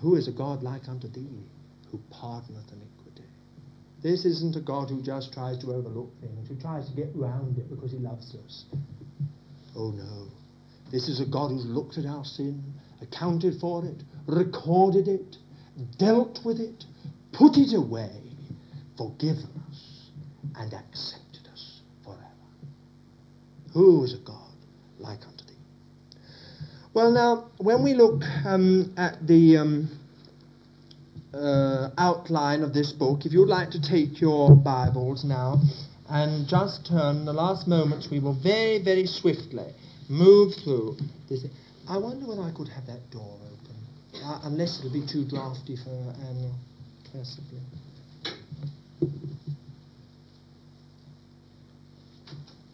Who 0.00 0.14
is 0.14 0.28
a 0.28 0.30
God 0.30 0.62
like 0.62 0.88
unto 0.88 1.08
thee, 1.08 1.42
who 1.90 1.98
pardoneth 2.12 2.70
iniquity? 2.70 3.26
This 4.00 4.24
isn't 4.24 4.54
a 4.54 4.60
God 4.60 4.90
who 4.90 5.02
just 5.02 5.32
tries 5.32 5.58
to 5.58 5.72
overlook 5.72 6.12
things, 6.20 6.48
who 6.48 6.54
tries 6.54 6.88
to 6.88 6.94
get 6.94 7.10
round 7.16 7.58
it 7.58 7.68
because 7.68 7.90
he 7.90 7.98
loves 7.98 8.32
us. 8.46 8.64
Oh 9.74 9.90
no. 9.90 10.28
This 10.92 11.08
is 11.08 11.20
a 11.20 11.26
God 11.26 11.48
who's 11.48 11.66
looked 11.66 11.98
at 11.98 12.06
our 12.06 12.24
sin, 12.24 12.62
accounted 13.02 13.58
for 13.60 13.84
it, 13.84 14.04
recorded 14.28 15.08
it, 15.08 15.36
dealt 15.98 16.38
with 16.44 16.60
it, 16.60 16.84
put 17.38 17.56
it 17.56 17.72
away, 17.72 18.10
forgiven 18.96 19.48
us, 19.70 20.10
and 20.56 20.74
accepted 20.74 21.46
us 21.52 21.80
forever. 22.02 22.20
Who 23.72 24.02
is 24.02 24.14
a 24.14 24.18
God 24.18 24.52
like 24.98 25.20
unto 25.24 25.44
thee? 25.44 25.54
Well, 26.92 27.12
now, 27.12 27.50
when 27.58 27.84
we 27.84 27.94
look 27.94 28.24
um, 28.44 28.92
at 28.96 29.24
the 29.24 29.58
um, 29.58 30.00
uh, 31.32 31.90
outline 31.96 32.62
of 32.62 32.74
this 32.74 32.90
book, 32.90 33.24
if 33.24 33.32
you'd 33.32 33.48
like 33.48 33.70
to 33.70 33.80
take 33.80 34.20
your 34.20 34.56
Bibles 34.56 35.24
now 35.24 35.60
and 36.10 36.48
just 36.48 36.86
turn 36.86 37.24
the 37.24 37.32
last 37.32 37.68
moments, 37.68 38.08
we 38.10 38.18
will 38.18 38.34
very, 38.42 38.82
very 38.82 39.06
swiftly 39.06 39.72
move 40.08 40.54
through 40.64 40.96
this. 41.28 41.44
I 41.88 41.98
wonder 41.98 42.26
whether 42.26 42.42
I 42.42 42.50
could 42.50 42.68
have 42.68 42.86
that 42.86 43.10
door 43.12 43.38
open, 43.44 44.24
uh, 44.24 44.40
unless 44.42 44.80
it'll 44.80 44.92
be 44.92 45.06
too 45.06 45.24
drafty 45.24 45.76
for 45.76 46.14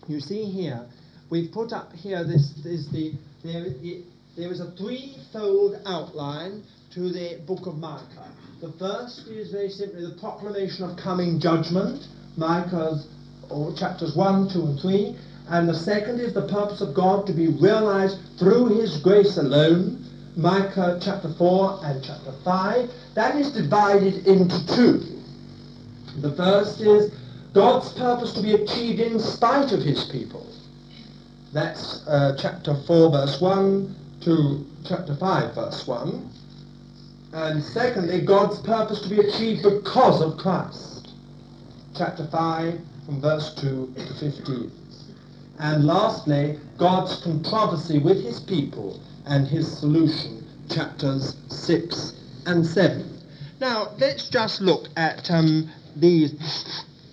You 0.07 0.21
see 0.21 0.45
here, 0.45 0.85
we've 1.31 1.51
put 1.51 1.73
up 1.73 1.93
here 1.95 2.25
this 2.25 2.65
is 2.65 2.91
the 2.91 3.15
there, 3.43 3.65
it, 3.67 4.05
there 4.37 4.51
is 4.51 4.61
a 4.61 4.71
threefold 4.73 5.81
outline 5.87 6.63
to 6.93 7.11
the 7.11 7.41
book 7.47 7.67
of 7.67 7.79
Micah. 7.79 8.31
The 8.61 8.73
first 8.73 9.27
is 9.29 9.51
very 9.51 9.69
simply 9.71 10.07
the 10.07 10.17
proclamation 10.21 10.85
of 10.85 10.97
coming 10.97 11.41
judgment, 11.41 12.07
Micah's 12.37 13.07
or 13.51 13.75
chapters 13.75 14.17
1, 14.17 14.51
2, 14.51 14.63
and 14.63 14.81
3. 14.81 15.17
And 15.49 15.69
the 15.69 15.75
second 15.75 16.21
is 16.21 16.33
the 16.33 16.49
purpose 16.49 16.81
of 16.81 16.95
God 16.95 17.27
to 17.27 17.33
be 17.33 17.49
realized 17.49 18.19
through 18.39 18.81
his 18.81 18.97
grace 18.99 19.37
alone, 19.37 20.05
Micah 20.37 20.99
chapter 21.01 21.33
4 21.33 21.81
and 21.85 22.03
chapter 22.03 22.33
5. 22.45 22.91
That 23.15 23.37
is 23.37 23.53
divided 23.53 24.27
into 24.27 24.67
two. 24.67 25.01
The 26.21 26.33
first 26.33 26.81
is 26.81 27.13
God's 27.53 27.93
purpose 27.93 28.33
to 28.33 28.43
be 28.43 28.55
achieved 28.55 28.99
in 28.99 29.21
spite 29.21 29.71
of 29.71 29.81
his 29.81 30.05
people. 30.05 30.45
That's 31.53 32.05
uh, 32.09 32.37
chapter 32.37 32.75
4 32.85 33.13
verse 33.13 33.41
1 33.41 33.95
to 34.23 34.67
chapter 34.85 35.15
5 35.15 35.55
verse 35.55 35.87
1. 35.87 36.31
And 37.33 37.63
secondly, 37.63 38.21
God's 38.25 38.59
purpose 38.61 39.03
to 39.03 39.09
be 39.09 39.21
achieved 39.21 39.63
because 39.63 40.21
of 40.21 40.37
Christ. 40.37 41.13
Chapter 41.97 42.27
5 42.27 42.81
from 43.07 43.21
verse 43.21 43.55
2 43.55 43.95
to 43.97 44.15
15. 44.15 44.73
And 45.61 45.85
lastly, 45.85 46.59
God's 46.77 47.23
controversy 47.23 47.99
with 47.99 48.21
his 48.23 48.41
people 48.41 49.01
and 49.27 49.47
his 49.47 49.79
solution, 49.79 50.45
chapters 50.69 51.37
6 51.49 52.13
and 52.47 52.67
7. 52.67 53.21
Now, 53.61 53.93
let's 53.99 54.29
just 54.29 54.61
look 54.61 54.89
at 54.97 55.31
um, 55.31 55.71
these 55.97 56.35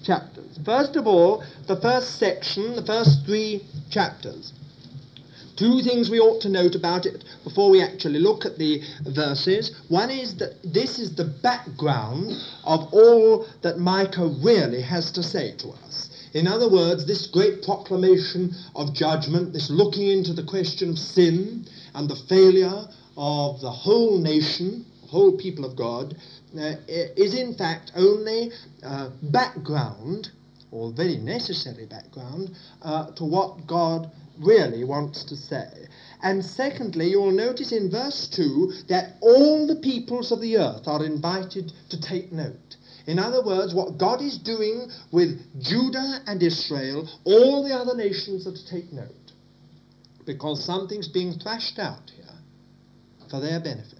chapters. 0.03 0.59
First 0.65 0.95
of 0.95 1.07
all, 1.07 1.43
the 1.67 1.77
first 1.77 2.17
section, 2.17 2.75
the 2.75 2.85
first 2.85 3.25
three 3.25 3.63
chapters. 3.89 4.53
Two 5.55 5.81
things 5.81 6.09
we 6.09 6.19
ought 6.19 6.41
to 6.41 6.49
note 6.49 6.75
about 6.75 7.05
it 7.05 7.23
before 7.43 7.69
we 7.69 7.83
actually 7.83 8.19
look 8.19 8.45
at 8.45 8.57
the 8.57 8.81
verses. 9.03 9.79
One 9.89 10.09
is 10.09 10.35
that 10.37 10.55
this 10.63 10.97
is 10.97 11.15
the 11.15 11.25
background 11.25 12.31
of 12.63 12.91
all 12.93 13.45
that 13.61 13.77
Micah 13.77 14.27
really 14.43 14.81
has 14.81 15.11
to 15.11 15.21
say 15.21 15.53
to 15.57 15.69
us. 15.69 16.09
In 16.33 16.47
other 16.47 16.69
words, 16.69 17.05
this 17.05 17.27
great 17.27 17.61
proclamation 17.61 18.55
of 18.75 18.93
judgment, 18.93 19.53
this 19.53 19.69
looking 19.69 20.07
into 20.07 20.33
the 20.33 20.43
question 20.43 20.89
of 20.89 20.97
sin 20.97 21.67
and 21.93 22.09
the 22.09 22.15
failure 22.15 22.87
of 23.17 23.61
the 23.61 23.71
whole 23.71 24.17
nation, 24.17 24.85
whole 25.07 25.37
people 25.37 25.65
of 25.65 25.75
God, 25.75 26.15
uh, 26.57 26.73
is 26.87 27.33
in 27.33 27.53
fact 27.55 27.91
only 27.95 28.51
uh, 28.83 29.09
background, 29.23 30.31
or 30.71 30.91
very 30.91 31.17
necessary 31.17 31.85
background, 31.85 32.55
uh, 32.81 33.11
to 33.11 33.25
what 33.25 33.67
God 33.67 34.09
really 34.39 34.83
wants 34.83 35.23
to 35.25 35.35
say. 35.35 35.87
And 36.23 36.43
secondly, 36.43 37.09
you 37.09 37.21
will 37.21 37.31
notice 37.31 37.71
in 37.71 37.89
verse 37.89 38.27
2 38.27 38.73
that 38.87 39.17
all 39.21 39.67
the 39.67 39.75
peoples 39.77 40.31
of 40.31 40.41
the 40.41 40.57
earth 40.57 40.87
are 40.87 41.03
invited 41.03 41.73
to 41.89 41.99
take 41.99 42.31
note. 42.31 42.77
In 43.07 43.17
other 43.17 43.43
words, 43.43 43.73
what 43.73 43.97
God 43.97 44.21
is 44.21 44.37
doing 44.37 44.89
with 45.11 45.39
Judah 45.61 46.19
and 46.27 46.41
Israel, 46.43 47.09
all 47.23 47.63
the 47.63 47.73
other 47.73 47.95
nations 47.95 48.45
are 48.45 48.53
to 48.53 48.67
take 48.67 48.93
note. 48.93 49.20
Because 50.25 50.63
something's 50.63 51.07
being 51.07 51.33
thrashed 51.33 51.79
out 51.79 52.11
here 52.15 52.25
for 53.29 53.39
their 53.39 53.59
benefit. 53.59 53.99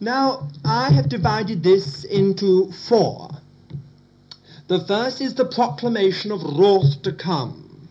Now, 0.00 0.48
I 0.64 0.90
have 0.90 1.08
divided 1.08 1.62
this 1.62 2.04
into 2.04 2.70
four. 2.72 3.30
The 4.68 4.80
first 4.80 5.20
is 5.20 5.34
the 5.34 5.46
proclamation 5.46 6.32
of 6.32 6.42
wrath 6.42 7.02
to 7.02 7.12
come. 7.12 7.88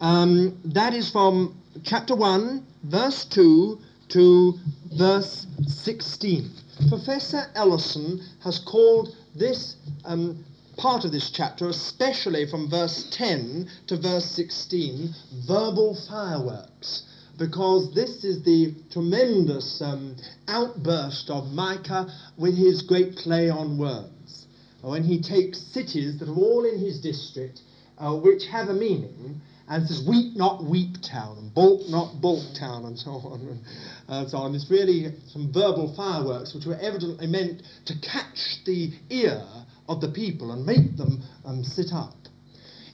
Um, 0.00 0.58
that 0.64 0.94
is 0.94 1.10
from 1.10 1.60
chapter 1.84 2.14
1, 2.14 2.66
verse 2.84 3.24
2 3.26 3.78
to 4.08 4.58
verse 4.96 5.46
16. 5.66 6.50
Professor 6.88 7.46
Ellison 7.54 8.20
has 8.42 8.58
called 8.58 9.14
this 9.34 9.76
um, 10.04 10.44
part 10.82 11.04
of 11.04 11.12
this 11.12 11.30
chapter, 11.30 11.68
especially 11.68 12.44
from 12.44 12.68
verse 12.68 13.06
10 13.12 13.70
to 13.86 13.96
verse 13.96 14.24
16, 14.32 15.14
verbal 15.46 15.96
fireworks, 16.08 17.04
because 17.38 17.94
this 17.94 18.24
is 18.24 18.42
the 18.42 18.74
tremendous 18.90 19.80
um, 19.80 20.16
outburst 20.48 21.30
of 21.30 21.52
Micah 21.52 22.12
with 22.36 22.56
his 22.56 22.82
great 22.82 23.14
play 23.14 23.48
on 23.48 23.78
words. 23.78 24.46
When 24.80 25.04
he 25.04 25.22
takes 25.22 25.60
cities 25.60 26.18
that 26.18 26.28
are 26.28 26.34
all 26.34 26.64
in 26.64 26.80
his 26.80 27.00
district, 27.00 27.60
uh, 27.98 28.16
which 28.16 28.46
have 28.46 28.68
a 28.68 28.74
meaning, 28.74 29.40
and 29.68 29.86
says 29.86 30.04
weep 30.06 30.36
not 30.36 30.64
weep 30.64 30.96
town 31.00 31.38
and 31.38 31.54
bolt 31.54 31.88
not 31.88 32.20
bolt 32.20 32.56
town 32.58 32.84
and 32.84 32.98
so 32.98 33.12
on 33.12 33.40
and 33.40 33.60
uh, 34.08 34.26
so 34.26 34.38
on. 34.38 34.54
It's 34.56 34.68
really 34.68 35.14
some 35.28 35.52
verbal 35.52 35.94
fireworks 35.94 36.54
which 36.54 36.66
were 36.66 36.78
evidently 36.80 37.28
meant 37.28 37.62
to 37.86 37.94
catch 38.00 38.64
the 38.66 38.92
ear 39.10 39.46
of 39.88 40.00
the 40.00 40.10
people 40.10 40.52
and 40.52 40.64
make 40.64 40.96
them 40.96 41.22
um, 41.44 41.64
sit 41.64 41.92
up. 41.92 42.14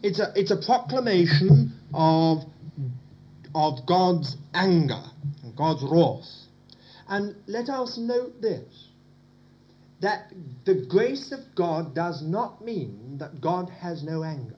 It's 0.02 0.20
a, 0.20 0.32
it's 0.36 0.50
a 0.50 0.56
proclamation 0.56 1.72
of, 1.92 2.38
of 3.54 3.86
God's 3.86 4.36
anger, 4.54 5.02
God's 5.56 5.82
wrath. 5.82 6.28
And 7.08 7.36
let 7.46 7.68
us 7.68 7.98
note 7.98 8.40
this 8.40 8.88
that 10.00 10.32
the 10.64 10.86
grace 10.88 11.32
of 11.32 11.40
God 11.56 11.92
does 11.92 12.22
not 12.22 12.64
mean 12.64 13.18
that 13.18 13.40
God 13.40 13.68
has 13.68 14.04
no 14.04 14.22
anger. 14.22 14.54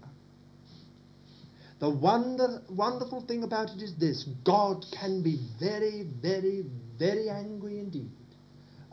The 1.78 1.88
wonder, 1.88 2.60
wonderful 2.68 3.22
thing 3.22 3.42
about 3.42 3.70
it 3.70 3.82
is 3.82 3.94
this 3.96 4.24
God 4.44 4.84
can 4.92 5.22
be 5.22 5.38
very, 5.58 6.06
very, 6.20 6.66
very 6.98 7.30
angry 7.30 7.78
indeed 7.78 8.10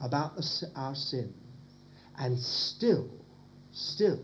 about 0.02 0.38
the, 0.38 0.72
our 0.74 0.96
sin 0.96 1.34
and 2.18 2.40
still, 2.40 3.10
still 3.78 4.20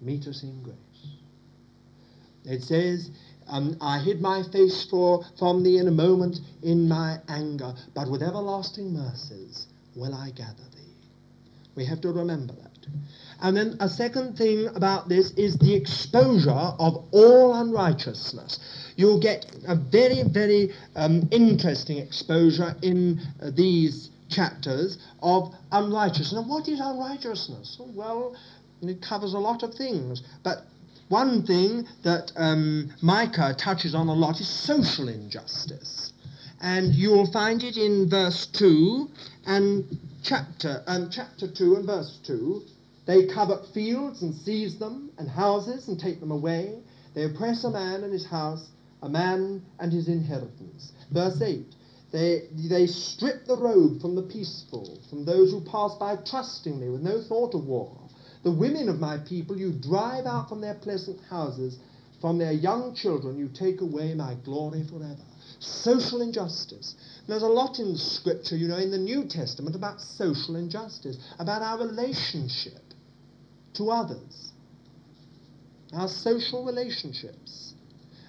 meet 0.00 0.26
us 0.26 0.42
in 0.42 0.62
grace. 0.62 0.76
It 2.44 2.62
says, 2.62 3.10
um, 3.48 3.76
I 3.80 3.98
hid 3.98 4.20
my 4.20 4.42
face 4.52 4.86
for, 4.88 5.24
from 5.38 5.62
thee 5.62 5.78
in 5.78 5.88
a 5.88 5.92
moment 5.92 6.38
in 6.62 6.88
my 6.88 7.18
anger, 7.28 7.74
but 7.94 8.10
with 8.10 8.22
everlasting 8.22 8.92
mercies 8.92 9.66
will 9.94 10.14
I 10.14 10.30
gather 10.30 10.64
thee. 10.74 10.94
We 11.74 11.84
have 11.86 12.00
to 12.02 12.12
remember 12.12 12.54
that. 12.54 12.70
And 13.40 13.56
then 13.56 13.76
a 13.80 13.88
second 13.88 14.38
thing 14.38 14.68
about 14.74 15.08
this 15.08 15.32
is 15.32 15.58
the 15.58 15.74
exposure 15.74 16.50
of 16.50 17.04
all 17.10 17.54
unrighteousness. 17.54 18.58
You'll 18.96 19.20
get 19.20 19.44
a 19.68 19.74
very, 19.74 20.22
very 20.22 20.72
um, 20.94 21.28
interesting 21.30 21.98
exposure 21.98 22.74
in 22.82 23.20
uh, 23.42 23.50
these 23.54 24.10
chapters 24.28 24.98
of 25.22 25.54
unrighteousness. 25.70 26.32
And 26.32 26.48
what 26.48 26.68
is 26.68 26.80
unrighteousness? 26.80 27.76
Well, 27.78 28.36
it 28.82 29.02
covers 29.02 29.34
a 29.34 29.38
lot 29.38 29.62
of 29.62 29.74
things. 29.74 30.22
But 30.42 30.64
one 31.08 31.46
thing 31.46 31.86
that 32.02 32.32
um, 32.36 32.92
Micah 33.02 33.54
touches 33.56 33.94
on 33.94 34.08
a 34.08 34.14
lot 34.14 34.40
is 34.40 34.48
social 34.48 35.08
injustice. 35.08 36.12
And 36.60 36.94
you'll 36.94 37.30
find 37.30 37.62
it 37.62 37.76
in 37.76 38.08
verse 38.08 38.46
2 38.46 39.08
and 39.46 39.98
chapter, 40.22 40.82
um, 40.86 41.10
chapter 41.10 41.46
2 41.50 41.76
and 41.76 41.86
verse 41.86 42.18
2 42.24 42.62
they 43.06 43.26
covet 43.26 43.66
fields 43.66 44.22
and 44.22 44.34
seize 44.34 44.78
them, 44.78 45.12
and 45.16 45.28
houses 45.28 45.86
and 45.86 45.98
take 45.98 46.18
them 46.18 46.32
away. 46.32 46.80
They 47.14 47.22
oppress 47.22 47.62
a 47.62 47.70
man 47.70 48.02
and 48.02 48.12
his 48.12 48.26
house, 48.26 48.68
a 49.00 49.08
man 49.08 49.64
and 49.78 49.92
his 49.92 50.08
inheritance. 50.08 50.92
Verse 51.10 51.40
8 51.40 51.64
they, 52.12 52.48
they 52.54 52.86
strip 52.86 53.46
the 53.46 53.56
robe 53.56 54.00
from 54.00 54.14
the 54.14 54.22
peaceful, 54.22 55.00
from 55.10 55.24
those 55.24 55.50
who 55.50 55.60
pass 55.60 55.94
by 55.96 56.16
trustingly 56.16 56.88
with 56.88 57.02
no 57.02 57.20
thought 57.20 57.52
of 57.52 57.66
war. 57.66 57.98
The 58.46 58.52
women 58.52 58.88
of 58.88 59.00
my 59.00 59.18
people 59.18 59.58
you 59.58 59.72
drive 59.72 60.24
out 60.24 60.48
from 60.48 60.60
their 60.60 60.74
pleasant 60.74 61.20
houses, 61.28 61.80
from 62.20 62.38
their 62.38 62.52
young 62.52 62.94
children 62.94 63.36
you 63.36 63.48
take 63.48 63.80
away 63.80 64.14
my 64.14 64.36
glory 64.44 64.84
forever. 64.88 65.24
Social 65.58 66.22
injustice. 66.22 66.94
There's 67.26 67.42
a 67.42 67.48
lot 67.48 67.80
in 67.80 67.96
Scripture, 67.96 68.56
you 68.56 68.68
know, 68.68 68.76
in 68.76 68.92
the 68.92 68.98
New 68.98 69.24
Testament 69.24 69.74
about 69.74 70.00
social 70.00 70.54
injustice, 70.54 71.18
about 71.40 71.60
our 71.60 71.88
relationship 71.88 72.84
to 73.74 73.90
others, 73.90 74.52
our 75.92 76.06
social 76.06 76.64
relationships. 76.64 77.74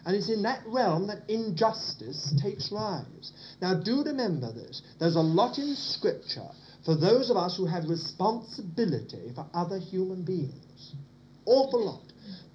And 0.03 0.15
it's 0.15 0.31
in 0.31 0.41
that 0.41 0.63
realm 0.65 1.05
that 1.09 1.29
injustice 1.29 2.33
takes 2.41 2.71
rise. 2.71 3.33
Now, 3.61 3.75
do 3.75 4.03
remember 4.03 4.51
this. 4.51 4.81
There's 4.99 5.15
a 5.15 5.21
lot 5.21 5.59
in 5.59 5.75
Scripture 5.75 6.49
for 6.87 6.95
those 6.95 7.29
of 7.29 7.35
us 7.35 7.57
who 7.57 7.65
have 7.65 7.83
responsibility 7.89 9.33
for 9.35 9.45
other 9.53 9.77
human 9.77 10.23
beings. 10.23 10.95
Awful 11.45 11.85
lot. 11.85 12.01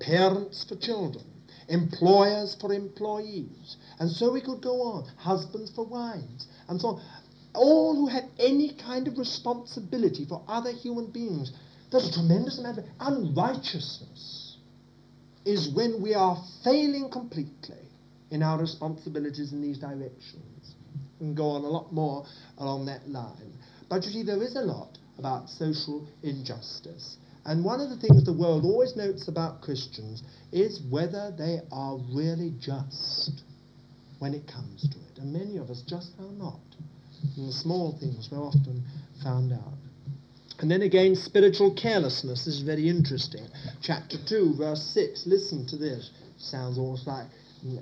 Parents 0.01 0.65
for 0.65 0.75
children, 0.77 1.27
employers 1.69 2.57
for 2.59 2.73
employees. 2.73 3.77
And 4.01 4.11
so 4.11 4.33
we 4.33 4.41
could 4.41 4.63
go 4.63 4.81
on. 4.81 5.05
Husbands 5.19 5.71
for 5.75 5.85
wives, 5.85 6.47
and 6.71 6.81
so 6.81 6.89
on. 6.89 7.03
All 7.53 7.95
who 7.95 8.07
have 8.07 8.25
any 8.39 8.73
kind 8.75 9.07
of 9.07 9.19
responsibility 9.19 10.25
for 10.25 10.43
other 10.49 10.73
human 10.73 11.11
beings 11.11 11.53
there's 11.91 12.09
a 12.09 12.13
tremendous 12.13 12.59
amount 12.59 12.79
of 12.79 12.85
unrighteousness 13.01 14.57
is 15.45 15.69
when 15.75 16.01
we 16.01 16.15
are 16.15 16.43
failing 16.65 17.11
completely 17.11 17.85
in 18.31 18.43
our 18.43 18.59
responsibilities 18.59 19.53
in 19.53 19.61
these 19.61 19.77
directions. 19.77 20.75
We 21.21 21.27
can 21.27 21.35
go 21.35 21.51
on 21.51 21.65
a 21.65 21.69
lot 21.69 21.93
more 21.93 22.25
along 22.57 22.87
that 22.87 23.07
line. 23.11 23.53
But 23.93 24.07
you 24.07 24.11
see, 24.11 24.23
there 24.23 24.43
is 24.43 24.57
a 24.57 24.63
lot 24.63 24.97
about 25.19 25.51
social 25.51 26.09
injustice. 26.23 27.19
And 27.45 27.63
one 27.63 27.79
of 27.79 27.91
the 27.91 27.99
things 27.99 28.25
the 28.25 28.33
world 28.33 28.65
always 28.65 28.97
notes 28.97 29.29
about 29.29 29.61
Christians 29.61 30.23
is 30.51 30.81
whether 30.89 31.31
they 31.37 31.61
are 31.71 31.99
really 32.11 32.55
just 32.59 33.43
when 34.19 34.33
it 34.33 34.47
comes 34.47 34.89
to 34.89 34.97
it. 34.97 35.19
And 35.21 35.31
many 35.31 35.59
of 35.59 35.69
us 35.69 35.83
just 35.83 36.13
are 36.19 36.33
not. 36.39 36.63
And 37.37 37.47
the 37.47 37.53
small 37.53 37.93
things 38.01 38.31
we're 38.33 38.39
often 38.39 38.83
found 39.23 39.53
out. 39.53 39.75
And 40.61 40.71
then 40.71 40.81
again, 40.81 41.15
spiritual 41.15 41.75
carelessness. 41.75 42.47
This 42.47 42.55
is 42.55 42.63
very 42.63 42.89
interesting. 42.89 43.47
Chapter 43.83 44.17
2, 44.27 44.55
verse 44.57 44.83
6. 44.95 45.27
Listen 45.27 45.67
to 45.67 45.77
this. 45.77 46.09
Sounds 46.39 46.79
almost 46.79 47.07
like 47.07 47.27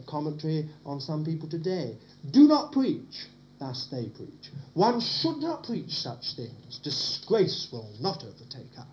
commentary 0.08 0.68
on 0.84 1.00
some 1.00 1.24
people 1.24 1.48
today. 1.48 1.96
Do 2.32 2.48
not 2.48 2.72
preach. 2.72 3.28
Thus 3.61 3.88
they 3.90 4.06
preach. 4.06 4.50
One 4.72 5.00
should 5.00 5.36
not 5.36 5.64
preach 5.64 5.92
such 5.92 6.34
things. 6.34 6.80
Disgrace 6.82 7.68
will 7.70 7.90
not 8.00 8.24
overtake 8.24 8.78
us. 8.78 8.86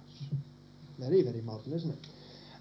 Very, 0.99 1.21
very 1.23 1.41
modern, 1.41 1.71
isn't 1.71 1.91
it? 1.91 2.07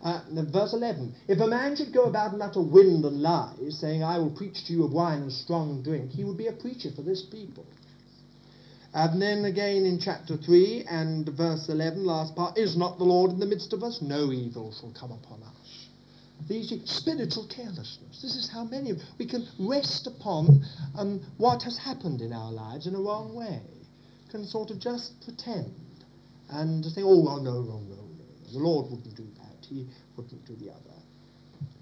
Uh, 0.02 0.20
verse 0.52 0.72
11. 0.72 1.14
If 1.26 1.40
a 1.40 1.46
man 1.48 1.74
should 1.74 1.92
go 1.92 2.04
about 2.04 2.32
and 2.32 2.42
utter 2.42 2.62
wind 2.62 3.04
and 3.04 3.20
lies, 3.20 3.80
saying, 3.80 4.04
I 4.04 4.18
will 4.18 4.30
preach 4.30 4.64
to 4.66 4.72
you 4.72 4.84
of 4.84 4.92
wine 4.92 5.22
and 5.22 5.32
strong 5.32 5.82
drink, 5.82 6.12
he 6.12 6.22
would 6.22 6.36
be 6.38 6.46
a 6.46 6.52
preacher 6.52 6.90
for 6.94 7.02
this 7.02 7.22
people. 7.22 7.66
And 8.94 9.20
then 9.20 9.44
again 9.44 9.84
in 9.84 9.98
chapter 9.98 10.36
3 10.36 10.84
and 10.88 11.28
verse 11.30 11.68
11, 11.68 12.04
last 12.04 12.36
part, 12.36 12.56
is 12.56 12.76
not 12.76 12.98
the 12.98 13.04
Lord 13.04 13.32
in 13.32 13.40
the 13.40 13.46
midst 13.46 13.72
of 13.72 13.82
us? 13.82 14.00
No 14.00 14.32
evil 14.32 14.72
shall 14.72 14.92
come 14.92 15.10
upon 15.10 15.42
us. 15.42 15.65
These 16.48 16.72
spiritual 16.84 17.46
carelessness. 17.48 18.20
This 18.22 18.36
is 18.36 18.50
how 18.52 18.64
many 18.64 18.90
of 18.90 18.98
we 19.18 19.26
can 19.26 19.46
rest 19.58 20.06
upon 20.06 20.64
um, 20.96 21.20
what 21.38 21.62
has 21.62 21.78
happened 21.78 22.20
in 22.20 22.32
our 22.32 22.52
lives 22.52 22.86
in 22.86 22.94
a 22.94 23.00
wrong 23.00 23.34
way. 23.34 23.60
Can 24.30 24.44
sort 24.44 24.70
of 24.70 24.78
just 24.78 25.12
pretend 25.24 25.74
and 26.50 26.84
say, 26.84 27.02
oh, 27.02 27.24
well, 27.24 27.40
no, 27.40 27.62
no, 27.62 27.80
no, 27.80 27.96
no. 27.96 28.52
The 28.52 28.58
Lord 28.58 28.90
wouldn't 28.90 29.16
do 29.16 29.26
that. 29.38 29.66
He 29.66 29.88
wouldn't 30.16 30.44
do 30.46 30.54
the 30.56 30.70
other. 30.70 30.80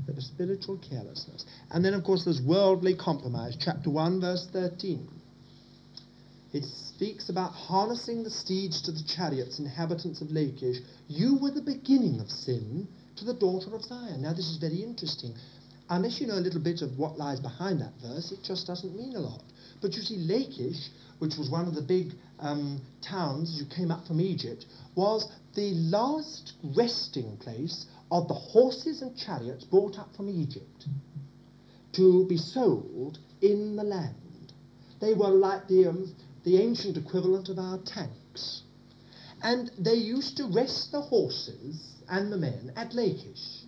But 0.07 0.17
a 0.17 0.23
spiritual 0.23 0.79
carelessness. 0.79 1.45
And 1.71 1.85
then, 1.85 1.95
of 1.95 2.05
course, 2.05 2.25
there's 2.25 2.41
worldly 2.41 2.95
compromise. 2.95 3.57
Chapter 3.59 3.91
1, 3.91 4.21
verse 4.21 4.49
13. 4.53 5.09
It 6.53 6.65
speaks 6.65 7.29
about 7.29 7.53
harnessing 7.53 8.23
the 8.23 8.31
steeds 8.31 8.81
to 8.83 8.93
the 8.93 9.03
chariots, 9.03 9.59
inhabitants 9.59 10.21
of 10.21 10.31
Lachish. 10.31 10.79
You 11.09 11.37
were 11.37 11.51
the 11.51 11.61
beginning 11.61 12.21
of 12.21 12.31
sin 12.31 12.87
to 13.17 13.25
the 13.25 13.35
daughter 13.35 13.75
of 13.75 13.83
Zion. 13.83 14.23
Now, 14.23 14.33
this 14.33 14.49
is 14.49 14.57
very 14.57 14.83
interesting. 14.83 15.35
Unless 15.89 16.21
you 16.21 16.27
know 16.27 16.39
a 16.39 16.41
little 16.41 16.61
bit 16.61 16.83
of 16.83 16.99
what 16.99 17.19
lies 17.19 17.41
behind 17.41 17.81
that 17.81 17.93
verse, 18.03 18.33
it 18.33 18.43
just 18.43 18.67
doesn't 18.67 18.97
mean 18.97 19.15
a 19.17 19.21
lot. 19.21 19.43
But 19.83 19.95
you 19.95 20.03
see, 20.03 20.17
Lachish, 20.17 20.89
which 21.19 21.37
was 21.37 21.51
one 21.51 21.69
of 21.69 21.75
the 21.75 21.83
big 21.83 22.13
um, 22.41 22.81
towns 23.03 23.51
as 23.51 23.61
you 23.61 23.67
came 23.67 23.91
up 23.91 24.07
from 24.07 24.21
Egypt, 24.21 24.65
was 24.95 25.29
the 25.55 25.73
last 25.75 26.55
resting 26.75 27.37
place 27.37 27.87
of 28.11 28.29
the 28.29 28.35
horses 28.35 29.03
and 29.03 29.17
chariots 29.17 29.65
brought 29.65 29.99
up 29.99 30.15
from 30.17 30.29
Egypt 30.29 30.87
to 31.93 32.27
be 32.27 32.37
sold 32.37 33.19
in 33.41 33.77
the 33.77 33.85
land. 33.85 34.53
They 35.01 35.15
were 35.15 35.29
like 35.29 35.69
the, 35.69 35.89
um, 35.89 36.15
the 36.45 36.61
ancient 36.61 36.97
equivalent 36.97 37.49
of 37.49 37.59
our 37.59 37.79
tanks. 37.79 38.63
And 39.43 39.71
they 39.79 39.95
used 39.95 40.39
to 40.39 40.47
rest 40.47 40.93
the 40.93 41.03
horses 41.03 41.94
and 42.09 42.33
the 42.33 42.37
men 42.37 42.73
at 42.77 42.95
Lachish. 42.95 43.65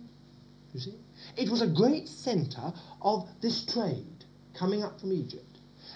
You 0.73 0.79
see? 0.79 0.95
It 1.35 1.49
was 1.49 1.61
a 1.61 1.67
great 1.67 2.07
centre 2.07 2.73
of 3.01 3.27
this 3.41 3.65
trade 3.65 4.25
coming 4.53 4.83
up 4.83 4.99
from 4.99 5.13
Egypt. 5.13 5.43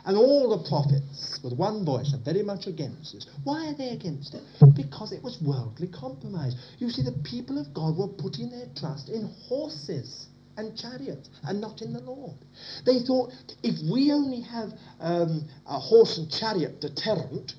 And 0.05 0.17
all 0.17 0.49
the 0.49 0.67
prophets, 0.67 1.39
with 1.43 1.53
one 1.53 1.85
voice, 1.85 2.13
are 2.13 2.23
very 2.23 2.41
much 2.41 2.65
against 2.65 3.13
this. 3.13 3.27
Why 3.43 3.67
are 3.67 3.73
they 3.73 3.89
against 3.89 4.33
it? 4.33 4.41
Because 4.73 5.11
it 5.11 5.21
was 5.21 5.39
worldly 5.41 5.87
compromise. 5.89 6.55
You 6.79 6.89
see, 6.89 7.03
the 7.03 7.11
people 7.23 7.59
of 7.59 7.73
God 7.73 7.97
were 7.97 8.07
putting 8.07 8.49
their 8.49 8.67
trust 8.75 9.09
in 9.09 9.29
horses 9.47 10.27
and 10.57 10.77
chariots 10.77 11.29
and 11.43 11.61
not 11.61 11.81
in 11.81 11.93
the 11.93 12.01
Lord. 12.01 12.37
They 12.85 12.99
thought, 12.99 13.31
if 13.63 13.75
we 13.91 14.11
only 14.11 14.41
have 14.41 14.73
um, 14.99 15.47
a 15.67 15.77
horse 15.79 16.17
and 16.17 16.31
chariot 16.31 16.81
deterrent, 16.81 17.53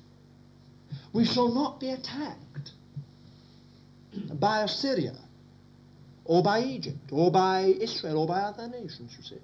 we 1.13 1.25
shall 1.25 1.53
not 1.53 1.79
be 1.79 1.91
attacked 1.91 2.42
by 4.39 4.63
Assyria 4.63 5.15
or 6.25 6.43
by 6.43 6.61
Egypt 6.61 7.11
or 7.11 7.31
by 7.31 7.61
Israel 7.79 8.19
or 8.19 8.27
by 8.27 8.39
other 8.39 8.67
nations, 8.67 9.15
you 9.17 9.23
see. 9.23 9.41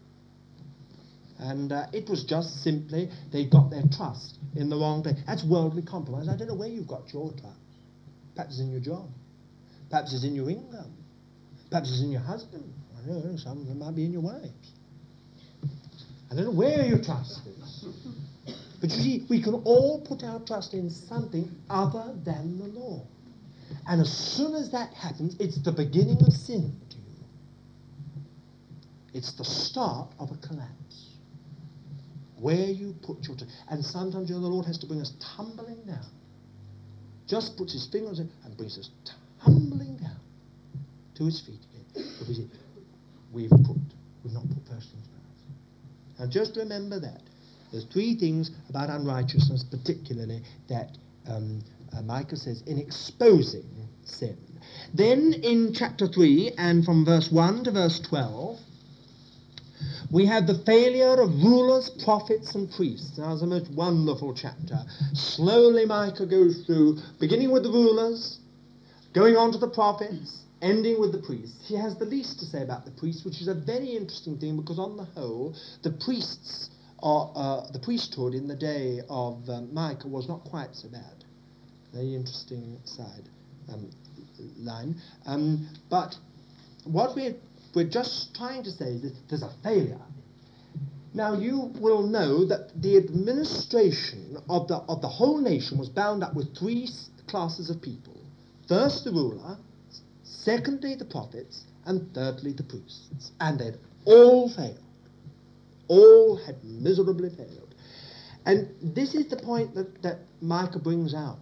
And 1.40 1.72
uh, 1.72 1.88
it 1.94 2.10
was 2.10 2.26
just 2.26 2.64
simply 2.64 3.10
they 3.32 3.46
got 3.46 3.70
their 3.70 3.84
trust 3.96 4.38
in 4.56 4.70
the 4.70 4.76
wrong 4.76 5.04
place. 5.04 5.16
That's 5.26 5.44
worldly 5.44 5.84
compromise. 5.84 6.28
I 6.28 6.36
don't 6.36 6.48
know 6.48 6.56
where 6.56 6.68
you've 6.68 6.88
got 6.88 7.14
your 7.14 7.32
trust. 7.32 7.56
Perhaps 8.36 8.56
it's 8.56 8.62
in 8.62 8.72
your 8.72 8.82
job. 8.82 9.10
Perhaps 9.90 10.14
it's 10.14 10.24
in 10.24 10.36
your 10.36 10.50
income. 10.50 10.96
Perhaps 11.70 11.92
it's 11.92 12.02
in 12.02 12.12
your 12.12 12.22
husband. 12.22 12.74
I 12.98 13.10
know, 13.10 13.38
some 13.38 13.62
of 13.62 13.68
them 13.68 13.80
might 13.80 13.96
be 13.96 14.06
in 14.06 14.12
your 14.12 14.22
wives. 14.22 14.50
I 16.32 16.36
don't 16.36 16.46
know 16.46 16.52
where 16.52 16.86
your 16.86 17.02
trust 17.02 17.42
is. 17.48 17.86
But 18.82 18.92
you 18.92 19.02
see, 19.02 19.26
we 19.30 19.42
can 19.42 19.56
all 19.56 20.02
put 20.02 20.24
our 20.24 20.40
trust 20.42 20.74
in 20.74 20.90
something 20.90 21.50
other 21.70 22.14
than 22.24 22.60
the 22.60 22.66
Lord. 22.66 23.08
And 23.88 24.02
as 24.02 24.12
soon 24.12 24.56
as 24.56 24.72
that 24.72 24.94
happens, 24.94 25.36
it's 25.40 25.62
the 25.62 25.72
beginning 25.72 26.22
of 26.26 26.34
sin 26.34 26.76
to 26.90 26.96
you. 26.98 27.26
It's 29.14 29.34
the 29.34 29.44
start 29.46 30.10
of 30.20 30.32
a 30.32 30.38
collapse 30.48 31.18
where 32.40 32.68
you 32.68 32.96
put 33.02 33.28
your... 33.28 33.36
T- 33.36 33.46
and 33.70 33.84
sometimes 33.84 34.30
you 34.30 34.36
know, 34.36 34.42
the 34.42 34.48
Lord 34.48 34.66
has 34.66 34.78
to 34.80 34.88
bring 34.88 35.02
us 35.02 35.14
tumbling 35.36 35.84
down. 35.86 36.06
Just 37.28 37.58
puts 37.58 37.74
his 37.74 37.88
fingers 37.88 38.20
in 38.20 38.30
and 38.46 38.58
brings 38.58 38.78
us 38.78 38.90
tumbling 39.44 39.98
down 39.98 40.20
to 41.16 41.26
his 41.26 41.42
feet 41.42 41.60
again. 41.94 42.50
We've 43.32 43.50
put, 43.50 43.78
we've 44.24 44.34
not 44.34 44.48
put 44.48 44.68
first 44.68 44.90
things 44.92 45.06
first. 45.06 46.20
Now 46.20 46.28
just 46.28 46.56
remember 46.58 47.00
that. 47.00 47.22
There's 47.72 47.86
three 47.86 48.16
things 48.16 48.50
about 48.70 48.90
unrighteousness, 48.90 49.64
particularly 49.64 50.42
that 50.70 50.98
um, 51.28 51.62
uh, 51.96 52.02
Micah 52.02 52.36
says 52.36 52.62
in 52.66 52.78
exposing 52.78 53.88
sin. 54.04 54.38
Then 54.94 55.34
in 55.34 55.74
chapter 55.74 56.08
3 56.08 56.54
and 56.58 56.84
from 56.84 57.06
verse 57.06 57.32
1 57.32 57.66
to 57.66 57.72
verse 57.72 58.00
12, 58.00 58.60
we 60.12 60.26
have 60.26 60.48
the 60.48 60.58
failure 60.66 61.22
of 61.22 61.30
rulers, 61.44 61.90
prophets, 62.04 62.56
and 62.56 62.72
priests. 62.72 63.18
Now, 63.18 63.34
it's 63.34 63.44
a 63.44 63.48
most 63.48 63.72
wonderful 63.72 64.34
chapter. 64.34 64.80
Slowly, 65.14 65.86
Micah 65.86 66.26
goes 66.26 66.66
through, 66.66 66.98
beginning 67.20 67.52
with 67.52 67.64
the 67.64 67.70
rulers, 67.70 68.40
going 69.14 69.38
on 69.38 69.52
to 69.52 69.60
the 69.60 69.70
prophets, 69.70 70.44
ending 70.62 71.00
with 71.00 71.12
the 71.12 71.20
priests. 71.20 71.68
He 71.68 71.76
has 71.76 71.96
the 71.98 72.06
least 72.06 72.40
to 72.40 72.46
say 72.46 72.64
about 72.64 72.86
the 72.86 72.92
priests, 72.92 73.24
which 73.24 73.40
is 73.40 73.48
a 73.48 73.54
very 73.54 73.92
interesting 73.92 74.40
thing 74.40 74.58
because, 74.58 74.80
on 74.80 74.98
the 74.98 75.06
whole, 75.06 75.56
the 75.84 75.92
priests, 75.92 76.72
are, 77.02 77.32
uh, 77.36 77.72
the 77.72 77.80
priesthood 77.80 78.34
in 78.34 78.48
the 78.48 78.56
day 78.56 79.02
of 79.10 79.48
uh, 79.50 79.62
Micah 79.62 80.08
was 80.08 80.28
not 80.28 80.44
quite 80.44 80.76
so 80.76 80.90
bad. 80.90 81.24
Very 81.94 82.16
interesting 82.16 82.80
side 82.86 83.30
um, 83.72 83.90
line. 84.58 84.96
Um, 85.26 85.70
but 85.90 86.16
what 86.86 87.16
we're 87.16 87.36
we're 87.76 87.90
just 87.90 88.36
trying 88.36 88.64
to 88.64 88.72
say 88.72 88.94
is 88.94 89.02
that 89.02 89.14
there's 89.30 89.44
a 89.44 89.54
failure. 89.64 90.00
Now 91.14 91.34
you 91.34 91.72
will 91.80 92.04
know 92.04 92.46
that 92.46 92.82
the 92.82 92.98
administration 92.98 94.38
of 94.50 94.68
the, 94.68 94.76
of 94.76 95.02
the 95.02 95.08
whole 95.08 95.40
nation 95.40 95.78
was 95.78 95.90
bound 95.90 96.24
up 96.24 96.36
with 96.36 96.58
three 96.58 96.88
classes 97.28 97.70
of 97.70 97.82
people. 97.82 98.16
First 98.68 99.06
the 99.06 99.12
ruler, 99.12 99.58
secondly 100.24 100.96
the 100.96 101.06
prophets, 101.06 101.64
and 101.86 102.14
thirdly 102.14 102.54
the 102.54 102.64
priests. 102.64 103.32
And 103.40 103.60
they'd 103.60 103.78
all 104.06 104.50
failed. 104.50 104.80
All 105.88 106.38
had 106.38 106.64
miserably 106.64 107.30
failed. 107.30 107.74
And 108.46 108.70
this 108.82 109.16
is 109.16 109.28
the 109.28 109.38
point 109.38 109.74
that, 109.76 110.02
that 110.04 110.20
Micah 110.42 110.80
brings 110.80 111.14
out. 111.16 111.40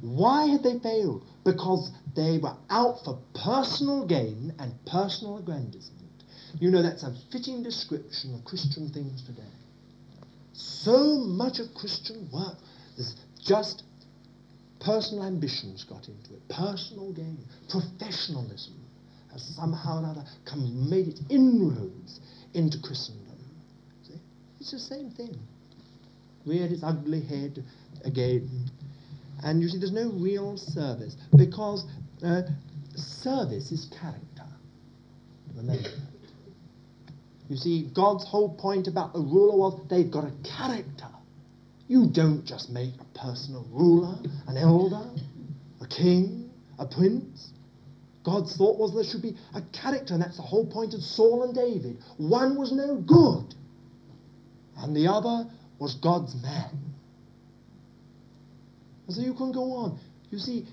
Why 0.00 0.46
had 0.46 0.62
they 0.62 0.78
failed? 0.78 1.24
Because 1.44 1.90
they 2.14 2.38
were 2.38 2.56
out 2.70 3.04
for 3.04 3.18
personal 3.34 4.06
gain 4.06 4.54
and 4.58 4.72
personal 4.86 5.38
aggrandizement. 5.38 6.24
You 6.58 6.70
know, 6.70 6.82
that's 6.82 7.02
a 7.02 7.14
fitting 7.30 7.62
description 7.62 8.34
of 8.34 8.44
Christian 8.44 8.88
things 8.88 9.22
today. 9.22 9.42
So 10.52 11.18
much 11.18 11.58
of 11.58 11.74
Christian 11.74 12.28
work 12.32 12.56
is 12.96 13.14
just 13.44 13.82
personal 14.80 15.24
ambitions 15.24 15.84
got 15.84 16.08
into 16.08 16.34
it, 16.34 16.48
personal 16.48 17.12
gain, 17.12 17.44
professionalism 17.68 18.74
has 19.32 19.42
somehow 19.56 19.96
or 19.96 19.98
another 19.98 20.24
come, 20.44 20.88
made 20.88 21.08
its 21.08 21.20
inroads 21.28 22.20
into 22.54 22.78
Christendom. 22.80 23.38
See? 24.06 24.20
It's 24.60 24.70
the 24.70 24.78
same 24.78 25.10
thing. 25.10 25.36
Reared 26.46 26.72
its 26.72 26.82
ugly 26.82 27.20
head 27.20 27.64
again 28.04 28.70
and 29.42 29.62
you 29.62 29.68
see, 29.68 29.78
there's 29.78 29.92
no 29.92 30.10
real 30.10 30.56
service 30.56 31.16
because 31.36 31.84
uh, 32.24 32.42
service 32.94 33.70
is 33.72 33.88
character. 34.00 34.46
Remember 35.54 35.82
that. 35.82 35.92
You 37.48 37.56
see, 37.56 37.90
God's 37.94 38.26
whole 38.26 38.54
point 38.56 38.88
about 38.88 39.12
the 39.12 39.20
ruler 39.20 39.56
was 39.56 39.80
they've 39.88 40.10
got 40.10 40.24
a 40.24 40.32
character. 40.42 41.08
You 41.86 42.08
don't 42.08 42.44
just 42.44 42.70
make 42.70 42.94
a 43.00 43.18
person 43.18 43.54
a 43.54 43.60
ruler, 43.72 44.18
an 44.48 44.56
elder, 44.56 45.08
a 45.80 45.86
king, 45.86 46.50
a 46.78 46.86
prince. 46.86 47.52
God's 48.24 48.56
thought 48.56 48.76
was 48.76 48.92
there 48.92 49.04
should 49.04 49.22
be 49.22 49.36
a 49.54 49.62
character, 49.72 50.14
and 50.14 50.22
that's 50.22 50.36
the 50.36 50.42
whole 50.42 50.66
point 50.66 50.94
of 50.94 51.00
Saul 51.00 51.44
and 51.44 51.54
David. 51.54 51.98
One 52.16 52.58
was 52.58 52.72
no 52.72 52.96
good, 52.96 53.54
and 54.78 54.96
the 54.96 55.06
other 55.06 55.48
was 55.78 55.94
God's 55.94 56.34
man. 56.42 56.85
And 59.06 59.16
so 59.16 59.22
you 59.22 59.34
can 59.34 59.52
go 59.52 59.72
on. 59.72 59.98
You 60.30 60.38
see, 60.38 60.66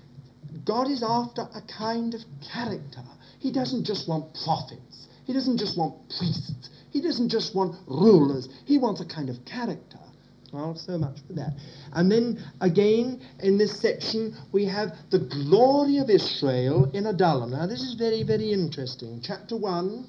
God 0.64 0.90
is 0.90 1.02
after 1.02 1.42
a 1.42 1.62
kind 1.78 2.14
of 2.14 2.20
character. 2.52 3.02
He 3.38 3.52
doesn't 3.52 3.84
just 3.84 4.08
want 4.08 4.36
prophets. 4.44 5.06
He 5.24 5.32
doesn't 5.32 5.58
just 5.58 5.76
want 5.76 5.94
priests. 6.18 6.70
He 6.90 7.00
doesn't 7.00 7.28
just 7.28 7.54
want 7.54 7.76
rulers. 7.86 8.48
He 8.66 8.78
wants 8.78 9.00
a 9.00 9.06
kind 9.06 9.28
of 9.28 9.44
character. 9.44 9.98
Well, 10.52 10.76
so 10.76 10.96
much 10.96 11.16
for 11.26 11.32
that. 11.32 11.54
And 11.92 12.10
then 12.10 12.38
again 12.60 13.20
in 13.40 13.58
this 13.58 13.80
section 13.80 14.36
we 14.52 14.66
have 14.66 14.90
the 15.10 15.18
glory 15.18 15.98
of 15.98 16.08
Israel 16.08 16.90
in 16.94 17.06
Adullam. 17.06 17.50
Now 17.50 17.66
this 17.66 17.82
is 17.82 17.94
very, 17.94 18.22
very 18.22 18.52
interesting. 18.52 19.20
Chapter 19.20 19.56
1 19.56 20.06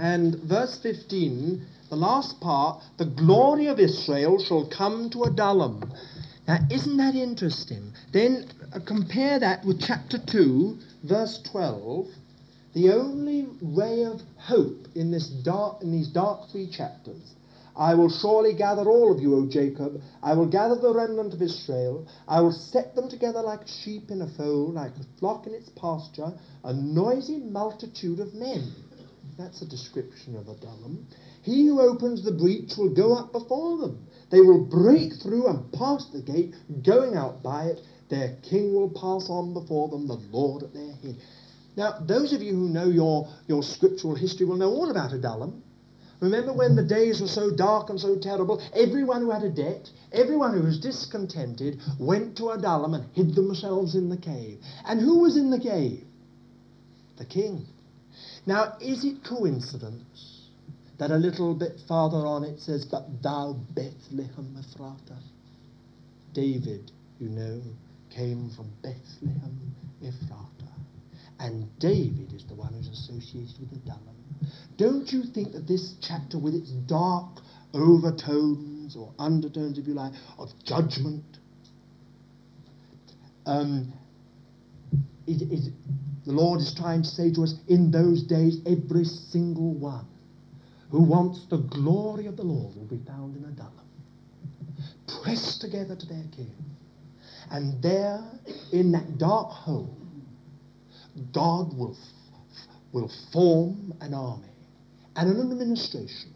and 0.00 0.34
verse 0.42 0.80
15, 0.82 1.64
the 1.90 1.96
last 1.96 2.40
part, 2.40 2.82
the 2.98 3.06
glory 3.06 3.66
of 3.66 3.78
Israel 3.78 4.42
shall 4.42 4.68
come 4.68 5.08
to 5.10 5.22
Adullam. 5.22 5.92
Now, 6.46 6.58
isn't 6.70 6.96
that 6.98 7.14
interesting? 7.14 7.92
Then 8.12 8.46
uh, 8.74 8.80
compare 8.86 9.38
that 9.40 9.64
with 9.64 9.80
chapter 9.80 10.18
2, 10.18 10.78
verse 11.04 11.40
12. 11.50 12.08
the 12.74 12.90
only 12.92 13.46
ray 13.62 14.04
of 14.04 14.20
hope 14.36 14.88
in, 14.94 15.10
this 15.10 15.28
dark, 15.28 15.82
in 15.82 15.92
these 15.92 16.08
dark 16.08 16.50
three 16.50 16.68
chapters. 16.68 17.34
I 17.76 17.94
will 17.94 18.10
surely 18.10 18.52
gather 18.54 18.82
all 18.88 19.12
of 19.12 19.20
you, 19.20 19.34
O 19.36 19.46
Jacob. 19.46 20.00
I 20.22 20.34
will 20.34 20.46
gather 20.46 20.76
the 20.76 20.94
remnant 20.94 21.34
of 21.34 21.42
Israel. 21.42 22.06
I 22.28 22.40
will 22.40 22.52
set 22.52 22.94
them 22.94 23.08
together 23.08 23.40
like 23.42 23.66
sheep 23.66 24.10
in 24.10 24.22
a 24.22 24.28
fold, 24.28 24.74
like 24.74 24.92
a 24.96 25.18
flock 25.18 25.46
in 25.46 25.54
its 25.54 25.70
pasture, 25.70 26.32
a 26.62 26.72
noisy 26.72 27.38
multitude 27.38 28.20
of 28.20 28.34
men. 28.34 28.72
That's 29.38 29.62
a 29.62 29.66
description 29.66 30.36
of 30.36 30.48
Adullam. 30.48 31.06
He 31.42 31.66
who 31.66 31.80
opens 31.80 32.22
the 32.22 32.32
breach 32.32 32.76
will 32.76 32.94
go 32.94 33.14
up 33.14 33.32
before 33.32 33.78
them. 33.78 34.06
They 34.30 34.40
will 34.40 34.64
break 34.64 35.14
through 35.14 35.46
and 35.46 35.72
pass 35.72 36.06
the 36.06 36.20
gate, 36.20 36.54
going 36.82 37.14
out 37.14 37.42
by 37.42 37.66
it. 37.66 37.80
Their 38.08 38.36
king 38.42 38.74
will 38.74 38.90
pass 38.90 39.28
on 39.28 39.54
before 39.54 39.88
them, 39.88 40.06
the 40.06 40.20
Lord 40.30 40.62
at 40.62 40.74
their 40.74 40.92
head. 41.02 41.16
Now, 41.76 41.98
those 42.00 42.32
of 42.32 42.42
you 42.42 42.52
who 42.52 42.68
know 42.68 42.88
your, 42.88 43.28
your 43.48 43.62
scriptural 43.62 44.14
history 44.14 44.46
will 44.46 44.56
know 44.56 44.70
all 44.70 44.90
about 44.90 45.12
Adullam. 45.12 45.62
Remember 46.20 46.52
when 46.52 46.76
the 46.76 46.84
days 46.84 47.20
were 47.20 47.28
so 47.28 47.50
dark 47.50 47.90
and 47.90 48.00
so 48.00 48.16
terrible? 48.18 48.62
Everyone 48.72 49.22
who 49.22 49.30
had 49.30 49.42
a 49.42 49.50
debt, 49.50 49.90
everyone 50.12 50.54
who 50.54 50.62
was 50.62 50.78
discontented, 50.78 51.80
went 51.98 52.36
to 52.36 52.50
Adullam 52.50 52.94
and 52.94 53.04
hid 53.14 53.34
themselves 53.34 53.94
in 53.94 54.08
the 54.08 54.16
cave. 54.16 54.58
And 54.86 55.00
who 55.00 55.18
was 55.20 55.36
in 55.36 55.50
the 55.50 55.58
cave? 55.58 56.04
The 57.18 57.24
king. 57.24 57.66
Now, 58.46 58.76
is 58.80 59.04
it 59.04 59.24
coincidence 59.24 60.33
that 60.98 61.10
a 61.10 61.16
little 61.16 61.54
bit 61.54 61.80
farther 61.88 62.18
on 62.18 62.44
it 62.44 62.60
says, 62.60 62.84
But 62.84 63.22
thou 63.22 63.56
Bethlehem 63.74 64.56
Ephratah? 64.56 65.22
David, 66.32 66.90
you 67.18 67.28
know, 67.28 67.62
came 68.10 68.50
from 68.50 68.70
Bethlehem 68.82 69.74
Ephratah. 70.02 70.50
And 71.40 71.66
David 71.78 72.32
is 72.32 72.44
the 72.44 72.54
one 72.54 72.72
who's 72.72 72.88
associated 72.88 73.58
with 73.58 73.70
the 73.70 73.76
Adullam. 73.90 74.14
Don't 74.76 75.10
you 75.12 75.24
think 75.24 75.52
that 75.52 75.66
this 75.66 75.94
chapter, 76.00 76.38
with 76.38 76.54
its 76.54 76.70
dark 76.70 77.26
overtones 77.72 78.96
or 78.96 79.12
undertones, 79.18 79.78
if 79.78 79.86
you 79.86 79.94
like, 79.94 80.12
of 80.38 80.48
judgment, 80.64 81.24
um, 83.46 83.92
it, 85.26 85.42
it, 85.42 85.72
the 86.24 86.32
Lord 86.32 86.60
is 86.60 86.74
trying 86.74 87.02
to 87.02 87.08
say 87.08 87.32
to 87.32 87.42
us, 87.42 87.54
in 87.68 87.90
those 87.90 88.22
days, 88.22 88.58
every 88.66 89.04
single 89.04 89.74
one 89.74 90.06
who 90.90 91.02
wants 91.02 91.46
the 91.46 91.58
glory 91.58 92.26
of 92.26 92.36
the 92.36 92.42
Lord 92.42 92.76
will 92.76 92.84
be 92.84 93.04
found 93.06 93.36
in 93.36 93.44
Adullam, 93.44 93.72
pressed 95.22 95.60
together 95.60 95.96
to 95.96 96.06
their 96.06 96.24
king. 96.34 96.52
And 97.50 97.82
there, 97.82 98.22
in 98.72 98.92
that 98.92 99.18
dark 99.18 99.50
hole, 99.50 99.96
God 101.32 101.76
will, 101.76 101.96
will 102.92 103.10
form 103.32 103.94
an 104.00 104.14
army 104.14 104.48
and 105.16 105.30
an 105.30 105.40
administration 105.40 106.32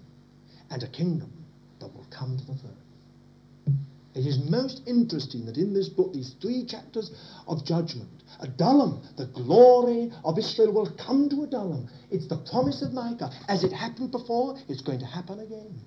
and 0.71 0.83
a 0.83 0.89
kingdom 0.89 1.33
that 1.81 1.95
will 1.95 2.07
come 2.11 2.37
to 2.37 2.45
the 2.45 2.55
throne. 2.55 2.75
It 4.15 4.27
is 4.27 4.39
most 4.51 4.83
interesting 4.87 5.47
that 5.47 5.57
in 5.57 5.73
this 5.73 5.89
book, 5.89 6.13
these 6.13 6.35
three 6.41 6.65
chapters 6.65 7.11
of 7.47 7.65
judgment, 7.65 8.18
Adullam, 8.41 9.03
the 9.17 9.27
glory 9.27 10.13
of 10.25 10.39
Israel 10.39 10.73
will 10.73 10.91
come 10.97 11.29
to 11.29 11.43
Adullam. 11.43 11.89
It's 12.11 12.29
the 12.29 12.39
promise 12.51 12.83
of 12.83 12.93
Micah. 12.93 13.31
As 13.49 13.65
it 13.65 13.73
happened 13.73 14.13
before, 14.13 14.57
it's 14.69 14.83
going 14.83 15.01
to 15.01 15.07
happen 15.07 15.41
again. 15.41 15.81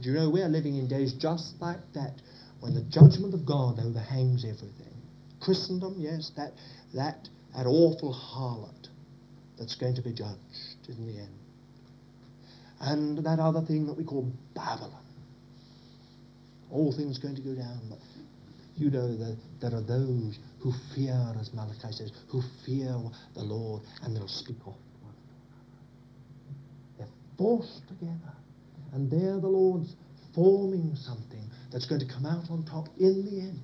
Do 0.00 0.10
you 0.10 0.16
know 0.16 0.30
we're 0.30 0.48
living 0.48 0.76
in 0.76 0.88
days 0.88 1.12
just 1.12 1.54
like 1.60 1.78
that, 1.94 2.14
when 2.60 2.74
the 2.74 2.82
judgment 2.82 3.34
of 3.34 3.46
God 3.46 3.78
overhangs 3.78 4.44
everything. 4.44 4.94
Christendom, 5.40 5.96
yes, 5.98 6.32
that, 6.36 6.52
that, 6.94 7.28
that 7.54 7.66
awful 7.66 8.12
harlot 8.12 8.88
that's 9.58 9.76
going 9.76 9.94
to 9.94 10.02
be 10.02 10.12
judged 10.12 10.88
in 10.88 11.06
the 11.06 11.20
end. 11.20 11.38
And 12.80 13.18
that 13.18 13.38
other 13.38 13.60
thing 13.60 13.86
that 13.86 13.96
we 13.96 14.04
call 14.04 14.32
Babylon. 14.54 15.04
All 16.70 16.92
things 16.92 17.18
going 17.18 17.36
to 17.36 17.42
go 17.42 17.54
down, 17.54 17.80
but 17.88 17.98
you 18.76 18.90
know 18.90 19.16
that 19.16 19.36
there 19.60 19.74
are 19.74 19.82
those 19.82 20.38
who 20.60 20.72
fear, 20.94 21.34
as 21.40 21.52
Malachi 21.52 21.92
says, 21.92 22.12
who 22.28 22.42
fear 22.66 22.94
the 23.34 23.42
Lord, 23.42 23.82
and 24.02 24.16
they'll 24.16 24.28
speak 24.28 24.66
off. 24.66 24.76
They're 26.98 27.06
forced 27.38 27.86
together, 27.88 28.34
and 28.92 29.10
there 29.10 29.38
the 29.38 29.48
Lord's 29.48 29.94
forming 30.34 30.96
something 30.96 31.48
that's 31.72 31.86
going 31.86 32.00
to 32.00 32.08
come 32.12 32.26
out 32.26 32.50
on 32.50 32.64
top 32.64 32.88
in 32.98 33.24
the 33.24 33.40
end 33.40 33.60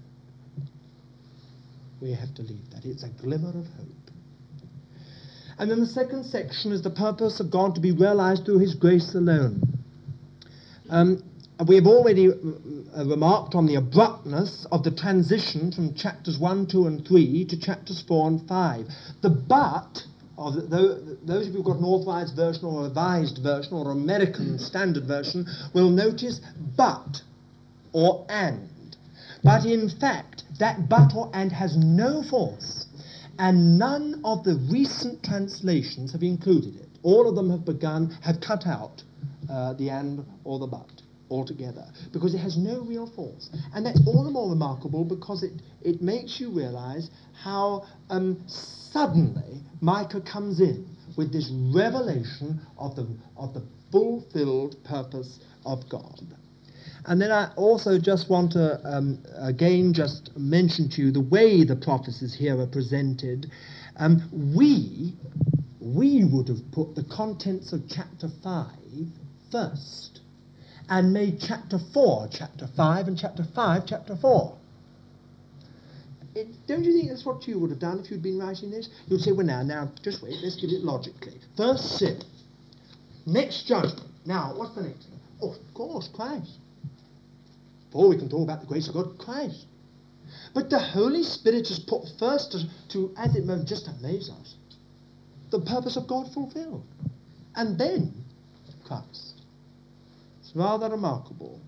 we 2.00 2.12
have 2.12 2.34
to 2.34 2.42
leave 2.42 2.70
that. 2.70 2.84
It's 2.84 3.02
a 3.02 3.08
glimmer 3.08 3.50
of 3.50 3.66
hope. 3.66 3.88
And 5.58 5.70
then 5.70 5.80
the 5.80 5.86
second 5.86 6.24
section 6.24 6.72
is 6.72 6.82
the 6.82 6.90
purpose 6.90 7.38
of 7.40 7.50
God 7.50 7.74
to 7.74 7.80
be 7.80 7.92
realized 7.92 8.46
through 8.46 8.60
his 8.60 8.74
grace 8.74 9.14
alone. 9.14 9.62
Um, 10.88 11.22
we 11.66 11.74
have 11.74 11.86
already 11.86 12.28
uh, 12.28 13.04
remarked 13.04 13.54
on 13.54 13.66
the 13.66 13.74
abruptness 13.74 14.66
of 14.72 14.82
the 14.82 14.90
transition 14.90 15.70
from 15.72 15.94
chapters 15.94 16.38
1, 16.38 16.66
2, 16.66 16.86
and 16.86 17.06
3 17.06 17.44
to 17.46 17.60
chapters 17.60 18.02
4 18.06 18.28
and 18.28 18.48
5. 18.48 18.86
The 19.22 19.30
but 19.30 20.06
of 20.38 20.54
the, 20.54 21.18
those 21.22 21.46
of 21.46 21.52
you 21.52 21.58
who've 21.58 21.66
got 21.66 21.76
an 21.76 21.84
authorized 21.84 22.34
version 22.34 22.64
or 22.64 22.80
a 22.80 22.88
revised 22.88 23.42
version 23.42 23.74
or 23.74 23.90
American 23.90 24.58
standard 24.58 25.04
version 25.04 25.46
will 25.74 25.90
notice 25.90 26.40
but 26.76 27.20
or 27.92 28.24
and. 28.30 28.96
But 29.44 29.66
in 29.66 29.90
fact, 29.90 30.44
that 30.58 30.88
but 30.88 31.14
or 31.14 31.30
and 31.34 31.52
has 31.52 31.76
no 31.76 32.22
force. 32.22 32.86
And 33.38 33.78
none 33.78 34.20
of 34.24 34.44
the 34.44 34.54
recent 34.70 35.22
translations 35.22 36.12
have 36.12 36.22
included 36.22 36.76
it. 36.76 36.88
All 37.02 37.28
of 37.28 37.34
them 37.34 37.50
have 37.50 37.64
begun, 37.64 38.16
have 38.22 38.40
cut 38.40 38.66
out 38.66 39.02
uh, 39.50 39.74
the 39.74 39.90
and 39.90 40.24
or 40.44 40.58
the 40.58 40.66
but 40.66 41.02
altogether 41.30 41.86
because 42.12 42.34
it 42.34 42.38
has 42.38 42.56
no 42.56 42.80
real 42.80 43.06
force. 43.06 43.50
And 43.74 43.86
that's 43.86 44.00
all 44.06 44.24
the 44.24 44.30
more 44.30 44.50
remarkable 44.50 45.04
because 45.04 45.42
it, 45.42 45.52
it 45.82 46.02
makes 46.02 46.40
you 46.40 46.50
realize 46.50 47.10
how 47.42 47.86
um, 48.10 48.42
suddenly 48.46 49.62
Micah 49.80 50.20
comes 50.20 50.60
in 50.60 50.86
with 51.16 51.32
this 51.32 51.50
revelation 51.74 52.60
of 52.78 52.96
the, 52.96 53.08
of 53.36 53.54
the 53.54 53.62
fulfilled 53.90 54.76
purpose 54.84 55.40
of 55.64 55.88
God. 55.88 56.20
And 57.06 57.20
then 57.20 57.30
I 57.30 57.52
also 57.56 57.98
just 57.98 58.28
want 58.28 58.52
to 58.52 58.78
um, 58.84 59.22
again 59.36 59.94
just 59.94 60.36
mention 60.36 60.90
to 60.90 61.02
you 61.02 61.10
the 61.12 61.20
way 61.20 61.64
the 61.64 61.76
prophecies 61.76 62.34
here 62.34 62.60
are 62.60 62.66
presented. 62.66 63.50
Um, 63.96 64.54
we, 64.54 65.14
we 65.80 66.24
would 66.24 66.48
have 66.48 66.70
put 66.72 66.94
the 66.94 67.04
contents 67.04 67.72
of 67.72 67.82
chapter 67.88 68.28
5 68.42 68.66
first 69.50 70.19
and 70.90 71.12
made 71.12 71.40
chapter 71.40 71.78
4 71.94 72.28
chapter 72.32 72.66
5 72.76 73.08
and 73.08 73.16
chapter 73.16 73.44
5 73.54 73.86
chapter 73.86 74.16
4. 74.16 74.56
It, 76.34 76.48
don't 76.66 76.84
you 76.84 76.92
think 76.92 77.08
that's 77.08 77.24
what 77.24 77.46
you 77.46 77.58
would 77.60 77.70
have 77.70 77.78
done 77.78 78.00
if 78.00 78.10
you'd 78.10 78.22
been 78.22 78.38
writing 78.38 78.70
this? 78.70 78.88
You'd 79.06 79.20
say, 79.20 79.32
well, 79.32 79.46
now, 79.46 79.62
now, 79.62 79.90
just 80.02 80.22
wait, 80.22 80.34
let's 80.42 80.60
get 80.60 80.70
it 80.70 80.82
logically. 80.82 81.40
First 81.56 81.98
sin, 81.98 82.20
next 83.24 83.66
judgment. 83.66 84.08
Now, 84.26 84.52
what's 84.56 84.74
the 84.74 84.82
next 84.82 85.06
thing? 85.06 85.20
Oh, 85.40 85.52
of 85.52 85.74
course, 85.74 86.08
Christ. 86.12 86.58
Before 87.86 88.08
we 88.08 88.18
can 88.18 88.28
talk 88.28 88.42
about 88.42 88.60
the 88.60 88.66
grace 88.66 88.88
of 88.88 88.94
God, 88.94 89.18
Christ. 89.18 89.66
But 90.54 90.70
the 90.70 90.78
Holy 90.78 91.22
Spirit 91.22 91.70
is 91.70 91.78
put 91.78 92.02
first 92.18 92.52
to, 92.52 92.64
to 92.90 93.14
as 93.16 93.34
it 93.34 93.46
were, 93.46 93.62
just 93.64 93.88
amaze 93.88 94.28
us. 94.28 94.54
The 95.50 95.60
purpose 95.60 95.96
of 95.96 96.06
God 96.06 96.32
fulfilled. 96.32 96.84
And 97.56 97.78
then 97.78 98.12
Christ. 98.84 99.39
It's 100.50 100.56
rather 100.56 100.88
remarkable. 100.88 101.60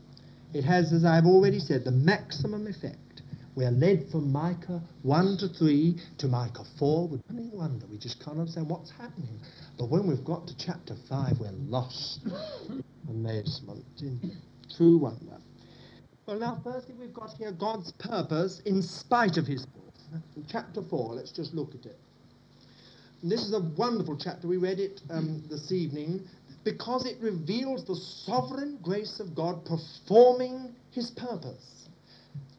It 0.52 0.64
has, 0.64 0.92
as 0.92 1.04
I've 1.04 1.24
already 1.24 1.60
said, 1.60 1.84
the 1.84 1.92
maximum 1.92 2.66
effect. 2.66 3.22
We 3.54 3.64
are 3.64 3.70
led 3.70 4.10
from 4.10 4.32
Micah 4.32 4.82
1 5.02 5.36
to 5.36 5.48
3 5.50 6.00
to 6.18 6.26
Micah 6.26 6.64
4 6.80 7.06
with 7.06 7.22
any 7.30 7.46
wonder. 7.46 7.86
We 7.86 7.96
just 7.96 8.18
can't 8.24 8.40
understand 8.40 8.68
what's 8.68 8.90
happening. 8.90 9.38
But 9.78 9.88
when 9.88 10.08
we've 10.08 10.24
got 10.24 10.48
to 10.48 10.56
chapter 10.56 10.96
5, 11.08 11.38
we're 11.38 11.52
lost. 11.68 12.26
Amazement 13.08 13.84
in 14.00 14.36
true 14.76 14.98
wonder. 14.98 15.38
Well, 16.26 16.40
now, 16.40 16.60
firstly, 16.64 16.96
we've 16.98 17.14
got 17.14 17.34
here 17.38 17.52
God's 17.52 17.92
purpose 17.92 18.62
in 18.66 18.82
spite 18.82 19.36
of 19.36 19.46
his. 19.46 19.64
In 20.34 20.44
chapter 20.50 20.82
4, 20.82 21.14
let's 21.14 21.30
just 21.30 21.54
look 21.54 21.76
at 21.76 21.86
it. 21.86 22.00
And 23.22 23.30
this 23.30 23.42
is 23.42 23.54
a 23.54 23.60
wonderful 23.60 24.16
chapter. 24.16 24.48
We 24.48 24.56
read 24.56 24.80
it 24.80 25.00
um, 25.08 25.44
this 25.48 25.70
evening 25.70 26.28
because 26.64 27.06
it 27.06 27.18
reveals 27.20 27.84
the 27.84 27.96
sovereign 27.96 28.78
grace 28.82 29.20
of 29.20 29.34
God 29.34 29.64
performing 29.64 30.74
his 30.92 31.10
purpose. 31.10 31.88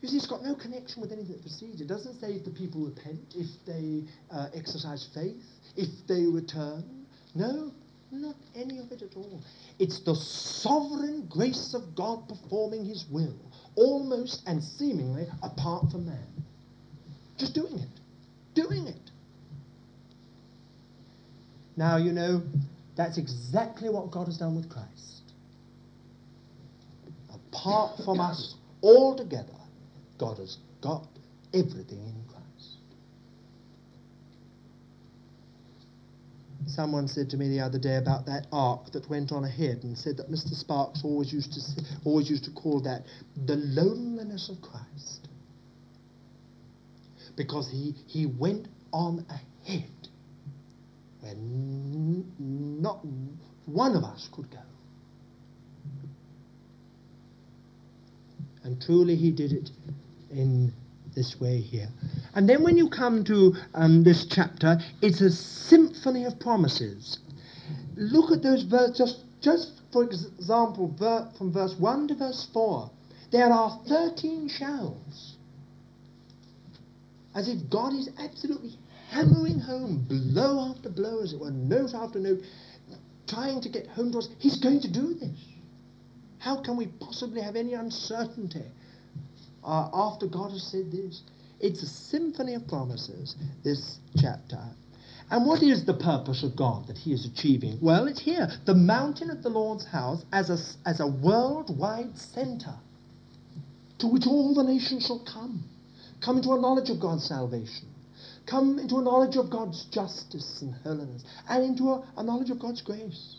You 0.01 0.09
see, 0.09 0.17
it's 0.17 0.27
got 0.27 0.43
no 0.43 0.55
connection 0.55 1.01
with 1.01 1.11
anything 1.11 1.31
that 1.33 1.41
precedes. 1.41 1.79
It 1.79 1.87
doesn't 1.87 2.19
say 2.19 2.33
if 2.33 2.43
the 2.43 2.51
people 2.51 2.81
repent, 2.81 3.21
if 3.35 3.47
they 3.65 4.03
uh, 4.31 4.49
exercise 4.53 5.07
faith, 5.13 5.41
if 5.77 5.87
they 6.07 6.25
return. 6.25 7.05
No, 7.33 7.71
not 8.11 8.35
any 8.53 8.79
of 8.79 8.91
it 8.91 9.01
at 9.01 9.15
all. 9.15 9.41
It's 9.79 10.01
the 10.01 10.15
sovereign 10.15 11.27
grace 11.29 11.73
of 11.73 11.95
God 11.95 12.27
performing 12.27 12.85
his 12.85 13.05
will 13.09 13.35
almost 13.75 14.43
and 14.45 14.63
seemingly 14.63 15.25
apart 15.41 15.89
from 15.91 16.05
man. 16.05 16.27
Just 17.37 17.55
doing 17.55 17.79
it. 17.79 17.89
Doing 18.53 18.87
it. 18.87 19.11
Now, 21.75 21.97
you 21.97 22.11
know, 22.11 22.43
that's 22.95 23.17
exactly 23.17 23.89
what 23.89 24.11
God 24.11 24.27
has 24.27 24.37
done 24.37 24.55
with 24.55 24.69
Christ. 24.69 25.21
Apart 27.33 28.01
from 28.03 28.19
us 28.19 28.55
altogether, 28.81 29.47
God 30.17 30.37
has 30.37 30.57
got 30.81 31.07
everything 31.53 32.05
in 32.05 32.23
Christ. 32.27 32.43
Someone 36.67 37.07
said 37.07 37.29
to 37.31 37.37
me 37.37 37.49
the 37.49 37.59
other 37.59 37.79
day 37.79 37.97
about 37.97 38.25
that 38.27 38.47
ark 38.51 38.91
that 38.93 39.09
went 39.09 39.31
on 39.31 39.43
ahead 39.43 39.79
and 39.83 39.97
said 39.97 40.17
that 40.17 40.29
Mr. 40.31 40.53
Sparks 40.53 41.01
always 41.03 41.31
used 41.33 41.53
to 41.53 41.61
always 42.05 42.29
used 42.29 42.45
to 42.45 42.51
call 42.51 42.81
that 42.81 43.03
the 43.45 43.55
loneliness 43.55 44.49
of 44.49 44.61
Christ. 44.61 45.27
Because 47.35 47.69
he, 47.69 47.95
he 48.05 48.27
went 48.27 48.67
on 48.91 49.25
ahead 49.29 49.89
when 51.23 52.25
not 52.81 52.99
one 53.65 53.95
of 53.95 54.03
us 54.03 54.29
could 54.33 54.49
go. 54.51 54.57
And 58.63 58.81
truly 58.81 59.15
he 59.15 59.31
did 59.31 59.51
it 59.51 59.69
in 60.31 60.73
this 61.15 61.39
way 61.39 61.59
here. 61.59 61.87
And 62.35 62.47
then 62.47 62.63
when 62.63 62.77
you 62.77 62.89
come 62.89 63.23
to 63.25 63.53
um, 63.73 64.03
this 64.03 64.25
chapter, 64.25 64.77
it's 65.01 65.21
a 65.21 65.29
symphony 65.29 66.25
of 66.25 66.39
promises. 66.39 67.19
Look 67.95 68.31
at 68.31 68.41
those 68.41 68.63
verses, 68.63 68.97
just, 68.97 69.19
just 69.41 69.71
for 69.91 70.03
example, 70.03 70.93
ver- 70.97 71.29
from 71.37 71.53
verse 71.53 71.75
1 71.77 72.07
to 72.09 72.15
verse 72.15 72.49
4. 72.53 72.89
There 73.31 73.51
are 73.51 73.79
13 73.87 74.49
shells. 74.49 75.35
As 77.35 77.47
if 77.47 77.69
God 77.69 77.93
is 77.93 78.09
absolutely 78.19 78.77
hammering 79.13 79.59
home 79.59 80.05
blow 80.07 80.71
after 80.71 80.89
blow, 80.89 81.21
as 81.21 81.33
it 81.33 81.39
were, 81.39 81.51
note 81.51 81.93
after 81.93 82.19
note, 82.19 82.41
trying 83.27 83.61
to 83.61 83.69
get 83.69 83.87
home 83.87 84.11
to 84.11 84.17
us. 84.19 84.29
He's 84.39 84.57
going 84.57 84.81
to 84.81 84.91
do 84.91 85.13
this. 85.13 85.39
How 86.39 86.61
can 86.61 86.75
we 86.75 86.87
possibly 86.87 87.41
have 87.41 87.55
any 87.55 87.73
uncertainty 87.73 88.65
uh, 89.63 89.89
after 89.93 90.27
God 90.27 90.51
has 90.51 90.63
said 90.63 90.91
this? 90.91 91.21
It's 91.59 91.81
a 91.81 91.87
symphony 91.87 92.55
of 92.55 92.67
promises, 92.67 93.35
this 93.63 93.99
chapter. 94.19 94.59
And 95.31 95.45
what 95.45 95.63
is 95.63 95.85
the 95.85 95.93
purpose 95.93 96.43
of 96.43 96.55
God 96.55 96.87
that 96.87 96.97
he 96.97 97.13
is 97.13 97.25
achieving? 97.25 97.79
Well, 97.81 98.07
it's 98.07 98.19
here. 98.19 98.49
The 98.65 98.75
mountain 98.75 99.29
of 99.29 99.41
the 99.41 99.49
Lord's 99.49 99.85
house 99.85 100.25
as 100.33 100.49
a, 100.49 100.57
as 100.89 100.99
a 100.99 101.07
worldwide 101.07 102.17
center 102.17 102.75
to 103.99 104.07
which 104.07 104.27
all 104.27 104.53
the 104.53 104.63
nations 104.63 105.05
shall 105.05 105.19
come. 105.19 105.63
Come 106.19 106.37
into 106.37 106.51
a 106.51 106.59
knowledge 106.59 106.89
of 106.89 106.99
God's 106.99 107.25
salvation. 107.25 107.87
Come 108.45 108.79
into 108.79 108.97
a 108.97 109.01
knowledge 109.01 109.35
of 109.37 109.49
God's 109.49 109.85
justice 109.85 110.61
and 110.61 110.75
holiness. 110.83 111.23
And 111.49 111.63
into 111.63 111.89
a, 111.89 112.03
a 112.17 112.23
knowledge 112.23 112.49
of 112.49 112.59
God's 112.59 112.81
grace. 112.81 113.37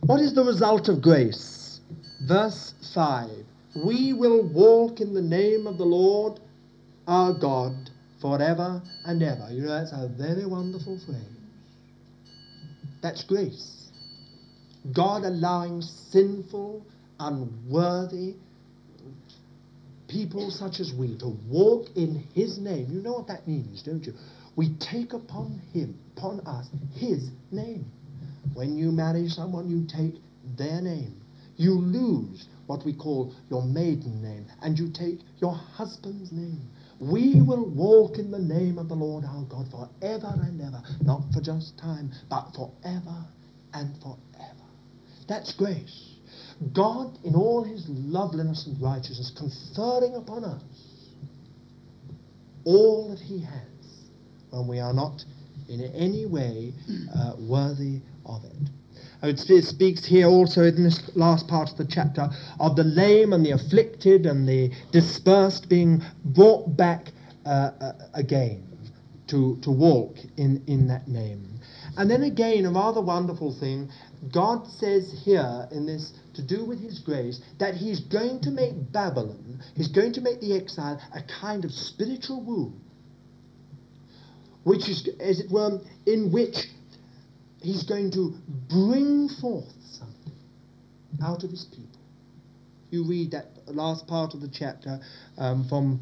What 0.00 0.20
is 0.20 0.34
the 0.34 0.44
result 0.44 0.88
of 0.88 1.02
grace? 1.02 1.80
Verse 2.26 2.74
5 2.94 3.30
We 3.84 4.12
will 4.12 4.42
walk 4.42 5.00
in 5.00 5.14
the 5.14 5.22
name 5.22 5.66
of 5.66 5.78
the 5.78 5.84
Lord 5.84 6.40
our 7.06 7.32
God 7.32 7.90
forever 8.20 8.82
and 9.04 9.22
ever. 9.22 9.48
You 9.50 9.62
know, 9.62 9.68
that's 9.68 9.92
a 9.92 10.08
very 10.08 10.46
wonderful 10.46 10.98
phrase. 10.98 11.24
That's 13.02 13.24
grace. 13.24 13.88
God 14.92 15.24
allowing 15.24 15.82
sinful, 15.82 16.84
unworthy 17.18 18.34
people 20.10 20.50
such 20.50 20.80
as 20.80 20.92
we 20.92 21.16
to 21.18 21.28
walk 21.48 21.86
in 21.96 22.24
His 22.34 22.58
name. 22.58 22.88
You 22.90 23.00
know 23.00 23.12
what 23.12 23.28
that 23.28 23.46
means, 23.46 23.82
don't 23.82 24.04
you? 24.04 24.14
We 24.56 24.74
take 24.78 25.12
upon 25.12 25.62
Him, 25.72 25.98
upon 26.16 26.40
us, 26.40 26.68
His 26.94 27.30
name. 27.50 27.86
When 28.54 28.76
you 28.76 28.90
marry 28.90 29.28
someone, 29.28 29.70
you 29.70 29.86
take 29.86 30.20
their 30.58 30.82
name. 30.82 31.20
You 31.56 31.74
lose 31.74 32.48
what 32.66 32.84
we 32.84 32.94
call 32.94 33.34
your 33.50 33.62
maiden 33.62 34.22
name, 34.22 34.46
and 34.62 34.78
you 34.78 34.90
take 34.92 35.20
your 35.40 35.54
husband's 35.54 36.32
name. 36.32 36.68
We 37.00 37.40
will 37.40 37.68
walk 37.68 38.18
in 38.18 38.30
the 38.30 38.38
name 38.38 38.78
of 38.78 38.88
the 38.88 38.94
Lord 38.94 39.24
our 39.24 39.44
God 39.44 39.70
forever 39.70 40.38
and 40.42 40.60
ever, 40.60 40.82
not 41.04 41.22
for 41.32 41.40
just 41.40 41.78
time, 41.78 42.12
but 42.28 42.52
forever 42.54 43.24
and 43.72 43.96
forever. 44.02 44.66
That's 45.28 45.52
grace. 45.54 46.16
God, 46.72 47.18
in 47.24 47.34
all 47.34 47.64
his 47.64 47.86
loveliness 47.88 48.66
and 48.66 48.80
righteousness, 48.80 49.32
conferring 49.36 50.14
upon 50.14 50.44
us 50.44 50.62
all 52.64 53.08
that 53.08 53.18
he 53.18 53.40
has 53.40 54.06
when 54.50 54.68
we 54.68 54.78
are 54.78 54.92
not 54.92 55.24
in 55.68 55.80
any 55.94 56.26
way 56.26 56.72
uh, 57.16 57.32
worthy 57.38 58.00
of 58.26 58.44
it. 58.44 58.70
It 59.22 59.64
speaks 59.64 60.04
here 60.04 60.26
also 60.26 60.62
in 60.62 60.82
this 60.82 61.10
last 61.14 61.46
part 61.46 61.70
of 61.70 61.76
the 61.76 61.84
chapter 61.84 62.28
of 62.58 62.76
the 62.76 62.84
lame 62.84 63.32
and 63.32 63.44
the 63.44 63.50
afflicted 63.50 64.24
and 64.26 64.48
the 64.48 64.70
dispersed 64.92 65.68
being 65.68 66.02
brought 66.24 66.76
back 66.76 67.12
uh, 67.44 67.48
uh, 67.80 67.92
again 68.14 68.66
to, 69.28 69.58
to 69.62 69.70
walk 69.70 70.16
in, 70.36 70.62
in 70.66 70.88
that 70.88 71.06
name. 71.06 71.46
And 71.96 72.10
then 72.10 72.22
again, 72.22 72.64
a 72.64 72.70
rather 72.70 73.00
wonderful 73.00 73.52
thing, 73.52 73.90
God 74.32 74.66
says 74.66 75.22
here 75.24 75.66
in 75.70 75.86
this 75.86 76.12
to 76.34 76.42
do 76.42 76.64
with 76.64 76.80
his 76.80 76.98
grace 76.98 77.40
that 77.58 77.74
he's 77.74 78.00
going 78.00 78.40
to 78.42 78.50
make 78.50 78.92
Babylon, 78.92 79.60
he's 79.74 79.88
going 79.88 80.12
to 80.14 80.20
make 80.20 80.40
the 80.40 80.54
exile 80.54 81.00
a 81.14 81.22
kind 81.40 81.64
of 81.64 81.72
spiritual 81.72 82.42
womb, 82.44 82.80
which 84.64 84.88
is, 84.88 85.08
as 85.20 85.40
it 85.40 85.50
were, 85.50 85.80
in 86.06 86.30
which 86.30 86.56
he's 87.62 87.84
going 87.84 88.10
to 88.12 88.34
bring 88.68 89.28
forth 89.40 89.72
something 89.90 90.32
out 91.22 91.42
of 91.42 91.50
his 91.50 91.64
people. 91.64 91.86
You 92.90 93.06
read 93.08 93.30
that 93.30 93.46
last 93.66 94.06
part 94.06 94.34
of 94.34 94.40
the 94.40 94.48
chapter 94.48 95.00
um, 95.38 95.66
from 95.68 96.00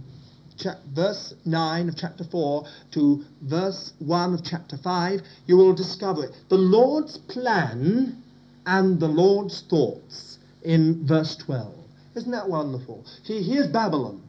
verse 0.94 1.34
9 1.44 1.88
of 1.88 1.96
chapter 1.96 2.24
4 2.24 2.64
to 2.92 3.24
verse 3.42 3.92
1 3.98 4.34
of 4.34 4.44
chapter 4.44 4.76
5, 4.76 5.20
you 5.46 5.56
will 5.56 5.74
discover 5.74 6.24
it. 6.24 6.32
The 6.48 6.56
Lord's 6.58 7.18
plan 7.18 8.22
and 8.66 9.00
the 9.00 9.08
Lord's 9.08 9.62
thoughts 9.62 10.38
in 10.62 11.06
verse 11.06 11.36
12. 11.36 11.74
Isn't 12.14 12.32
that 12.32 12.48
wonderful? 12.48 13.04
See, 13.24 13.42
here's 13.42 13.68
Babylon. 13.68 14.22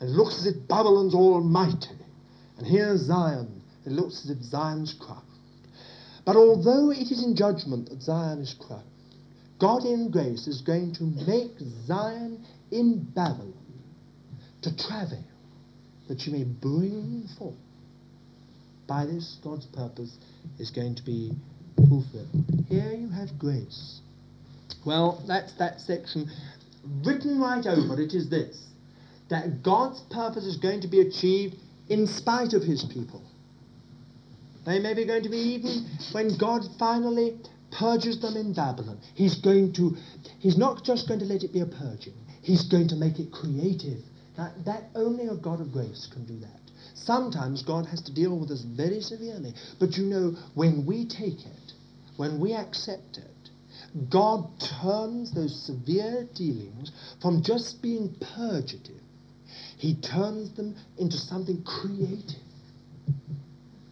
And 0.00 0.10
it 0.10 0.12
looks 0.12 0.38
as 0.38 0.46
if 0.46 0.68
Babylon's 0.68 1.14
almighty. 1.14 1.96
And 2.58 2.66
here's 2.66 3.02
Zion. 3.02 3.62
It 3.84 3.92
looks 3.92 4.24
as 4.24 4.30
if 4.30 4.42
Zion's 4.42 4.92
crushed. 4.92 5.22
But 6.24 6.36
although 6.36 6.90
it 6.90 7.10
is 7.10 7.22
in 7.22 7.36
judgment 7.36 7.88
that 7.88 8.02
Zion 8.02 8.40
is 8.40 8.54
crushed, 8.54 8.84
God 9.58 9.84
in 9.84 10.10
grace 10.10 10.46
is 10.48 10.60
going 10.60 10.92
to 10.94 11.04
make 11.04 11.52
Zion 11.86 12.44
in 12.70 13.04
Babylon 13.14 13.54
to 14.62 14.76
travail, 14.76 15.24
that 16.08 16.26
you 16.26 16.32
may 16.32 16.44
bring 16.44 17.28
forth. 17.38 17.54
By 18.86 19.06
this, 19.06 19.38
God's 19.42 19.66
purpose 19.66 20.16
is 20.58 20.70
going 20.70 20.94
to 20.96 21.04
be 21.04 21.32
fulfilled. 21.76 22.28
Here 22.68 22.92
you 22.92 23.08
have 23.08 23.38
grace. 23.38 24.00
Well, 24.84 25.22
that's 25.26 25.52
that 25.54 25.80
section. 25.80 26.30
Written 27.04 27.40
right 27.40 27.66
over 27.66 28.00
it 28.00 28.14
is 28.14 28.30
this 28.30 28.62
that 29.28 29.62
God's 29.64 30.00
purpose 30.10 30.44
is 30.44 30.56
going 30.56 30.82
to 30.82 30.88
be 30.88 31.00
achieved 31.00 31.56
in 31.88 32.06
spite 32.06 32.52
of 32.52 32.62
his 32.62 32.84
people. 32.84 33.22
They 34.64 34.78
may 34.78 34.94
be 34.94 35.04
going 35.04 35.24
to 35.24 35.28
be 35.28 35.38
even 35.38 35.84
when 36.12 36.36
God 36.38 36.62
finally 36.78 37.38
purges 37.72 38.20
them 38.20 38.36
in 38.36 38.52
Babylon. 38.52 38.98
He's 39.14 39.36
going 39.36 39.72
to, 39.74 39.96
he's 40.38 40.56
not 40.56 40.84
just 40.84 41.08
going 41.08 41.20
to 41.20 41.26
let 41.26 41.42
it 41.42 41.52
be 41.52 41.60
a 41.60 41.66
purging. 41.66 42.14
He's 42.42 42.62
going 42.68 42.88
to 42.88 42.96
make 42.96 43.18
it 43.18 43.32
creative. 43.32 44.02
Now, 44.36 44.52
that 44.64 44.84
only 44.94 45.28
a 45.28 45.34
God 45.34 45.60
of 45.60 45.72
grace 45.72 46.08
can 46.12 46.26
do 46.26 46.38
that. 46.40 46.60
Sometimes 46.94 47.62
God 47.62 47.86
has 47.86 48.02
to 48.02 48.12
deal 48.12 48.38
with 48.38 48.50
us 48.50 48.62
very 48.62 49.00
severely. 49.00 49.54
But 49.78 49.96
you 49.96 50.06
know, 50.06 50.36
when 50.54 50.84
we 50.86 51.06
take 51.06 51.44
it, 51.46 51.72
when 52.16 52.40
we 52.40 52.54
accept 52.54 53.18
it, 53.18 54.10
God 54.10 54.48
turns 54.82 55.32
those 55.32 55.64
severe 55.64 56.28
dealings 56.34 56.92
from 57.22 57.42
just 57.42 57.80
being 57.80 58.14
purgative. 58.36 59.00
He 59.78 59.94
turns 59.94 60.54
them 60.56 60.76
into 60.98 61.16
something 61.16 61.62
creative 61.64 62.42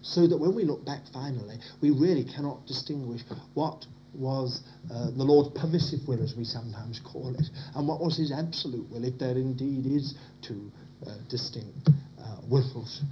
so 0.02 0.26
that 0.26 0.36
when 0.36 0.54
we 0.54 0.64
look 0.64 0.84
back 0.84 1.00
finally, 1.12 1.58
we 1.80 1.90
really 1.90 2.24
cannot 2.24 2.66
distinguish 2.66 3.22
what 3.54 3.86
was 4.14 4.62
uh, 4.92 5.10
the 5.10 5.24
Lord's 5.24 5.58
permissive 5.58 6.06
will, 6.06 6.22
as 6.22 6.34
we 6.36 6.44
sometimes 6.44 7.00
call 7.00 7.34
it, 7.34 7.46
and 7.74 7.88
what 7.88 8.00
was 8.00 8.16
his 8.16 8.32
absolute 8.32 8.88
will, 8.90 9.04
if 9.04 9.18
there 9.18 9.36
indeed 9.36 9.86
is 9.86 10.14
two 10.42 10.70
uh, 11.06 11.10
distinct 11.28 11.88
uh, 12.18 12.36
wills 12.48 13.02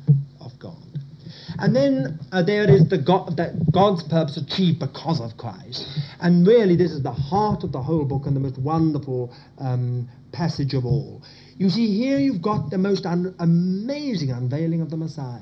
of 0.41 0.53
God. 0.59 0.77
And 1.59 1.75
then 1.75 2.19
uh, 2.33 2.43
there 2.43 2.69
is 2.69 2.89
the 2.89 2.99
God, 2.99 3.37
that 3.37 3.53
God's 3.73 4.03
purpose 4.05 4.37
achieved 4.37 4.81
because 4.81 5.21
of 5.21 5.37
Christ. 5.37 5.87
And 6.21 6.47
really, 6.47 6.77
this 6.77 6.93
is 6.93 7.03
the 7.03 7.13
heart 7.13 7.65
of 7.65 7.73
the 7.73 7.83
whole 7.83 8.05
book 8.05 8.27
and 8.27 8.37
the 8.37 8.41
most 8.41 8.59
wonderful 8.59 9.35
um, 9.59 10.09
passage 10.33 10.75
of 10.75 10.85
all. 10.85 11.23
You 11.57 11.69
see, 11.71 11.97
here 11.97 12.19
you've 12.19 12.43
got 12.43 12.71
the 12.71 12.79
most 12.79 13.07
un- 13.07 13.35
amazing 13.39 14.31
unveiling 14.31 14.81
of 14.81 14.91
the 14.91 14.97
Messiah 14.97 15.41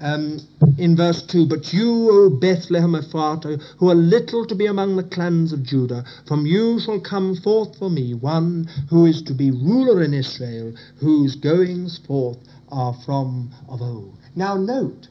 um, 0.00 0.40
in 0.78 0.96
verse 0.96 1.22
2 1.22 1.46
But 1.46 1.72
you, 1.72 2.10
O 2.10 2.30
Bethlehem 2.30 2.94
Ephratah, 2.94 3.62
who 3.78 3.90
are 3.90 3.94
little 3.94 4.46
to 4.46 4.54
be 4.54 4.66
among 4.66 4.96
the 4.96 5.04
clans 5.04 5.52
of 5.52 5.62
Judah, 5.62 6.04
from 6.26 6.46
you 6.46 6.80
shall 6.80 7.00
come 7.00 7.36
forth 7.36 7.78
for 7.78 7.90
me 7.90 8.14
one 8.14 8.68
who 8.90 9.06
is 9.06 9.22
to 9.22 9.34
be 9.34 9.50
ruler 9.50 10.02
in 10.02 10.14
Israel, 10.14 10.74
whose 11.00 11.36
goings 11.36 11.98
forth 12.06 12.38
are 12.70 12.94
from 13.04 13.52
of 13.68 13.80
old. 13.80 14.18
Now, 14.34 14.56
note, 14.56 15.08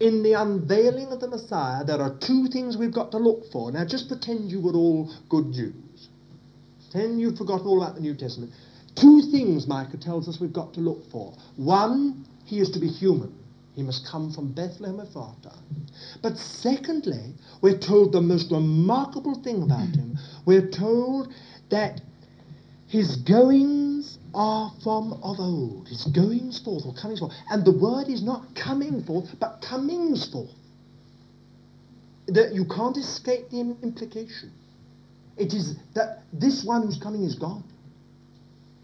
in 0.00 0.22
the 0.22 0.32
unveiling 0.34 1.08
of 1.08 1.20
the 1.20 1.28
Messiah, 1.28 1.84
there 1.84 2.00
are 2.00 2.16
two 2.18 2.48
things 2.48 2.76
we've 2.76 2.92
got 2.92 3.10
to 3.12 3.18
look 3.18 3.50
for. 3.50 3.70
Now, 3.72 3.84
just 3.84 4.08
pretend 4.08 4.50
you 4.50 4.60
were 4.60 4.72
all 4.72 5.12
good 5.28 5.52
Jews. 5.52 6.08
Pretend 6.90 7.20
you've 7.20 7.36
forgotten 7.36 7.66
all 7.66 7.82
about 7.82 7.96
the 7.96 8.00
New 8.00 8.14
Testament. 8.14 8.52
Two 8.94 9.22
things 9.30 9.66
Micah 9.66 9.96
tells 9.96 10.28
us 10.28 10.40
we've 10.40 10.52
got 10.52 10.74
to 10.74 10.80
look 10.80 11.08
for. 11.10 11.34
One, 11.56 12.26
he 12.44 12.60
is 12.60 12.70
to 12.70 12.80
be 12.80 12.88
human. 12.88 13.32
He 13.78 13.84
must 13.84 14.04
come 14.04 14.32
from 14.32 14.50
Bethlehem 14.50 14.98
Ephratah. 14.98 15.56
But 16.20 16.36
secondly, 16.36 17.34
we're 17.60 17.78
told 17.78 18.10
the 18.10 18.20
most 18.20 18.50
remarkable 18.50 19.36
thing 19.36 19.62
about 19.62 19.94
him. 19.94 20.18
We're 20.44 20.68
told 20.68 21.32
that 21.68 22.00
his 22.88 23.18
goings 23.18 24.18
are 24.34 24.72
from 24.82 25.12
of 25.22 25.38
old. 25.38 25.86
His 25.86 26.06
goings 26.06 26.58
forth 26.58 26.86
or 26.86 26.94
comings 26.94 27.20
forth. 27.20 27.32
And 27.50 27.64
the 27.64 27.70
word 27.70 28.08
is 28.08 28.20
not 28.20 28.52
coming 28.56 29.04
forth, 29.04 29.36
but 29.38 29.62
comings 29.62 30.28
forth. 30.28 30.50
That 32.26 32.56
you 32.56 32.64
can't 32.64 32.96
escape 32.96 33.50
the 33.50 33.60
implication. 33.60 34.50
It 35.36 35.54
is 35.54 35.76
that 35.94 36.24
this 36.32 36.64
one 36.64 36.82
who's 36.82 36.98
coming 36.98 37.22
is 37.22 37.36
God. 37.36 37.62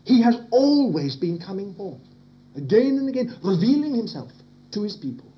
He 0.05 0.22
has 0.22 0.36
always 0.53 1.16
been 1.16 1.40
coming 1.40 1.74
forth, 1.74 2.01
again 2.55 2.99
and 2.99 3.09
again, 3.09 3.36
revealing 3.42 3.97
himself 3.97 4.30
to 4.74 4.82
his 4.82 4.96
people, 4.96 5.32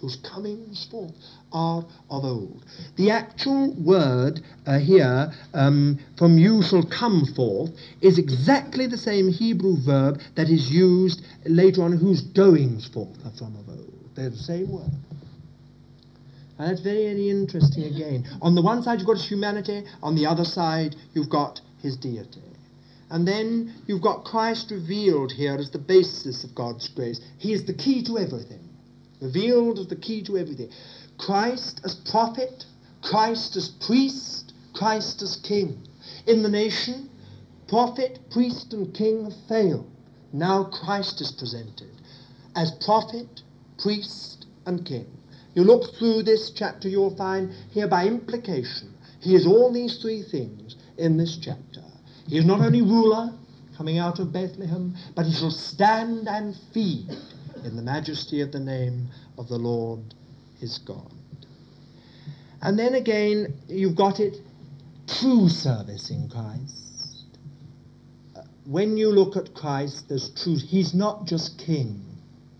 whose 0.00 0.16
comings 0.16 0.86
forth 0.90 1.14
are 1.52 1.84
of 2.10 2.24
old. 2.24 2.64
The 2.96 3.10
actual 3.10 3.74
word 3.74 4.40
uh, 4.66 4.78
here, 4.78 5.32
um, 5.54 5.98
from 6.18 6.38
you 6.38 6.62
shall 6.62 6.84
come 6.84 7.24
forth, 7.36 7.70
is 8.00 8.18
exactly 8.18 8.86
the 8.86 8.98
same 8.98 9.30
Hebrew 9.30 9.76
verb 9.80 10.20
that 10.34 10.48
is 10.48 10.70
used 10.70 11.24
later 11.44 11.82
on, 11.82 11.92
whose 11.92 12.22
goings 12.22 12.88
forth 12.88 13.24
are 13.24 13.30
from 13.38 13.56
of 13.56 13.68
old. 13.68 14.10
They're 14.14 14.30
the 14.30 14.36
same 14.36 14.70
word. 14.70 14.90
And 16.58 16.70
that's 16.70 16.80
very, 16.80 17.04
very 17.04 17.30
interesting 17.30 17.84
again. 17.84 18.24
On 18.40 18.54
the 18.54 18.62
one 18.62 18.82
side, 18.82 18.98
you've 18.98 19.06
got 19.06 19.16
his 19.16 19.28
humanity, 19.28 19.84
on 20.02 20.14
the 20.14 20.26
other 20.26 20.44
side, 20.44 20.96
you've 21.14 21.30
got 21.30 21.60
his 21.80 21.96
deity. 21.96 22.40
And 23.10 23.28
then 23.28 23.74
you've 23.86 24.00
got 24.00 24.24
Christ 24.24 24.70
revealed 24.70 25.32
here 25.32 25.54
as 25.56 25.70
the 25.70 25.78
basis 25.78 26.44
of 26.44 26.54
God's 26.54 26.88
grace. 26.88 27.20
He 27.38 27.52
is 27.52 27.66
the 27.66 27.74
key 27.74 28.02
to 28.04 28.16
everything. 28.16 28.61
Revealed 29.22 29.78
as 29.78 29.86
the 29.86 29.96
key 29.96 30.22
to 30.24 30.36
everything. 30.36 30.68
Christ 31.16 31.80
as 31.84 31.94
prophet, 31.94 32.66
Christ 33.02 33.54
as 33.54 33.68
priest, 33.68 34.52
Christ 34.74 35.22
as 35.22 35.36
king. 35.36 35.80
In 36.26 36.42
the 36.42 36.48
nation, 36.48 37.08
prophet, 37.68 38.18
priest, 38.30 38.72
and 38.72 38.92
king 38.92 39.24
have 39.24 39.36
failed. 39.48 39.88
Now 40.32 40.64
Christ 40.64 41.20
is 41.20 41.30
presented 41.30 41.90
as 42.56 42.72
prophet, 42.84 43.42
priest, 43.78 44.46
and 44.66 44.84
king. 44.84 45.06
You 45.54 45.62
look 45.62 45.94
through 45.94 46.24
this 46.24 46.50
chapter, 46.50 46.88
you'll 46.88 47.16
find 47.16 47.52
here 47.70 47.86
by 47.86 48.06
implication, 48.06 48.92
he 49.20 49.36
is 49.36 49.46
all 49.46 49.72
these 49.72 50.02
three 50.02 50.22
things 50.22 50.74
in 50.98 51.16
this 51.16 51.36
chapter. 51.36 51.82
He 52.28 52.38
is 52.38 52.44
not 52.44 52.60
only 52.60 52.82
ruler, 52.82 53.32
coming 53.76 53.98
out 53.98 54.18
of 54.18 54.32
Bethlehem, 54.32 54.96
but 55.14 55.26
he 55.26 55.32
shall 55.32 55.50
stand 55.50 56.26
and 56.28 56.56
feed 56.72 57.08
in 57.64 57.76
the 57.76 57.82
majesty 57.82 58.40
of 58.40 58.52
the 58.52 58.60
name 58.60 59.08
of 59.38 59.48
the 59.48 59.58
Lord 59.58 60.14
his 60.58 60.78
God. 60.78 61.12
And 62.60 62.78
then 62.78 62.94
again, 62.94 63.54
you've 63.68 63.96
got 63.96 64.20
it 64.20 64.36
true 65.08 65.48
service 65.48 66.10
in 66.10 66.28
Christ. 66.28 67.24
Uh, 68.36 68.42
when 68.64 68.96
you 68.96 69.10
look 69.10 69.36
at 69.36 69.52
Christ, 69.54 70.08
there's 70.08 70.30
truth. 70.30 70.62
He's 70.62 70.94
not 70.94 71.26
just 71.26 71.58
king, 71.58 72.04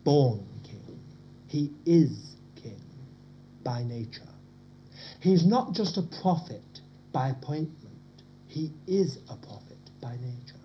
born 0.05 0.45
king. 0.65 1.01
He 1.47 1.71
is 1.87 2.35
king 2.57 2.81
by 3.63 3.85
nature. 3.85 4.23
He's 5.21 5.47
not 5.47 5.73
just 5.73 5.97
a 5.97 6.03
prophet 6.21 6.81
by 7.13 7.29
appointment. 7.29 7.79
He 8.49 8.73
is 8.89 9.19
a 9.31 9.37
prophet 9.37 9.79
by 10.01 10.17
nature. 10.17 10.57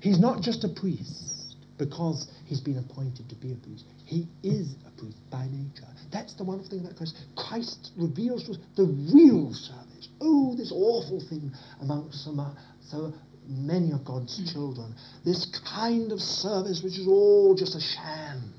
He's 0.00 0.18
not 0.18 0.42
just 0.42 0.64
a 0.64 0.68
priest 0.68 1.39
because 1.80 2.30
he's 2.44 2.60
been 2.60 2.78
appointed 2.78 3.28
to 3.28 3.34
be 3.34 3.52
a 3.52 3.56
priest. 3.56 3.84
He 4.04 4.28
is 4.42 4.76
a 4.86 5.00
priest 5.00 5.18
by 5.30 5.46
nature. 5.50 5.88
That's 6.12 6.34
the 6.34 6.44
wonderful 6.44 6.70
thing 6.70 6.80
about 6.80 6.96
Christ. 6.96 7.16
Christ 7.36 7.90
reveals 7.96 8.44
to 8.44 8.52
us 8.52 8.58
the 8.76 8.84
real 8.84 9.52
service. 9.52 10.08
Oh, 10.20 10.54
this 10.56 10.70
awful 10.72 11.20
thing 11.28 11.50
amongst 11.80 12.28
uh, 12.28 12.50
so 12.88 13.12
many 13.48 13.90
of 13.92 14.04
God's 14.04 14.52
children. 14.52 14.94
This 15.24 15.46
kind 15.72 16.12
of 16.12 16.20
service 16.20 16.82
which 16.84 16.98
is 16.98 17.08
all 17.08 17.56
just 17.56 17.74
a 17.74 17.80
sham, 17.80 18.52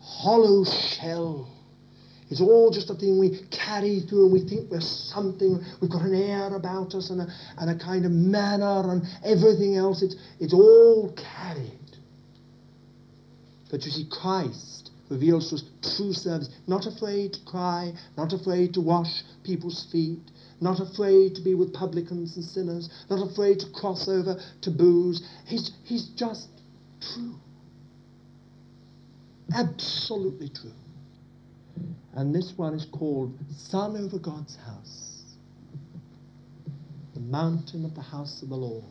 hollow 0.00 0.64
shell 0.64 1.52
it's 2.32 2.40
all 2.40 2.70
just 2.70 2.88
a 2.88 2.94
thing 2.94 3.18
we 3.18 3.40
carry 3.50 4.00
through 4.08 4.24
and 4.24 4.32
we 4.32 4.48
think 4.48 4.70
we're 4.70 4.80
something. 4.80 5.62
We've 5.82 5.90
got 5.90 6.00
an 6.00 6.14
air 6.14 6.56
about 6.56 6.94
us 6.94 7.10
and 7.10 7.20
a, 7.20 7.26
and 7.58 7.68
a 7.68 7.84
kind 7.84 8.06
of 8.06 8.10
manner 8.10 8.90
and 8.90 9.02
everything 9.22 9.76
else. 9.76 10.00
It's, 10.00 10.16
it's 10.40 10.54
all 10.54 11.12
carried. 11.12 11.81
But 13.72 13.86
you 13.86 13.90
see, 13.90 14.06
Christ 14.10 14.90
reveals 15.08 15.48
to 15.48 15.56
us 15.56 15.96
true 15.96 16.12
service. 16.12 16.50
Not 16.66 16.86
afraid 16.86 17.32
to 17.32 17.40
cry, 17.46 17.94
not 18.18 18.34
afraid 18.34 18.74
to 18.74 18.82
wash 18.82 19.22
people's 19.42 19.90
feet, 19.90 20.20
not 20.60 20.78
afraid 20.78 21.34
to 21.36 21.40
be 21.40 21.54
with 21.54 21.72
publicans 21.72 22.36
and 22.36 22.44
sinners, 22.44 22.90
not 23.08 23.26
afraid 23.26 23.60
to 23.60 23.70
cross 23.70 24.08
over 24.08 24.38
taboos. 24.60 25.26
He's, 25.46 25.70
he's 25.84 26.08
just 26.08 26.48
true. 27.00 27.34
Absolutely 29.54 30.50
true. 30.50 30.70
And 32.14 32.34
this 32.34 32.52
one 32.56 32.74
is 32.74 32.84
called 32.84 33.34
Son 33.56 33.96
over 33.96 34.18
God's 34.18 34.56
House. 34.56 35.22
The 37.14 37.20
mountain 37.20 37.86
of 37.86 37.94
the 37.94 38.02
house 38.02 38.42
of 38.42 38.50
the 38.50 38.56
Lord. 38.56 38.84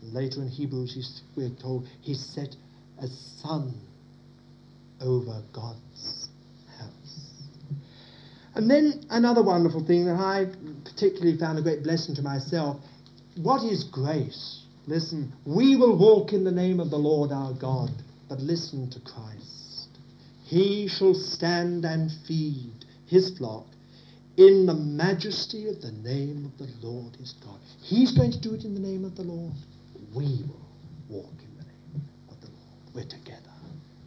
And 0.00 0.12
later 0.12 0.42
in 0.42 0.48
Hebrews, 0.48 1.22
we're 1.34 1.50
told 1.50 1.88
he's 2.02 2.20
set 2.20 2.54
as 3.02 3.10
son 3.42 3.74
over 5.00 5.42
God's 5.52 6.28
house. 6.78 7.28
And 8.54 8.70
then 8.70 9.06
another 9.10 9.42
wonderful 9.42 9.84
thing 9.86 10.06
that 10.06 10.18
I 10.18 10.46
particularly 10.84 11.38
found 11.38 11.58
a 11.58 11.62
great 11.62 11.82
blessing 11.82 12.14
to 12.16 12.22
myself. 12.22 12.78
What 13.36 13.62
is 13.62 13.84
grace? 13.84 14.64
Listen, 14.86 15.32
we 15.44 15.76
will 15.76 15.96
walk 15.96 16.32
in 16.32 16.44
the 16.44 16.50
name 16.50 16.80
of 16.80 16.90
the 16.90 16.96
Lord 16.96 17.30
our 17.30 17.52
God, 17.52 17.90
but 18.28 18.40
listen 18.40 18.90
to 18.90 19.00
Christ. 19.00 19.88
He 20.44 20.88
shall 20.88 21.14
stand 21.14 21.84
and 21.84 22.10
feed 22.26 22.86
his 23.06 23.36
flock 23.36 23.66
in 24.38 24.66
the 24.66 24.74
majesty 24.74 25.68
of 25.68 25.82
the 25.82 25.92
name 25.92 26.46
of 26.46 26.56
the 26.58 26.72
Lord 26.86 27.16
his 27.16 27.34
God. 27.44 27.58
He's 27.82 28.12
going 28.12 28.30
to 28.32 28.40
do 28.40 28.54
it 28.54 28.64
in 28.64 28.72
the 28.72 28.80
name 28.80 29.04
of 29.04 29.14
the 29.16 29.24
Lord. 29.24 29.52
We 30.14 30.44
will 30.48 30.68
walk 31.08 31.34
in 31.40 31.56
the 31.58 31.64
name 31.64 32.08
of 32.30 32.40
the 32.40 32.46
Lord. 32.46 32.94
We're 32.94 33.04
together 33.04 33.42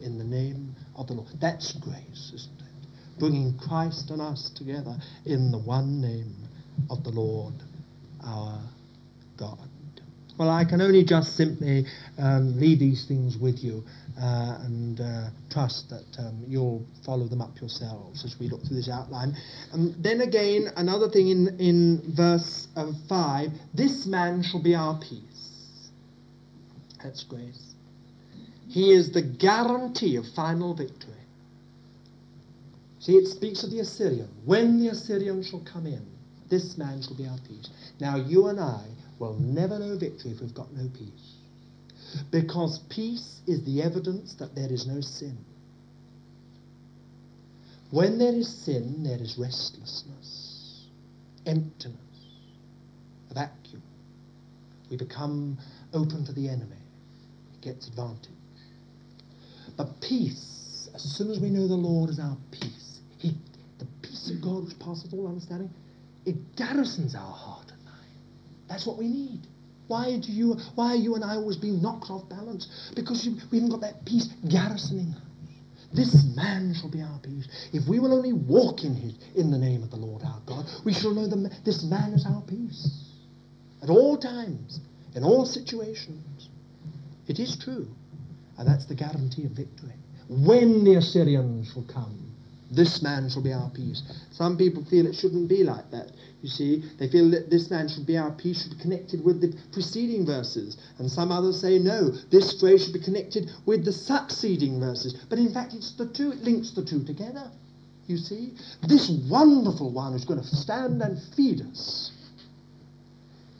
in 0.00 0.18
the 0.18 0.24
name 0.24 0.74
of 0.96 1.06
the 1.06 1.14
Lord. 1.14 1.28
That's 1.40 1.72
grace, 1.72 2.32
isn't 2.34 2.60
it? 2.60 3.18
Bringing 3.18 3.58
Christ 3.58 4.10
and 4.10 4.20
us 4.20 4.50
together 4.56 4.96
in 5.26 5.50
the 5.50 5.58
one 5.58 6.00
name 6.00 6.34
of 6.90 7.04
the 7.04 7.10
Lord 7.10 7.54
our 8.24 8.60
God. 9.36 9.68
Well, 10.38 10.50
I 10.50 10.64
can 10.64 10.80
only 10.80 11.04
just 11.04 11.36
simply 11.36 11.86
um, 12.18 12.58
leave 12.58 12.78
these 12.78 13.06
things 13.06 13.36
with 13.36 13.62
you 13.62 13.84
uh, 14.18 14.58
and 14.64 15.00
uh, 15.00 15.28
trust 15.50 15.90
that 15.90 16.06
um, 16.18 16.42
you'll 16.48 16.86
follow 17.04 17.28
them 17.28 17.42
up 17.42 17.60
yourselves 17.60 18.24
as 18.24 18.38
we 18.40 18.48
look 18.48 18.62
through 18.62 18.76
this 18.76 18.88
outline. 18.88 19.36
And 19.72 20.02
then 20.02 20.22
again, 20.22 20.68
another 20.76 21.08
thing 21.10 21.28
in, 21.28 21.60
in 21.60 22.14
verse 22.16 22.66
uh, 22.76 22.92
5 23.08 23.48
this 23.74 24.06
man 24.06 24.42
shall 24.42 24.62
be 24.62 24.74
our 24.74 24.98
peace. 24.98 25.90
That's 27.02 27.24
grace. 27.24 27.71
He 28.72 28.90
is 28.90 29.12
the 29.12 29.20
guarantee 29.20 30.16
of 30.16 30.26
final 30.28 30.72
victory. 30.72 31.12
See, 33.00 33.16
it 33.16 33.26
speaks 33.26 33.62
of 33.64 33.70
the 33.70 33.80
Assyrian. 33.80 34.30
When 34.46 34.80
the 34.80 34.88
Assyrian 34.88 35.42
shall 35.42 35.60
come 35.60 35.86
in, 35.86 36.06
this 36.48 36.78
man 36.78 37.02
shall 37.02 37.14
be 37.14 37.26
our 37.26 37.36
peace. 37.46 37.68
Now, 38.00 38.16
you 38.16 38.46
and 38.46 38.58
I 38.58 38.82
will 39.18 39.34
never 39.34 39.78
know 39.78 39.98
victory 39.98 40.30
if 40.30 40.40
we've 40.40 40.54
got 40.54 40.72
no 40.72 40.88
peace. 40.88 41.34
Because 42.30 42.78
peace 42.88 43.40
is 43.46 43.62
the 43.64 43.82
evidence 43.82 44.34
that 44.34 44.54
there 44.54 44.72
is 44.72 44.86
no 44.86 45.02
sin. 45.02 45.36
When 47.90 48.16
there 48.16 48.34
is 48.34 48.48
sin, 48.48 49.02
there 49.02 49.20
is 49.20 49.36
restlessness, 49.36 50.86
emptiness, 51.44 51.98
a 53.30 53.34
vacuum. 53.34 53.82
We 54.88 54.96
become 54.96 55.58
open 55.92 56.24
to 56.24 56.32
the 56.32 56.48
enemy. 56.48 56.76
He 57.52 57.58
gets 57.60 57.86
advantage. 57.88 58.30
But 59.76 60.00
peace 60.00 60.88
as 60.94 61.02
soon 61.02 61.30
as 61.30 61.40
we 61.40 61.48
know 61.48 61.66
the 61.66 61.74
Lord 61.74 62.10
is 62.10 62.18
our 62.18 62.36
peace, 62.50 63.00
he, 63.18 63.34
the 63.78 63.86
peace 64.02 64.30
of 64.30 64.42
God 64.42 64.64
which 64.64 64.78
passes 64.78 65.12
all 65.12 65.26
understanding, 65.26 65.70
it 66.26 66.56
garrisons 66.56 67.14
our 67.14 67.32
heart 67.32 67.70
and 67.72 67.84
mind. 67.84 68.18
That's 68.68 68.86
what 68.86 68.98
we 68.98 69.08
need. 69.08 69.40
Why 69.88 70.18
do 70.18 70.30
you? 70.30 70.56
Why 70.74 70.92
are 70.92 70.96
you 70.96 71.14
and 71.14 71.24
I 71.24 71.34
always 71.34 71.56
being 71.56 71.82
knocked 71.82 72.10
off 72.10 72.28
balance? 72.28 72.92
Because 72.94 73.26
you, 73.26 73.36
we 73.50 73.58
haven't 73.58 73.70
got 73.70 73.80
that 73.80 74.04
peace 74.04 74.28
garrisoning 74.48 75.14
us. 75.14 75.22
This 75.92 76.24
man 76.34 76.74
shall 76.74 76.90
be 76.90 77.02
our 77.02 77.18
peace. 77.18 77.46
If 77.72 77.86
we 77.86 78.00
will 78.00 78.14
only 78.14 78.32
walk 78.32 78.82
in 78.82 78.94
his, 78.94 79.14
in 79.34 79.50
the 79.50 79.58
name 79.58 79.82
of 79.82 79.90
the 79.90 79.96
Lord 79.96 80.22
our 80.22 80.40
God, 80.46 80.64
we 80.84 80.94
shall 80.94 81.12
know 81.12 81.26
the, 81.26 81.50
this 81.64 81.82
man 81.82 82.14
is 82.14 82.24
our 82.24 82.40
peace. 82.42 83.10
At 83.82 83.90
all 83.90 84.16
times, 84.16 84.80
in 85.14 85.24
all 85.24 85.44
situations. 85.44 86.48
It 87.26 87.38
is 87.38 87.58
true. 87.58 87.88
And 88.58 88.68
that's 88.68 88.86
the 88.86 88.94
guarantee 88.94 89.44
of 89.46 89.52
victory. 89.52 89.94
When 90.28 90.84
the 90.84 90.94
Assyrians 90.96 91.72
shall 91.72 91.84
come, 91.84 92.32
this 92.70 93.02
man 93.02 93.28
shall 93.28 93.42
be 93.42 93.52
our 93.52 93.70
peace. 93.70 94.02
Some 94.30 94.56
people 94.56 94.84
feel 94.84 95.06
it 95.06 95.14
shouldn't 95.14 95.48
be 95.48 95.62
like 95.62 95.90
that. 95.90 96.10
You 96.40 96.48
see, 96.48 96.82
they 96.98 97.08
feel 97.08 97.30
that 97.30 97.50
this 97.50 97.70
man 97.70 97.88
should 97.88 98.06
be 98.06 98.16
our 98.16 98.32
peace, 98.32 98.62
should 98.62 98.76
be 98.76 98.82
connected 98.82 99.24
with 99.24 99.40
the 99.40 99.54
preceding 99.72 100.24
verses. 100.26 100.76
And 100.98 101.10
some 101.10 101.30
others 101.30 101.60
say, 101.60 101.78
no, 101.78 102.10
this 102.30 102.58
phrase 102.58 102.84
should 102.84 102.94
be 102.94 103.00
connected 103.00 103.50
with 103.66 103.84
the 103.84 103.92
succeeding 103.92 104.80
verses. 104.80 105.14
But 105.28 105.38
in 105.38 105.52
fact, 105.52 105.74
it's 105.74 105.92
the 105.92 106.08
two, 106.08 106.32
it 106.32 106.42
links 106.42 106.70
the 106.70 106.84
two 106.84 107.04
together. 107.04 107.50
You 108.06 108.16
see, 108.16 108.54
this 108.88 109.08
wonderful 109.30 109.92
one 109.92 110.12
who's 110.12 110.24
going 110.24 110.40
to 110.40 110.46
stand 110.46 111.00
and 111.02 111.22
feed 111.36 111.60
us 111.60 112.10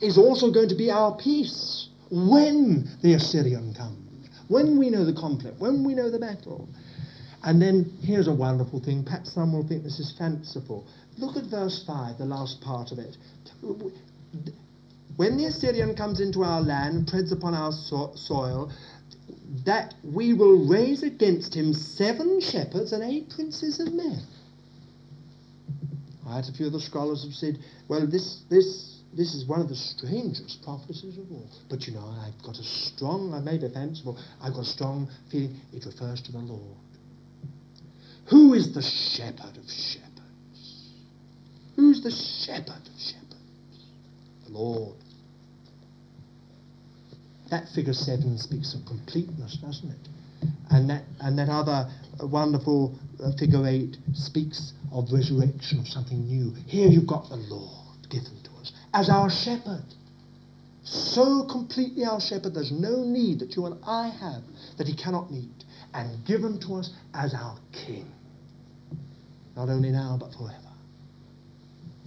is 0.01 0.17
also 0.17 0.51
going 0.51 0.69
to 0.69 0.75
be 0.75 0.91
our 0.91 1.15
peace 1.15 1.87
when 2.11 2.89
the 3.01 3.13
Assyrian 3.13 3.73
comes, 3.73 4.02
when 4.53 4.77
we 4.77 4.91
know 4.91 5.03
the 5.03 5.13
conflict, 5.13 5.59
when 5.59 5.83
we 5.83 5.95
know 5.95 6.11
the 6.11 6.19
battle. 6.19 6.69
And 7.43 7.59
then 7.59 7.91
here's 8.01 8.27
a 8.27 8.33
wonderful 8.33 8.79
thing. 8.79 9.03
Perhaps 9.03 9.33
some 9.33 9.51
will 9.51 9.67
think 9.67 9.83
this 9.83 9.99
is 9.99 10.13
fanciful. 10.17 10.85
Look 11.17 11.35
at 11.35 11.45
verse 11.45 11.83
5, 11.85 12.19
the 12.19 12.25
last 12.25 12.61
part 12.61 12.91
of 12.91 12.99
it. 12.99 13.17
When 15.17 15.37
the 15.37 15.45
Assyrian 15.45 15.95
comes 15.95 16.19
into 16.19 16.43
our 16.43 16.61
land, 16.61 17.07
treads 17.07 17.31
upon 17.31 17.55
our 17.55 17.71
so- 17.71 18.13
soil, 18.15 18.71
that 19.65 19.95
we 20.03 20.33
will 20.33 20.67
raise 20.67 21.01
against 21.01 21.55
him 21.55 21.73
seven 21.73 22.39
shepherds 22.39 22.93
and 22.93 23.03
eight 23.03 23.31
princes 23.31 23.79
of 23.79 23.91
men. 23.91 24.21
Right, 26.25 26.47
a 26.47 26.53
few 26.53 26.67
of 26.67 26.73
the 26.73 26.79
scholars 26.79 27.23
have 27.23 27.33
said, 27.33 27.57
well, 27.87 28.07
this, 28.07 28.43
this, 28.49 28.92
this 29.15 29.35
is 29.35 29.45
one 29.45 29.61
of 29.61 29.69
the 29.69 29.75
strangest 29.75 30.63
prophecies 30.63 31.17
of 31.17 31.31
all. 31.31 31.47
But 31.69 31.87
you 31.87 31.93
know, 31.93 32.05
I've 32.05 32.41
got 32.43 32.57
a 32.57 32.63
strong, 32.63 33.33
I 33.33 33.39
made 33.39 33.63
a 33.63 33.69
fanciful, 33.69 34.17
I've 34.41 34.53
got 34.53 34.61
a 34.61 34.65
strong 34.65 35.09
feeling 35.31 35.59
it 35.71 35.85
refers 35.85 36.21
to 36.23 36.31
the 36.31 36.39
Lord. 36.39 36.77
Who 38.29 38.53
is 38.53 38.73
the 38.73 38.81
shepherd 38.81 39.57
of 39.57 39.69
shepherds? 39.69 40.89
Who's 41.75 42.01
the 42.01 42.11
shepherd 42.11 42.87
of 42.87 42.99
shepherds? 42.99 43.35
The 44.45 44.51
Lord. 44.51 44.97
That 47.51 47.67
figure 47.75 47.93
seven 47.93 48.37
speaks 48.37 48.73
of 48.73 48.85
completeness, 48.87 49.57
doesn't 49.61 49.89
it? 49.89 50.07
And 50.71 50.89
that, 50.89 51.03
and 51.19 51.37
that 51.37 51.49
other 51.49 51.89
wonderful 52.21 52.97
uh, 53.23 53.31
figure 53.37 53.67
eight 53.67 53.97
speaks 54.13 54.73
of 54.91 55.05
resurrection, 55.11 55.79
of 55.79 55.87
something 55.87 56.25
new. 56.25 56.53
Here 56.65 56.87
you've 56.87 57.07
got 57.07 57.29
the 57.29 57.35
Lord 57.35 58.09
given 58.09 58.42
as 58.93 59.09
our 59.09 59.29
shepherd. 59.29 59.83
So 60.83 61.45
completely 61.45 62.05
our 62.05 62.19
shepherd, 62.19 62.53
there's 62.53 62.71
no 62.71 63.03
need 63.03 63.39
that 63.39 63.55
you 63.55 63.65
and 63.65 63.77
I 63.85 64.09
have 64.09 64.43
that 64.77 64.87
he 64.87 64.95
cannot 64.95 65.31
meet 65.31 65.63
and 65.93 66.25
given 66.25 66.59
to 66.61 66.75
us 66.75 66.91
as 67.13 67.33
our 67.33 67.57
King. 67.71 68.11
Not 69.55 69.69
only 69.69 69.91
now, 69.91 70.17
but 70.19 70.33
forever. 70.33 70.59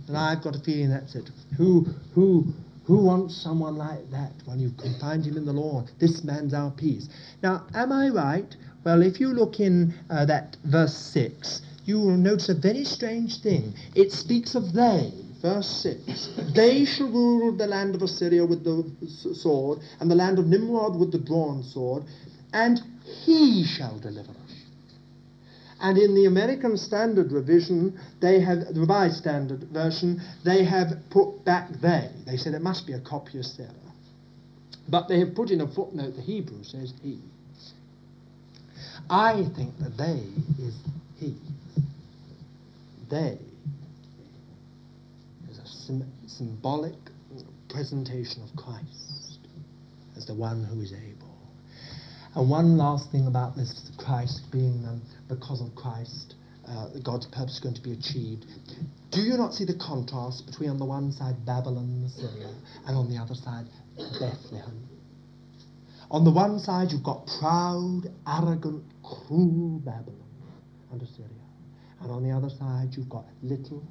And 0.08 0.16
I've 0.16 0.42
got 0.42 0.56
a 0.56 0.60
feeling 0.60 0.90
that's 0.90 1.14
it. 1.14 1.30
Who, 1.56 1.86
who, 2.14 2.44
who 2.84 2.98
wants 2.98 3.36
someone 3.36 3.76
like 3.76 4.10
that 4.10 4.32
when 4.44 4.60
you 4.60 4.70
can 4.78 4.98
find 5.00 5.24
him 5.24 5.36
in 5.36 5.44
the 5.44 5.52
Lord? 5.52 5.90
This 5.98 6.22
man's 6.22 6.54
our 6.54 6.70
peace. 6.70 7.08
Now, 7.42 7.66
am 7.74 7.92
I 7.92 8.08
right? 8.08 8.54
Well, 8.84 9.02
if 9.02 9.18
you 9.18 9.28
look 9.28 9.58
in 9.58 9.94
uh, 10.10 10.26
that 10.26 10.56
verse 10.64 10.96
6, 10.96 11.62
you 11.84 11.98
will 11.98 12.16
notice 12.16 12.48
a 12.48 12.54
very 12.54 12.84
strange 12.84 13.40
thing. 13.40 13.74
It 13.94 14.12
speaks 14.12 14.54
of 14.54 14.72
they, 14.72 15.12
verse 15.47 15.68
6. 15.82 16.28
They 16.55 16.85
shall 16.85 17.09
rule 17.09 17.56
the 17.56 17.68
land 17.68 17.94
of 17.94 18.02
Assyria 18.02 18.44
with 18.44 18.64
the 18.64 18.85
sword, 19.35 19.78
and 20.01 20.10
the 20.10 20.14
land 20.14 20.39
of 20.40 20.47
Nimrod 20.47 20.98
with 20.98 21.12
the 21.12 21.18
drawn 21.18 21.62
sword, 21.62 22.02
and 22.52 22.81
he 23.24 23.64
shall 23.64 23.98
deliver 24.01 24.31
us. 24.31 24.55
And 25.81 25.98
in 25.98 26.14
the 26.14 26.24
American 26.24 26.77
Standard 26.77 27.31
Revision, 27.31 28.01
they 28.20 28.40
have, 28.40 28.74
the 28.74 28.81
Revised 28.81 29.18
Standard 29.18 29.62
Version, 29.73 30.20
they 30.44 30.64
have 30.64 30.89
put 31.10 31.44
back 31.44 31.68
they. 31.81 32.10
They 32.27 32.39
said 32.39 32.55
it 32.55 32.62
must 32.62 32.86
be 32.86 32.94
a 32.94 33.01
copyist 33.01 33.60
error. 33.60 33.70
But 34.89 35.06
they 35.06 35.20
have 35.20 35.35
put 35.35 35.51
in 35.51 35.60
a 35.60 35.68
footnote, 35.68 36.16
the 36.16 36.23
Hebrew 36.23 36.64
says 36.64 36.93
he. 37.02 37.20
I 39.09 39.47
think 39.55 39.78
that 39.78 39.97
they 39.97 40.24
is 40.64 40.74
he. 41.18 41.36
They 43.09 43.39
sim- 45.86 46.12
symbolic 46.26 46.94
presentation 47.68 48.42
of 48.42 48.54
Christ 48.56 49.38
as 50.16 50.26
the 50.26 50.34
one 50.34 50.64
who 50.64 50.80
is 50.80 50.92
able. 50.92 51.34
And 52.34 52.50
one 52.50 52.76
last 52.76 53.10
thing 53.10 53.26
about 53.26 53.56
this 53.56 53.90
Christ 53.98 54.42
being, 54.52 54.84
um, 54.86 55.02
because 55.28 55.60
of 55.60 55.74
Christ, 55.74 56.34
uh, 56.68 56.88
God's 57.02 57.26
purpose 57.26 57.54
is 57.54 57.60
going 57.60 57.74
to 57.74 57.82
be 57.82 57.92
achieved. 57.92 58.44
Do 59.10 59.20
you 59.20 59.36
not 59.36 59.54
see 59.54 59.64
the 59.64 59.78
contrast 59.78 60.46
between, 60.46 60.70
on 60.70 60.78
the 60.78 60.84
one 60.84 61.12
side, 61.12 61.46
Babylon 61.46 61.84
and 61.84 62.06
Assyria, 62.06 62.52
and 62.86 62.96
on 62.96 63.08
the 63.08 63.16
other 63.16 63.34
side, 63.34 63.66
Bethlehem? 63.96 64.88
On 66.10 66.24
the 66.24 66.30
one 66.30 66.58
side, 66.58 66.92
you've 66.92 67.02
got 67.04 67.26
proud, 67.40 68.02
arrogant, 68.28 68.84
cruel 69.02 69.80
Babylon 69.84 70.28
and 70.92 71.02
Assyria. 71.02 71.30
And 72.00 72.10
on 72.10 72.22
the 72.22 72.30
other 72.30 72.50
side, 72.50 72.90
you've 72.92 73.08
got 73.08 73.24
little, 73.42 73.82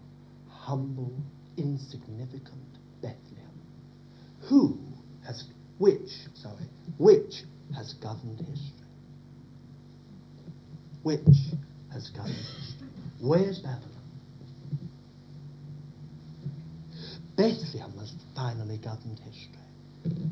humble, 0.48 1.14
insignificant 1.58 2.64
Bethlehem. 3.02 3.60
Who 4.50 4.78
has, 5.26 5.44
which, 5.78 6.10
sorry, 6.36 6.68
which 6.98 7.44
has 7.76 7.94
governed 8.02 8.40
history. 8.40 8.72
Which 11.04 11.20
has 11.92 12.10
governed 12.10 12.36
history? 12.36 12.88
Where's 13.22 13.60
Babylon? 13.60 13.92
Bethlehem 17.36 17.92
has 18.00 18.14
finally 18.36 18.78
governed 18.78 19.20
history. 19.20 20.32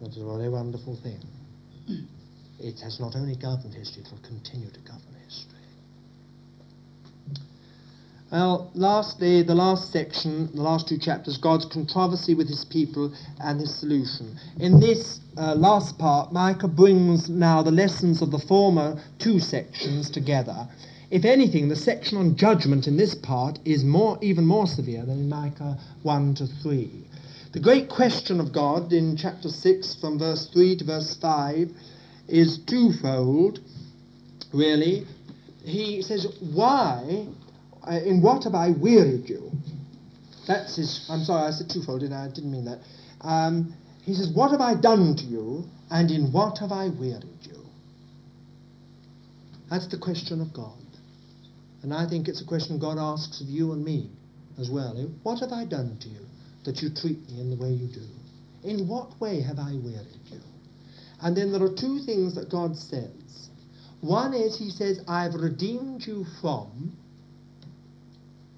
That's 0.00 0.16
a 0.16 0.24
very 0.24 0.48
wonderful 0.48 0.96
thing. 1.02 1.20
It 2.58 2.80
has 2.80 3.00
not 3.00 3.16
only 3.16 3.36
governed 3.36 3.74
history, 3.74 4.02
it 4.02 4.08
will 4.10 4.26
continue 4.26 4.70
to 4.70 4.80
govern 4.80 5.05
Well, 8.38 8.70
lastly, 8.74 9.42
the 9.42 9.54
last 9.54 9.90
section, 9.92 10.54
the 10.54 10.60
last 10.60 10.88
two 10.88 10.98
chapters, 10.98 11.38
God's 11.38 11.64
controversy 11.64 12.34
with 12.34 12.50
his 12.50 12.66
people 12.66 13.14
and 13.40 13.58
his 13.58 13.74
solution. 13.74 14.38
In 14.60 14.78
this 14.78 15.20
uh, 15.38 15.54
last 15.54 15.98
part, 15.98 16.34
Micah 16.34 16.68
brings 16.68 17.30
now 17.30 17.62
the 17.62 17.70
lessons 17.70 18.20
of 18.20 18.30
the 18.30 18.38
former 18.38 19.00
two 19.18 19.40
sections 19.40 20.10
together. 20.10 20.68
If 21.10 21.24
anything, 21.24 21.70
the 21.70 21.76
section 21.76 22.18
on 22.18 22.36
judgment 22.36 22.86
in 22.86 22.98
this 22.98 23.14
part 23.14 23.58
is 23.64 23.84
more, 23.84 24.18
even 24.20 24.44
more 24.44 24.66
severe 24.66 25.06
than 25.06 25.20
in 25.20 25.28
Micah 25.30 25.78
1 26.02 26.34
to 26.34 26.46
3. 26.46 26.90
The 27.52 27.60
great 27.60 27.88
question 27.88 28.38
of 28.38 28.52
God 28.52 28.92
in 28.92 29.16
chapter 29.16 29.48
6, 29.48 29.94
from 29.94 30.18
verse 30.18 30.46
3 30.48 30.76
to 30.76 30.84
verse 30.84 31.16
5, 31.16 31.70
is 32.28 32.58
twofold, 32.58 33.60
really. 34.52 35.06
He 35.64 36.02
says, 36.02 36.26
Why 36.52 37.28
uh, 37.86 38.00
in 38.04 38.22
what 38.22 38.44
have 38.44 38.54
I 38.54 38.70
wearied 38.70 39.28
you? 39.28 39.50
That's 40.46 40.76
his, 40.76 41.06
I'm 41.10 41.24
sorry, 41.24 41.48
I 41.48 41.50
said 41.50 41.70
twofold, 41.70 42.02
and 42.02 42.14
I 42.14 42.28
didn't 42.28 42.52
mean 42.52 42.64
that. 42.66 42.78
Um, 43.20 43.74
he 44.02 44.14
says, 44.14 44.30
What 44.32 44.52
have 44.52 44.60
I 44.60 44.74
done 44.74 45.16
to 45.16 45.24
you, 45.24 45.64
and 45.90 46.10
in 46.10 46.32
what 46.32 46.58
have 46.58 46.72
I 46.72 46.88
wearied 46.88 47.24
you? 47.42 47.58
That's 49.70 49.88
the 49.88 49.98
question 49.98 50.40
of 50.40 50.52
God. 50.52 50.78
And 51.82 51.92
I 51.92 52.08
think 52.08 52.28
it's 52.28 52.40
a 52.40 52.46
question 52.46 52.78
God 52.78 52.98
asks 52.98 53.40
of 53.40 53.48
you 53.48 53.72
and 53.72 53.84
me 53.84 54.10
as 54.58 54.70
well. 54.70 54.94
What 55.22 55.40
have 55.40 55.52
I 55.52 55.64
done 55.64 55.98
to 56.00 56.08
you 56.08 56.20
that 56.64 56.82
you 56.82 56.90
treat 56.94 57.18
me 57.28 57.40
in 57.40 57.50
the 57.50 57.56
way 57.56 57.70
you 57.70 57.88
do? 57.88 58.06
In 58.64 58.88
what 58.88 59.20
way 59.20 59.40
have 59.40 59.58
I 59.58 59.72
wearied 59.72 60.20
you? 60.30 60.40
And 61.20 61.36
then 61.36 61.52
there 61.52 61.62
are 61.62 61.74
two 61.74 62.00
things 62.00 62.34
that 62.34 62.50
God 62.50 62.76
says. 62.76 63.50
One 64.00 64.34
is, 64.34 64.58
He 64.58 64.70
says, 64.70 65.00
I've 65.08 65.34
redeemed 65.34 66.06
you 66.06 66.24
from, 66.40 66.96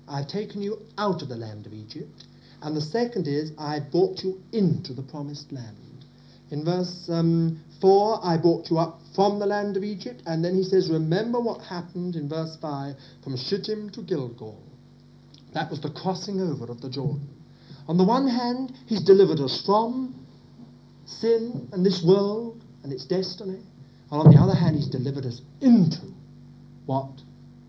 I've 0.08 0.28
taken 0.28 0.62
you 0.62 0.80
out 0.96 1.22
of 1.22 1.28
the 1.28 1.36
land 1.36 1.66
of 1.66 1.72
Egypt. 1.72 2.24
And 2.62 2.76
the 2.76 2.80
second 2.80 3.28
is, 3.28 3.52
I've 3.58 3.90
brought 3.90 4.24
you 4.24 4.40
into 4.52 4.92
the 4.92 5.02
promised 5.02 5.52
land. 5.52 6.04
In 6.50 6.64
verse 6.64 7.08
um, 7.08 7.60
4, 7.80 8.20
I 8.24 8.36
brought 8.38 8.70
you 8.70 8.78
up 8.78 9.00
from 9.14 9.38
the 9.38 9.46
land 9.46 9.76
of 9.76 9.84
Egypt. 9.84 10.22
And 10.26 10.44
then 10.44 10.54
he 10.54 10.64
says, 10.64 10.90
remember 10.90 11.40
what 11.40 11.60
happened 11.62 12.16
in 12.16 12.28
verse 12.28 12.56
5 12.60 12.94
from 13.22 13.36
Shittim 13.36 13.90
to 13.90 14.02
Gilgal. 14.02 14.60
That 15.52 15.70
was 15.70 15.80
the 15.80 15.90
crossing 15.90 16.40
over 16.40 16.70
of 16.70 16.80
the 16.80 16.90
Jordan. 16.90 17.28
On 17.86 17.96
the 17.96 18.04
one 18.04 18.28
hand, 18.28 18.72
he's 18.86 19.02
delivered 19.02 19.40
us 19.40 19.64
from 19.64 20.14
sin 21.06 21.68
and 21.72 21.84
this 21.84 22.02
world 22.02 22.62
and 22.82 22.92
its 22.92 23.04
destiny. 23.06 23.60
And 24.10 24.20
on 24.20 24.30
the 24.30 24.38
other 24.38 24.54
hand, 24.54 24.76
he's 24.76 24.88
delivered 24.88 25.26
us 25.26 25.40
into 25.60 26.12
what 26.86 27.10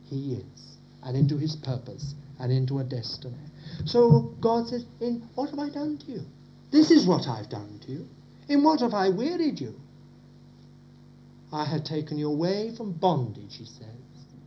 he 0.06 0.34
is 0.34 0.78
and 1.04 1.16
into 1.16 1.38
his 1.38 1.56
purpose 1.56 2.16
and 2.40 2.52
into 2.52 2.80
a 2.80 2.84
destiny. 2.84 3.36
So 3.86 4.34
God 4.40 4.68
says, 4.68 4.86
in 5.02 5.28
what 5.36 5.50
have 5.50 5.60
I 5.60 5.70
done 5.70 5.98
to 6.00 6.12
you? 6.12 6.22
This 6.72 6.92
is 6.92 7.06
what 7.06 7.28
I've 7.28 7.50
done 7.50 7.80
to 7.86 7.92
you. 7.92 8.08
In 8.48 8.64
what 8.64 8.80
have 8.82 8.94
I 8.94 9.10
wearied 9.10 9.60
you? 9.60 9.76
I 11.52 11.66
had 11.66 11.86
taken 11.86 12.18
you 12.18 12.30
away 12.30 12.74
from 12.76 12.94
bondage, 12.94 13.58
he 13.58 13.66
says, 13.66 13.86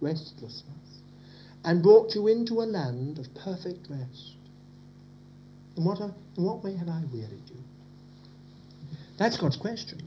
restlessness, 0.01 1.01
and 1.65 1.83
brought 1.83 2.15
you 2.15 2.29
into 2.29 2.63
a 2.63 2.65
land 2.65 3.19
of 3.19 3.35
perfect 3.35 3.89
rest. 3.91 4.37
In 5.77 5.85
what, 5.85 6.01
in 6.01 6.13
what 6.37 6.63
way 6.63 6.77
have 6.77 6.89
I 6.89 7.03
wearied 7.13 7.49
you? 7.49 7.63
That's 9.19 9.37
God's 9.37 9.57
question. 9.57 10.01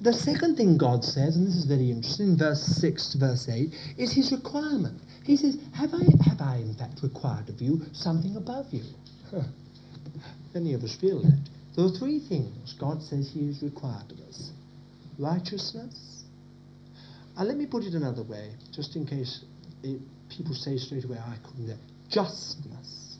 The 0.00 0.14
second 0.14 0.56
thing 0.56 0.78
God 0.78 1.04
says, 1.04 1.36
and 1.36 1.46
this 1.46 1.56
is 1.56 1.66
very 1.66 1.90
interesting, 1.90 2.30
in 2.30 2.36
verse 2.38 2.62
6 2.62 3.08
to 3.12 3.18
verse 3.18 3.48
8, 3.48 3.74
is 3.98 4.12
his 4.12 4.32
requirement. 4.32 4.98
He 5.30 5.36
says, 5.36 5.56
have 5.76 5.94
I, 5.94 6.02
have 6.28 6.40
I 6.40 6.56
in 6.56 6.74
fact 6.74 7.04
required 7.04 7.48
of 7.50 7.62
you 7.62 7.82
something 7.92 8.34
above 8.34 8.66
you? 8.72 8.82
Many 10.52 10.74
of 10.74 10.82
us 10.82 10.96
feel 10.96 11.22
that. 11.22 11.48
There 11.76 11.84
are 11.84 11.96
three 11.96 12.18
things 12.18 12.74
God 12.80 13.00
says 13.00 13.30
he 13.32 13.46
has 13.46 13.62
required 13.62 14.10
of 14.10 14.18
us. 14.28 14.50
Righteousness. 15.20 16.24
And 17.36 17.46
let 17.46 17.56
me 17.56 17.66
put 17.66 17.84
it 17.84 17.94
another 17.94 18.24
way, 18.24 18.50
just 18.74 18.96
in 18.96 19.06
case 19.06 19.44
it, 19.84 20.00
people 20.30 20.52
say 20.52 20.76
straight 20.78 21.04
away, 21.04 21.18
I 21.18 21.36
couldn't 21.46 21.68
do 21.68 21.74
Justness. 22.08 23.18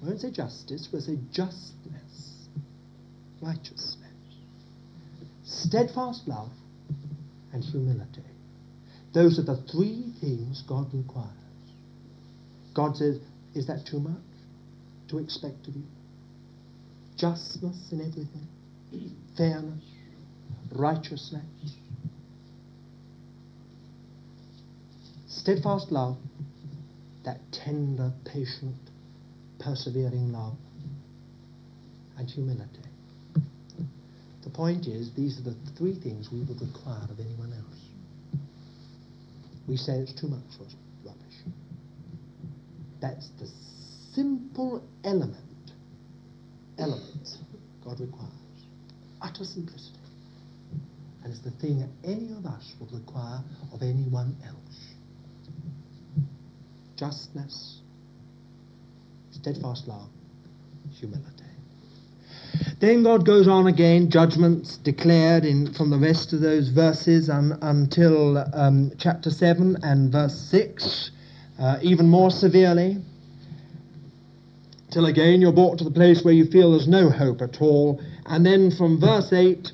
I 0.00 0.06
won't 0.06 0.20
say 0.20 0.30
justice, 0.30 0.88
we'll 0.92 1.02
say 1.02 1.18
justness. 1.32 2.46
Righteousness. 3.42 3.96
Steadfast 5.44 6.28
love 6.28 6.52
and 7.52 7.64
humility. 7.64 8.22
Those 9.16 9.38
are 9.38 9.44
the 9.44 9.56
three 9.72 10.12
things 10.20 10.62
God 10.68 10.92
requires. 10.92 11.30
God 12.74 12.98
says, 12.98 13.18
is 13.54 13.66
that 13.66 13.86
too 13.86 13.98
much 13.98 14.12
to 15.08 15.18
expect 15.18 15.66
of 15.68 15.74
you? 15.74 15.84
Justness 17.16 17.92
in 17.92 18.02
everything, 18.02 18.46
fairness, 19.34 19.82
righteousness, 20.70 21.46
steadfast 25.28 25.90
love, 25.90 26.18
that 27.24 27.38
tender, 27.52 28.12
patient, 28.26 28.76
persevering 29.60 30.30
love, 30.30 30.58
and 32.18 32.28
humility. 32.28 32.82
The 34.44 34.50
point 34.50 34.86
is, 34.86 35.10
these 35.14 35.38
are 35.38 35.44
the 35.44 35.56
three 35.78 35.94
things 35.94 36.30
we 36.30 36.40
would 36.40 36.60
require 36.60 37.08
of 37.10 37.18
anyone 37.18 37.54
else. 37.54 37.75
We 39.68 39.76
say 39.76 39.94
it's 39.94 40.12
too 40.12 40.28
much. 40.28 40.42
Rubbish. 41.04 41.44
That's 43.00 43.28
the 43.40 43.48
simple 44.14 44.82
element, 45.04 45.36
elements 46.78 47.38
God 47.84 48.00
requires. 48.00 48.32
Utter 49.22 49.44
simplicity. 49.44 49.98
And 51.22 51.32
it's 51.32 51.42
the 51.42 51.50
thing 51.50 51.88
any 52.04 52.32
of 52.32 52.46
us 52.46 52.74
would 52.80 52.92
require 52.92 53.40
of 53.72 53.82
anyone 53.82 54.36
else. 54.44 54.94
Justness, 56.96 57.80
steadfast 59.32 59.88
love, 59.88 60.08
humility. 60.90 61.45
Then 62.78 63.02
God 63.02 63.24
goes 63.24 63.48
on 63.48 63.66
again, 63.66 64.10
judgments 64.10 64.76
declared 64.76 65.44
in, 65.44 65.72
from 65.72 65.90
the 65.90 65.98
rest 65.98 66.32
of 66.32 66.40
those 66.40 66.68
verses 66.68 67.28
until 67.28 68.38
um, 68.54 68.92
chapter 68.98 69.30
7 69.30 69.78
and 69.82 70.12
verse 70.12 70.38
6, 70.50 71.10
uh, 71.58 71.78
even 71.82 72.08
more 72.08 72.30
severely. 72.30 72.98
Till 74.90 75.06
again 75.06 75.40
you're 75.40 75.52
brought 75.52 75.78
to 75.78 75.84
the 75.84 75.90
place 75.90 76.22
where 76.22 76.34
you 76.34 76.46
feel 76.46 76.72
there's 76.72 76.88
no 76.88 77.10
hope 77.10 77.40
at 77.40 77.60
all. 77.60 78.00
And 78.26 78.44
then 78.44 78.70
from 78.70 79.00
verse 79.00 79.32
8, 79.32 79.72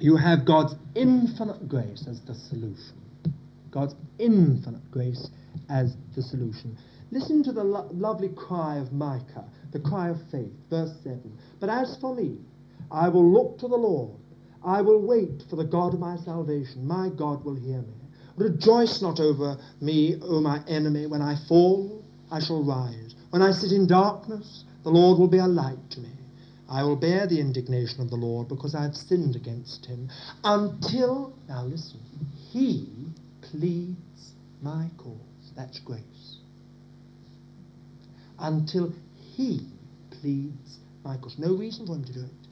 you 0.00 0.16
have 0.16 0.44
God's 0.44 0.74
infinite 0.94 1.68
grace 1.68 2.06
as 2.08 2.20
the 2.22 2.34
solution. 2.34 3.00
God's 3.70 3.94
infinite 4.18 4.90
grace 4.90 5.28
as 5.70 5.96
the 6.14 6.22
solution. 6.22 6.76
Listen 7.10 7.42
to 7.44 7.52
the 7.52 7.62
lo- 7.62 7.88
lovely 7.92 8.30
cry 8.30 8.76
of 8.76 8.92
Micah, 8.92 9.44
the 9.72 9.80
cry 9.80 10.10
of 10.10 10.18
faith, 10.30 10.52
verse 10.70 10.92
7. 11.02 11.20
But 11.60 11.70
as 11.70 11.96
for 12.00 12.14
me, 12.14 12.38
I 12.90 13.08
will 13.08 13.28
look 13.30 13.58
to 13.58 13.68
the 13.68 13.76
Lord. 13.76 14.18
I 14.64 14.82
will 14.82 15.00
wait 15.00 15.42
for 15.50 15.56
the 15.56 15.64
God 15.64 15.94
of 15.94 16.00
my 16.00 16.16
salvation. 16.18 16.86
My 16.86 17.08
God 17.08 17.44
will 17.44 17.54
hear 17.54 17.80
me. 17.80 17.94
Rejoice 18.36 19.02
not 19.02 19.18
over 19.18 19.56
me, 19.80 20.16
O 20.22 20.40
my 20.40 20.60
enemy. 20.68 21.06
When 21.06 21.22
I 21.22 21.36
fall, 21.48 22.04
I 22.30 22.40
shall 22.40 22.62
rise. 22.62 23.14
When 23.30 23.42
I 23.42 23.50
sit 23.50 23.72
in 23.72 23.86
darkness, 23.86 24.64
the 24.84 24.90
Lord 24.90 25.18
will 25.18 25.28
be 25.28 25.38
a 25.38 25.46
light 25.46 25.90
to 25.90 26.00
me. 26.00 26.10
I 26.68 26.82
will 26.84 26.96
bear 26.96 27.26
the 27.26 27.40
indignation 27.40 28.00
of 28.00 28.10
the 28.10 28.16
Lord 28.16 28.48
because 28.48 28.74
I 28.74 28.82
have 28.82 28.96
sinned 28.96 29.36
against 29.36 29.84
him 29.84 30.08
until, 30.44 31.34
now 31.48 31.64
listen, 31.64 32.00
he 32.50 32.88
pleads 33.42 34.32
my 34.62 34.88
cause. 34.96 35.16
That's 35.54 35.80
grace 35.80 36.38
until 38.42 38.92
he 39.42 39.66
pleads 40.20 40.78
cause. 41.02 41.36
No 41.38 41.54
reason 41.56 41.86
for 41.86 41.96
him 41.96 42.04
to 42.04 42.12
do 42.12 42.20
it. 42.20 42.48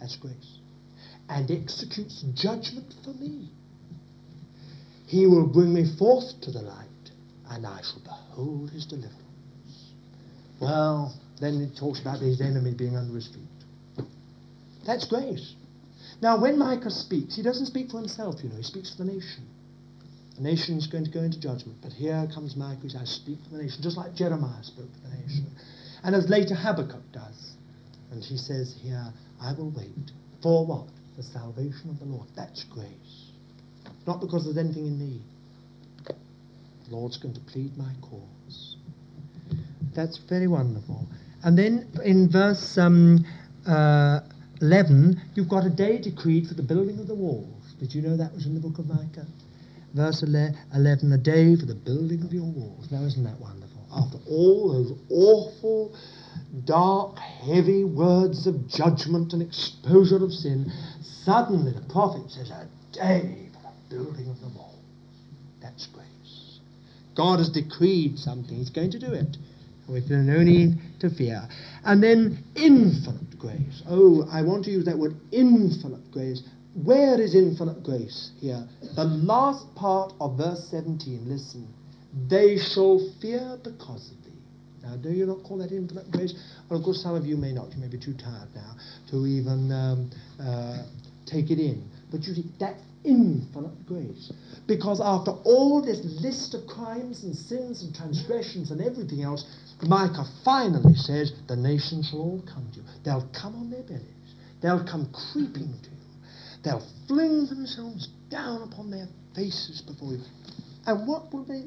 That's 0.00 0.16
grace. 0.16 0.58
And 1.28 1.50
executes 1.50 2.24
judgment 2.34 2.94
for 3.04 3.12
me. 3.14 3.50
He 5.06 5.26
will 5.26 5.46
bring 5.46 5.72
me 5.74 5.84
forth 5.98 6.40
to 6.42 6.50
the 6.50 6.62
light, 6.62 6.86
and 7.50 7.66
I 7.66 7.80
shall 7.82 8.02
behold 8.02 8.70
his 8.70 8.86
deliverance. 8.86 9.14
Well, 10.60 11.14
then 11.40 11.60
it 11.60 11.78
talks 11.78 12.00
about 12.00 12.20
his 12.20 12.40
enemy 12.40 12.74
being 12.74 12.96
under 12.96 13.14
his 13.14 13.28
feet. 13.28 14.06
That's 14.86 15.06
grace. 15.06 15.54
Now, 16.20 16.40
when 16.40 16.58
Micah 16.58 16.90
speaks, 16.90 17.36
he 17.36 17.42
doesn't 17.42 17.66
speak 17.66 17.90
for 17.90 17.98
himself, 17.98 18.36
you 18.42 18.48
know, 18.48 18.56
he 18.56 18.62
speaks 18.62 18.94
for 18.94 19.04
the 19.04 19.12
nation. 19.12 19.46
The 20.36 20.42
nation 20.42 20.76
is 20.76 20.86
going 20.86 21.04
to 21.04 21.10
go 21.10 21.20
into 21.20 21.40
judgment. 21.40 21.78
But 21.82 21.92
here 21.92 22.28
comes 22.32 22.56
Micah 22.56 22.80
who 22.80 22.88
says, 22.88 23.00
I 23.02 23.04
speak 23.04 23.38
for 23.44 23.56
the 23.56 23.62
nation, 23.62 23.82
just 23.82 23.96
like 23.96 24.14
Jeremiah 24.14 24.62
spoke 24.62 24.90
for 24.94 25.08
the 25.08 25.16
nation. 25.16 25.46
And 26.02 26.14
as 26.14 26.28
later 26.28 26.54
Habakkuk 26.54 27.12
does. 27.12 27.56
And 28.10 28.22
he 28.22 28.36
says 28.36 28.74
here, 28.80 29.12
I 29.40 29.52
will 29.52 29.70
wait. 29.70 30.12
For 30.42 30.66
what? 30.66 30.88
The 31.16 31.22
salvation 31.22 31.90
of 31.90 31.98
the 31.98 32.06
Lord. 32.06 32.28
That's 32.36 32.64
grace. 32.64 33.32
Not 34.06 34.20
because 34.20 34.44
there's 34.44 34.56
anything 34.56 34.86
in 34.86 34.98
me. 34.98 35.20
The 36.04 36.94
Lord's 36.96 37.18
going 37.18 37.34
to 37.34 37.40
plead 37.40 37.76
my 37.76 37.92
cause. 38.00 38.76
That's 39.94 40.18
very 40.18 40.46
wonderful. 40.46 41.06
And 41.42 41.58
then 41.58 41.88
in 42.04 42.30
verse 42.30 42.78
um, 42.78 43.24
uh, 43.66 44.20
11, 44.60 45.20
you've 45.34 45.48
got 45.48 45.66
a 45.66 45.70
day 45.70 45.98
decreed 45.98 46.46
for 46.46 46.54
the 46.54 46.62
building 46.62 46.98
of 46.98 47.08
the 47.08 47.14
walls. 47.14 47.74
Did 47.78 47.94
you 47.94 48.02
know 48.02 48.16
that 48.16 48.32
was 48.34 48.46
in 48.46 48.54
the 48.54 48.60
book 48.60 48.78
of 48.78 48.86
Micah? 48.88 49.26
verse 49.94 50.22
11, 50.22 51.12
a 51.12 51.18
day 51.18 51.56
for 51.56 51.66
the 51.66 51.74
building 51.74 52.22
of 52.22 52.32
your 52.32 52.44
walls. 52.44 52.90
Now, 52.90 53.02
isn't 53.02 53.24
that 53.24 53.40
wonderful? 53.40 53.67
After 53.94 54.18
all 54.28 54.72
those 54.72 54.98
awful, 55.10 55.96
dark, 56.64 57.18
heavy 57.18 57.84
words 57.84 58.46
of 58.46 58.68
judgment 58.68 59.32
and 59.32 59.42
exposure 59.42 60.22
of 60.22 60.32
sin, 60.32 60.70
suddenly 61.24 61.72
the 61.72 61.92
prophet 61.92 62.30
says, 62.30 62.50
a 62.50 62.68
day 62.92 63.48
for 63.52 63.72
the 63.88 63.96
building 63.96 64.28
of 64.28 64.40
the 64.40 64.48
wall. 64.48 64.78
That's 65.62 65.86
grace. 65.86 66.60
God 67.16 67.38
has 67.38 67.48
decreed 67.48 68.18
something. 68.18 68.56
He's 68.56 68.70
going 68.70 68.90
to 68.92 68.98
do 68.98 69.12
it. 69.12 69.36
We've 69.88 70.08
no 70.10 70.42
need 70.42 70.78
to 71.00 71.08
fear. 71.08 71.48
And 71.84 72.02
then 72.02 72.44
infinite 72.54 73.38
grace. 73.38 73.82
Oh, 73.88 74.28
I 74.30 74.42
want 74.42 74.66
to 74.66 74.70
use 74.70 74.84
that 74.84 74.98
word 74.98 75.14
infinite 75.32 76.10
grace 76.12 76.42
where 76.84 77.20
is 77.20 77.34
infinite 77.34 77.82
grace 77.82 78.30
here? 78.40 78.68
The 78.94 79.04
last 79.04 79.74
part 79.74 80.12
of 80.20 80.36
verse 80.36 80.68
17, 80.70 81.28
listen. 81.28 81.66
They 82.28 82.58
shall 82.58 83.00
fear 83.20 83.58
because 83.62 84.10
of 84.10 84.24
thee. 84.24 84.32
Now, 84.82 84.96
do 84.96 85.10
you 85.10 85.26
not 85.26 85.42
call 85.44 85.58
that 85.58 85.72
infinite 85.72 86.10
grace? 86.10 86.34
Well, 86.68 86.78
of 86.78 86.84
course, 86.84 87.02
some 87.02 87.14
of 87.14 87.26
you 87.26 87.36
may 87.36 87.52
not. 87.52 87.72
You 87.72 87.80
may 87.80 87.88
be 87.88 87.98
too 87.98 88.14
tired 88.14 88.48
now 88.54 88.76
to 89.10 89.26
even 89.26 89.70
um, 89.72 90.10
uh, 90.40 90.84
take 91.26 91.50
it 91.50 91.58
in. 91.58 91.88
But 92.10 92.24
you 92.24 92.34
see, 92.34 92.44
that's 92.58 92.80
infinite 93.04 93.86
grace. 93.86 94.32
Because 94.66 95.00
after 95.00 95.32
all 95.44 95.82
this 95.82 96.00
list 96.22 96.54
of 96.54 96.66
crimes 96.66 97.24
and 97.24 97.36
sins 97.36 97.82
and 97.82 97.94
transgressions 97.94 98.70
and 98.70 98.80
everything 98.80 99.22
else, 99.22 99.44
Micah 99.82 100.24
finally 100.44 100.94
says, 100.94 101.32
the 101.46 101.56
nations 101.56 102.08
shall 102.10 102.20
all 102.20 102.44
come 102.52 102.68
to 102.72 102.80
you. 102.80 102.84
They'll 103.04 103.28
come 103.32 103.54
on 103.54 103.70
their 103.70 103.82
bellies. 103.82 104.02
They'll 104.60 104.84
come 104.84 105.12
creeping 105.32 105.72
to 105.82 105.90
you. 105.90 105.96
They'll 106.64 106.86
fling 107.06 107.46
themselves 107.46 108.08
down 108.30 108.62
upon 108.62 108.90
their 108.90 109.08
faces 109.34 109.82
before 109.82 110.12
you. 110.12 110.22
And 110.86 111.06
what 111.06 111.32
will 111.32 111.44
they? 111.44 111.64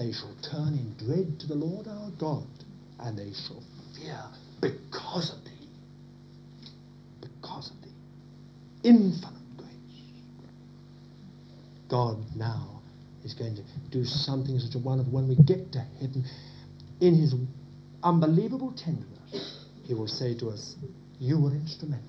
They 0.00 0.12
shall 0.12 0.34
turn 0.40 0.72
in 0.72 0.94
dread 0.96 1.38
to 1.40 1.46
the 1.46 1.54
Lord 1.54 1.86
our 1.86 2.08
God, 2.18 2.46
and 3.00 3.18
they 3.18 3.32
shall 3.34 3.62
fear 3.94 4.18
because 4.62 5.30
of 5.30 5.44
thee. 5.44 5.68
Because 7.20 7.70
of 7.70 7.82
thee. 7.82 7.92
Infinite 8.82 9.58
grace. 9.58 9.68
God 11.88 12.16
now 12.34 12.80
is 13.26 13.34
going 13.34 13.56
to 13.56 13.62
do 13.90 14.06
something 14.06 14.58
such 14.58 14.74
a 14.74 14.78
wonderful 14.78 15.12
when 15.12 15.28
we 15.28 15.34
get 15.36 15.70
to 15.72 15.80
heaven 16.00 16.24
in 17.02 17.14
his 17.14 17.34
unbelievable 18.02 18.72
tenderness 18.72 19.66
he 19.84 19.92
will 19.92 20.08
say 20.08 20.34
to 20.38 20.48
us 20.48 20.76
you 21.18 21.38
were 21.38 21.50
instrumental 21.50 22.06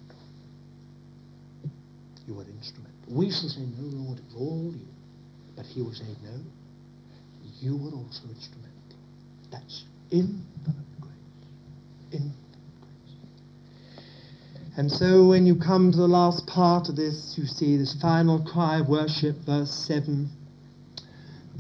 you 2.26 2.34
were 2.35 2.43
instrumental 2.43 2.95
we 3.09 3.30
shall 3.30 3.49
say 3.49 3.59
no 3.77 4.03
lord 4.03 4.18
it's 4.19 4.35
all 4.35 4.72
you 4.73 4.88
but 5.57 5.65
he 5.65 5.81
will 5.81 5.93
say 5.93 6.07
no 6.23 6.39
you 7.61 7.77
were 7.77 7.91
also 7.91 8.23
instrumental. 8.29 8.97
That's 9.51 9.85
infinite 10.09 10.99
grace. 10.99 11.13
Infinite 12.11 12.33
grace. 12.81 13.15
And 14.77 14.91
so 14.91 15.27
when 15.27 15.45
you 15.45 15.55
come 15.55 15.91
to 15.91 15.97
the 15.97 16.07
last 16.07 16.47
part 16.47 16.89
of 16.89 16.95
this 16.95 17.35
you 17.38 17.45
see 17.45 17.77
this 17.77 17.95
final 18.01 18.43
cry 18.43 18.79
of 18.79 18.89
worship 18.89 19.35
verse 19.45 19.71
7 19.71 20.29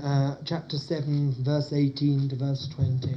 uh, 0.03 0.35
chapter 0.45 0.77
7, 0.77 1.35
verse 1.43 1.71
18 1.73 2.29
to 2.29 2.35
verse 2.35 2.67
20, 2.75 3.07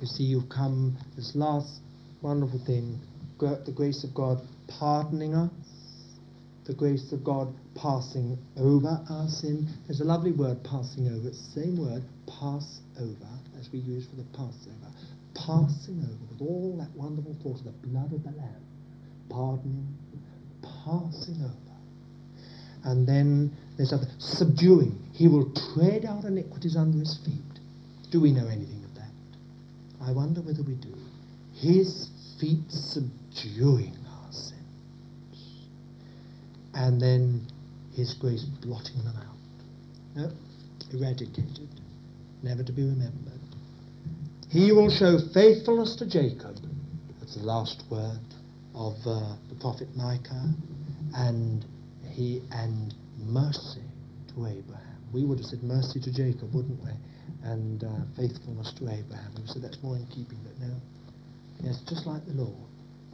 you 0.00 0.06
see 0.06 0.24
you've 0.24 0.48
come, 0.48 0.96
this 1.16 1.34
last 1.34 1.80
wonderful 2.20 2.60
thing, 2.66 2.98
the 3.38 3.72
grace 3.74 4.04
of 4.04 4.14
God 4.14 4.38
pardoning 4.68 5.34
us, 5.34 5.50
the 6.64 6.74
grace 6.74 7.12
of 7.12 7.24
God 7.24 7.52
passing 7.74 8.38
over 8.56 9.00
our 9.08 9.28
sin. 9.28 9.68
There's 9.86 10.00
a 10.00 10.04
lovely 10.04 10.32
word, 10.32 10.62
passing 10.64 11.08
over. 11.08 11.32
Same 11.32 11.76
word, 11.76 12.02
pass 12.26 12.80
over, 12.98 13.28
as 13.58 13.70
we 13.72 13.78
use 13.78 14.06
for 14.06 14.16
the 14.16 14.24
Passover. 14.36 14.92
Passing 15.34 16.02
over 16.04 16.24
with 16.30 16.40
all 16.40 16.76
that 16.78 16.90
wonderful 16.96 17.36
thought 17.42 17.58
of 17.58 17.64
the 17.64 17.88
blood 17.88 18.12
of 18.12 18.22
the 18.22 18.30
Lamb. 18.30 18.64
Pardoning, 19.28 19.96
passing 20.62 21.42
over. 21.42 21.54
And 22.84 23.06
then 23.06 23.56
there's 23.76 23.92
other 23.92 24.08
subduing. 24.18 24.98
He 25.12 25.28
will 25.28 25.52
tread 25.74 26.04
our 26.04 26.26
iniquities 26.26 26.76
under 26.76 26.98
his 26.98 27.18
feet. 27.24 27.60
Do 28.10 28.20
we 28.20 28.32
know 28.32 28.46
anything 28.46 28.82
of 28.84 28.94
that? 28.94 29.10
I 30.02 30.12
wonder 30.12 30.40
whether 30.40 30.62
we 30.62 30.74
do. 30.74 30.94
His 31.54 32.08
feet 32.40 32.70
subduing. 32.70 33.96
And 36.80 36.98
then 36.98 37.46
his 37.92 38.14
grace 38.14 38.42
blotting 38.62 39.04
them 39.04 39.14
out. 39.14 39.36
No, 40.16 40.30
eradicated, 40.98 41.68
never 42.42 42.64
to 42.64 42.72
be 42.72 42.82
remembered. 42.82 43.38
He 44.48 44.72
will 44.72 44.88
show 44.88 45.18
faithfulness 45.34 45.94
to 45.96 46.08
Jacob. 46.08 46.56
That's 47.18 47.36
the 47.36 47.42
last 47.42 47.84
word 47.90 48.24
of 48.74 48.94
uh, 49.04 49.36
the 49.50 49.56
prophet 49.60 49.88
Micah. 49.94 50.54
And 51.14 51.66
he 52.08 52.40
and 52.50 52.94
mercy 53.18 53.84
to 54.34 54.46
Abraham. 54.46 55.04
We 55.12 55.26
would 55.26 55.36
have 55.36 55.46
said 55.48 55.62
mercy 55.62 56.00
to 56.00 56.10
Jacob, 56.10 56.54
wouldn't 56.54 56.82
we? 56.82 56.92
And 57.44 57.84
uh, 57.84 57.88
faithfulness 58.16 58.72
to 58.78 58.84
Abraham. 58.88 59.34
We 59.36 59.46
said 59.48 59.60
that's 59.60 59.82
more 59.82 59.96
in 59.96 60.06
keeping, 60.06 60.38
but 60.42 60.58
no. 60.66 60.74
Yes, 61.62 61.78
just 61.86 62.06
like 62.06 62.24
the 62.24 62.32
Lord. 62.32 62.56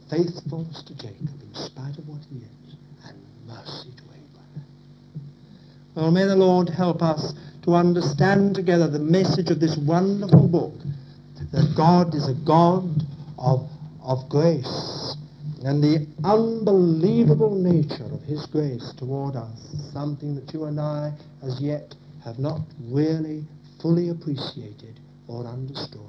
Faithfulness 0.09 0.83
to 0.87 0.95
Jacob 0.95 1.35
in 1.43 1.53
spite 1.53 1.97
of 1.97 2.07
what 2.07 2.21
he 2.31 2.37
is, 2.37 2.76
mercy 3.47 3.89
to 3.97 4.03
Abraham. 4.03 4.65
Well, 5.95 6.11
may 6.11 6.25
the 6.25 6.35
Lord 6.35 6.69
help 6.69 7.01
us 7.01 7.33
to 7.63 7.75
understand 7.75 8.55
together 8.55 8.87
the 8.87 8.99
message 8.99 9.49
of 9.49 9.59
this 9.59 9.77
wonderful 9.77 10.47
book, 10.47 10.73
that 11.51 11.73
God 11.75 12.13
is 12.13 12.27
a 12.27 12.33
God 12.45 13.03
of, 13.37 13.69
of 14.03 14.27
grace 14.29 15.15
and 15.63 15.83
the 15.83 16.07
unbelievable 16.23 17.55
nature 17.55 18.05
of 18.05 18.21
his 18.21 18.45
grace 18.45 18.93
toward 18.97 19.35
us, 19.35 19.75
something 19.91 20.35
that 20.35 20.53
you 20.53 20.65
and 20.65 20.79
I 20.79 21.11
as 21.43 21.59
yet 21.59 21.95
have 22.23 22.39
not 22.39 22.61
really 22.79 23.43
fully 23.81 24.09
appreciated 24.09 24.99
or 25.27 25.45
understood. 25.45 26.01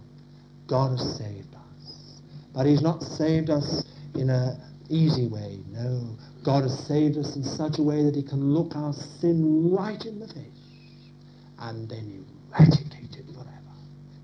God 0.67 0.91
has 0.91 1.17
saved 1.17 1.55
us. 1.55 2.21
But 2.55 2.67
he's 2.67 2.83
not 2.83 3.03
saved 3.03 3.51
us 3.51 3.85
in 4.15 4.31
an 4.31 4.61
easy 4.91 5.27
way. 5.27 5.59
No. 5.73 6.17
God 6.49 6.63
has 6.63 6.79
saved 6.87 7.19
us 7.19 7.37
in 7.37 7.45
such 7.45 7.79
a 7.79 7.83
way 7.83 8.03
that 8.05 8.17
he 8.17 8.23
can 8.23 8.55
look 8.55 8.75
our 8.75 8.95
sin 8.95 9.71
right 9.71 10.03
in 10.07 10.19
the 10.19 10.27
face 10.29 11.11
and 11.59 11.87
then 11.91 12.25
eradicate 12.51 13.19
it 13.19 13.27
forever. 13.27 13.77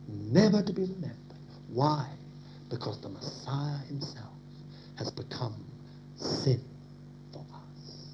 Never 0.09 0.62
to 0.62 0.72
be 0.72 0.84
remembered. 0.84 1.18
Why? 1.68 2.09
Because 2.70 2.98
the 3.02 3.10
Messiah 3.10 3.76
himself 3.88 4.32
has 4.96 5.10
become 5.10 5.55
sin 6.16 6.64
for 7.30 7.40
us, 7.40 8.06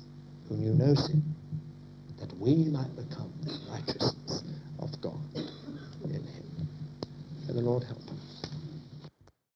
who 0.49 0.57
knew 0.57 0.75
no 0.75 0.93
sin, 0.97 1.23
that 2.19 2.37
we 2.37 2.65
might 2.65 2.93
become 2.97 3.33
the 3.45 3.57
righteousness 3.71 4.43
of 4.81 5.01
God 5.01 5.21
in 6.03 6.11
him. 6.11 6.69
May 7.47 7.55
the 7.55 7.61
Lord 7.61 7.85
help 7.85 8.05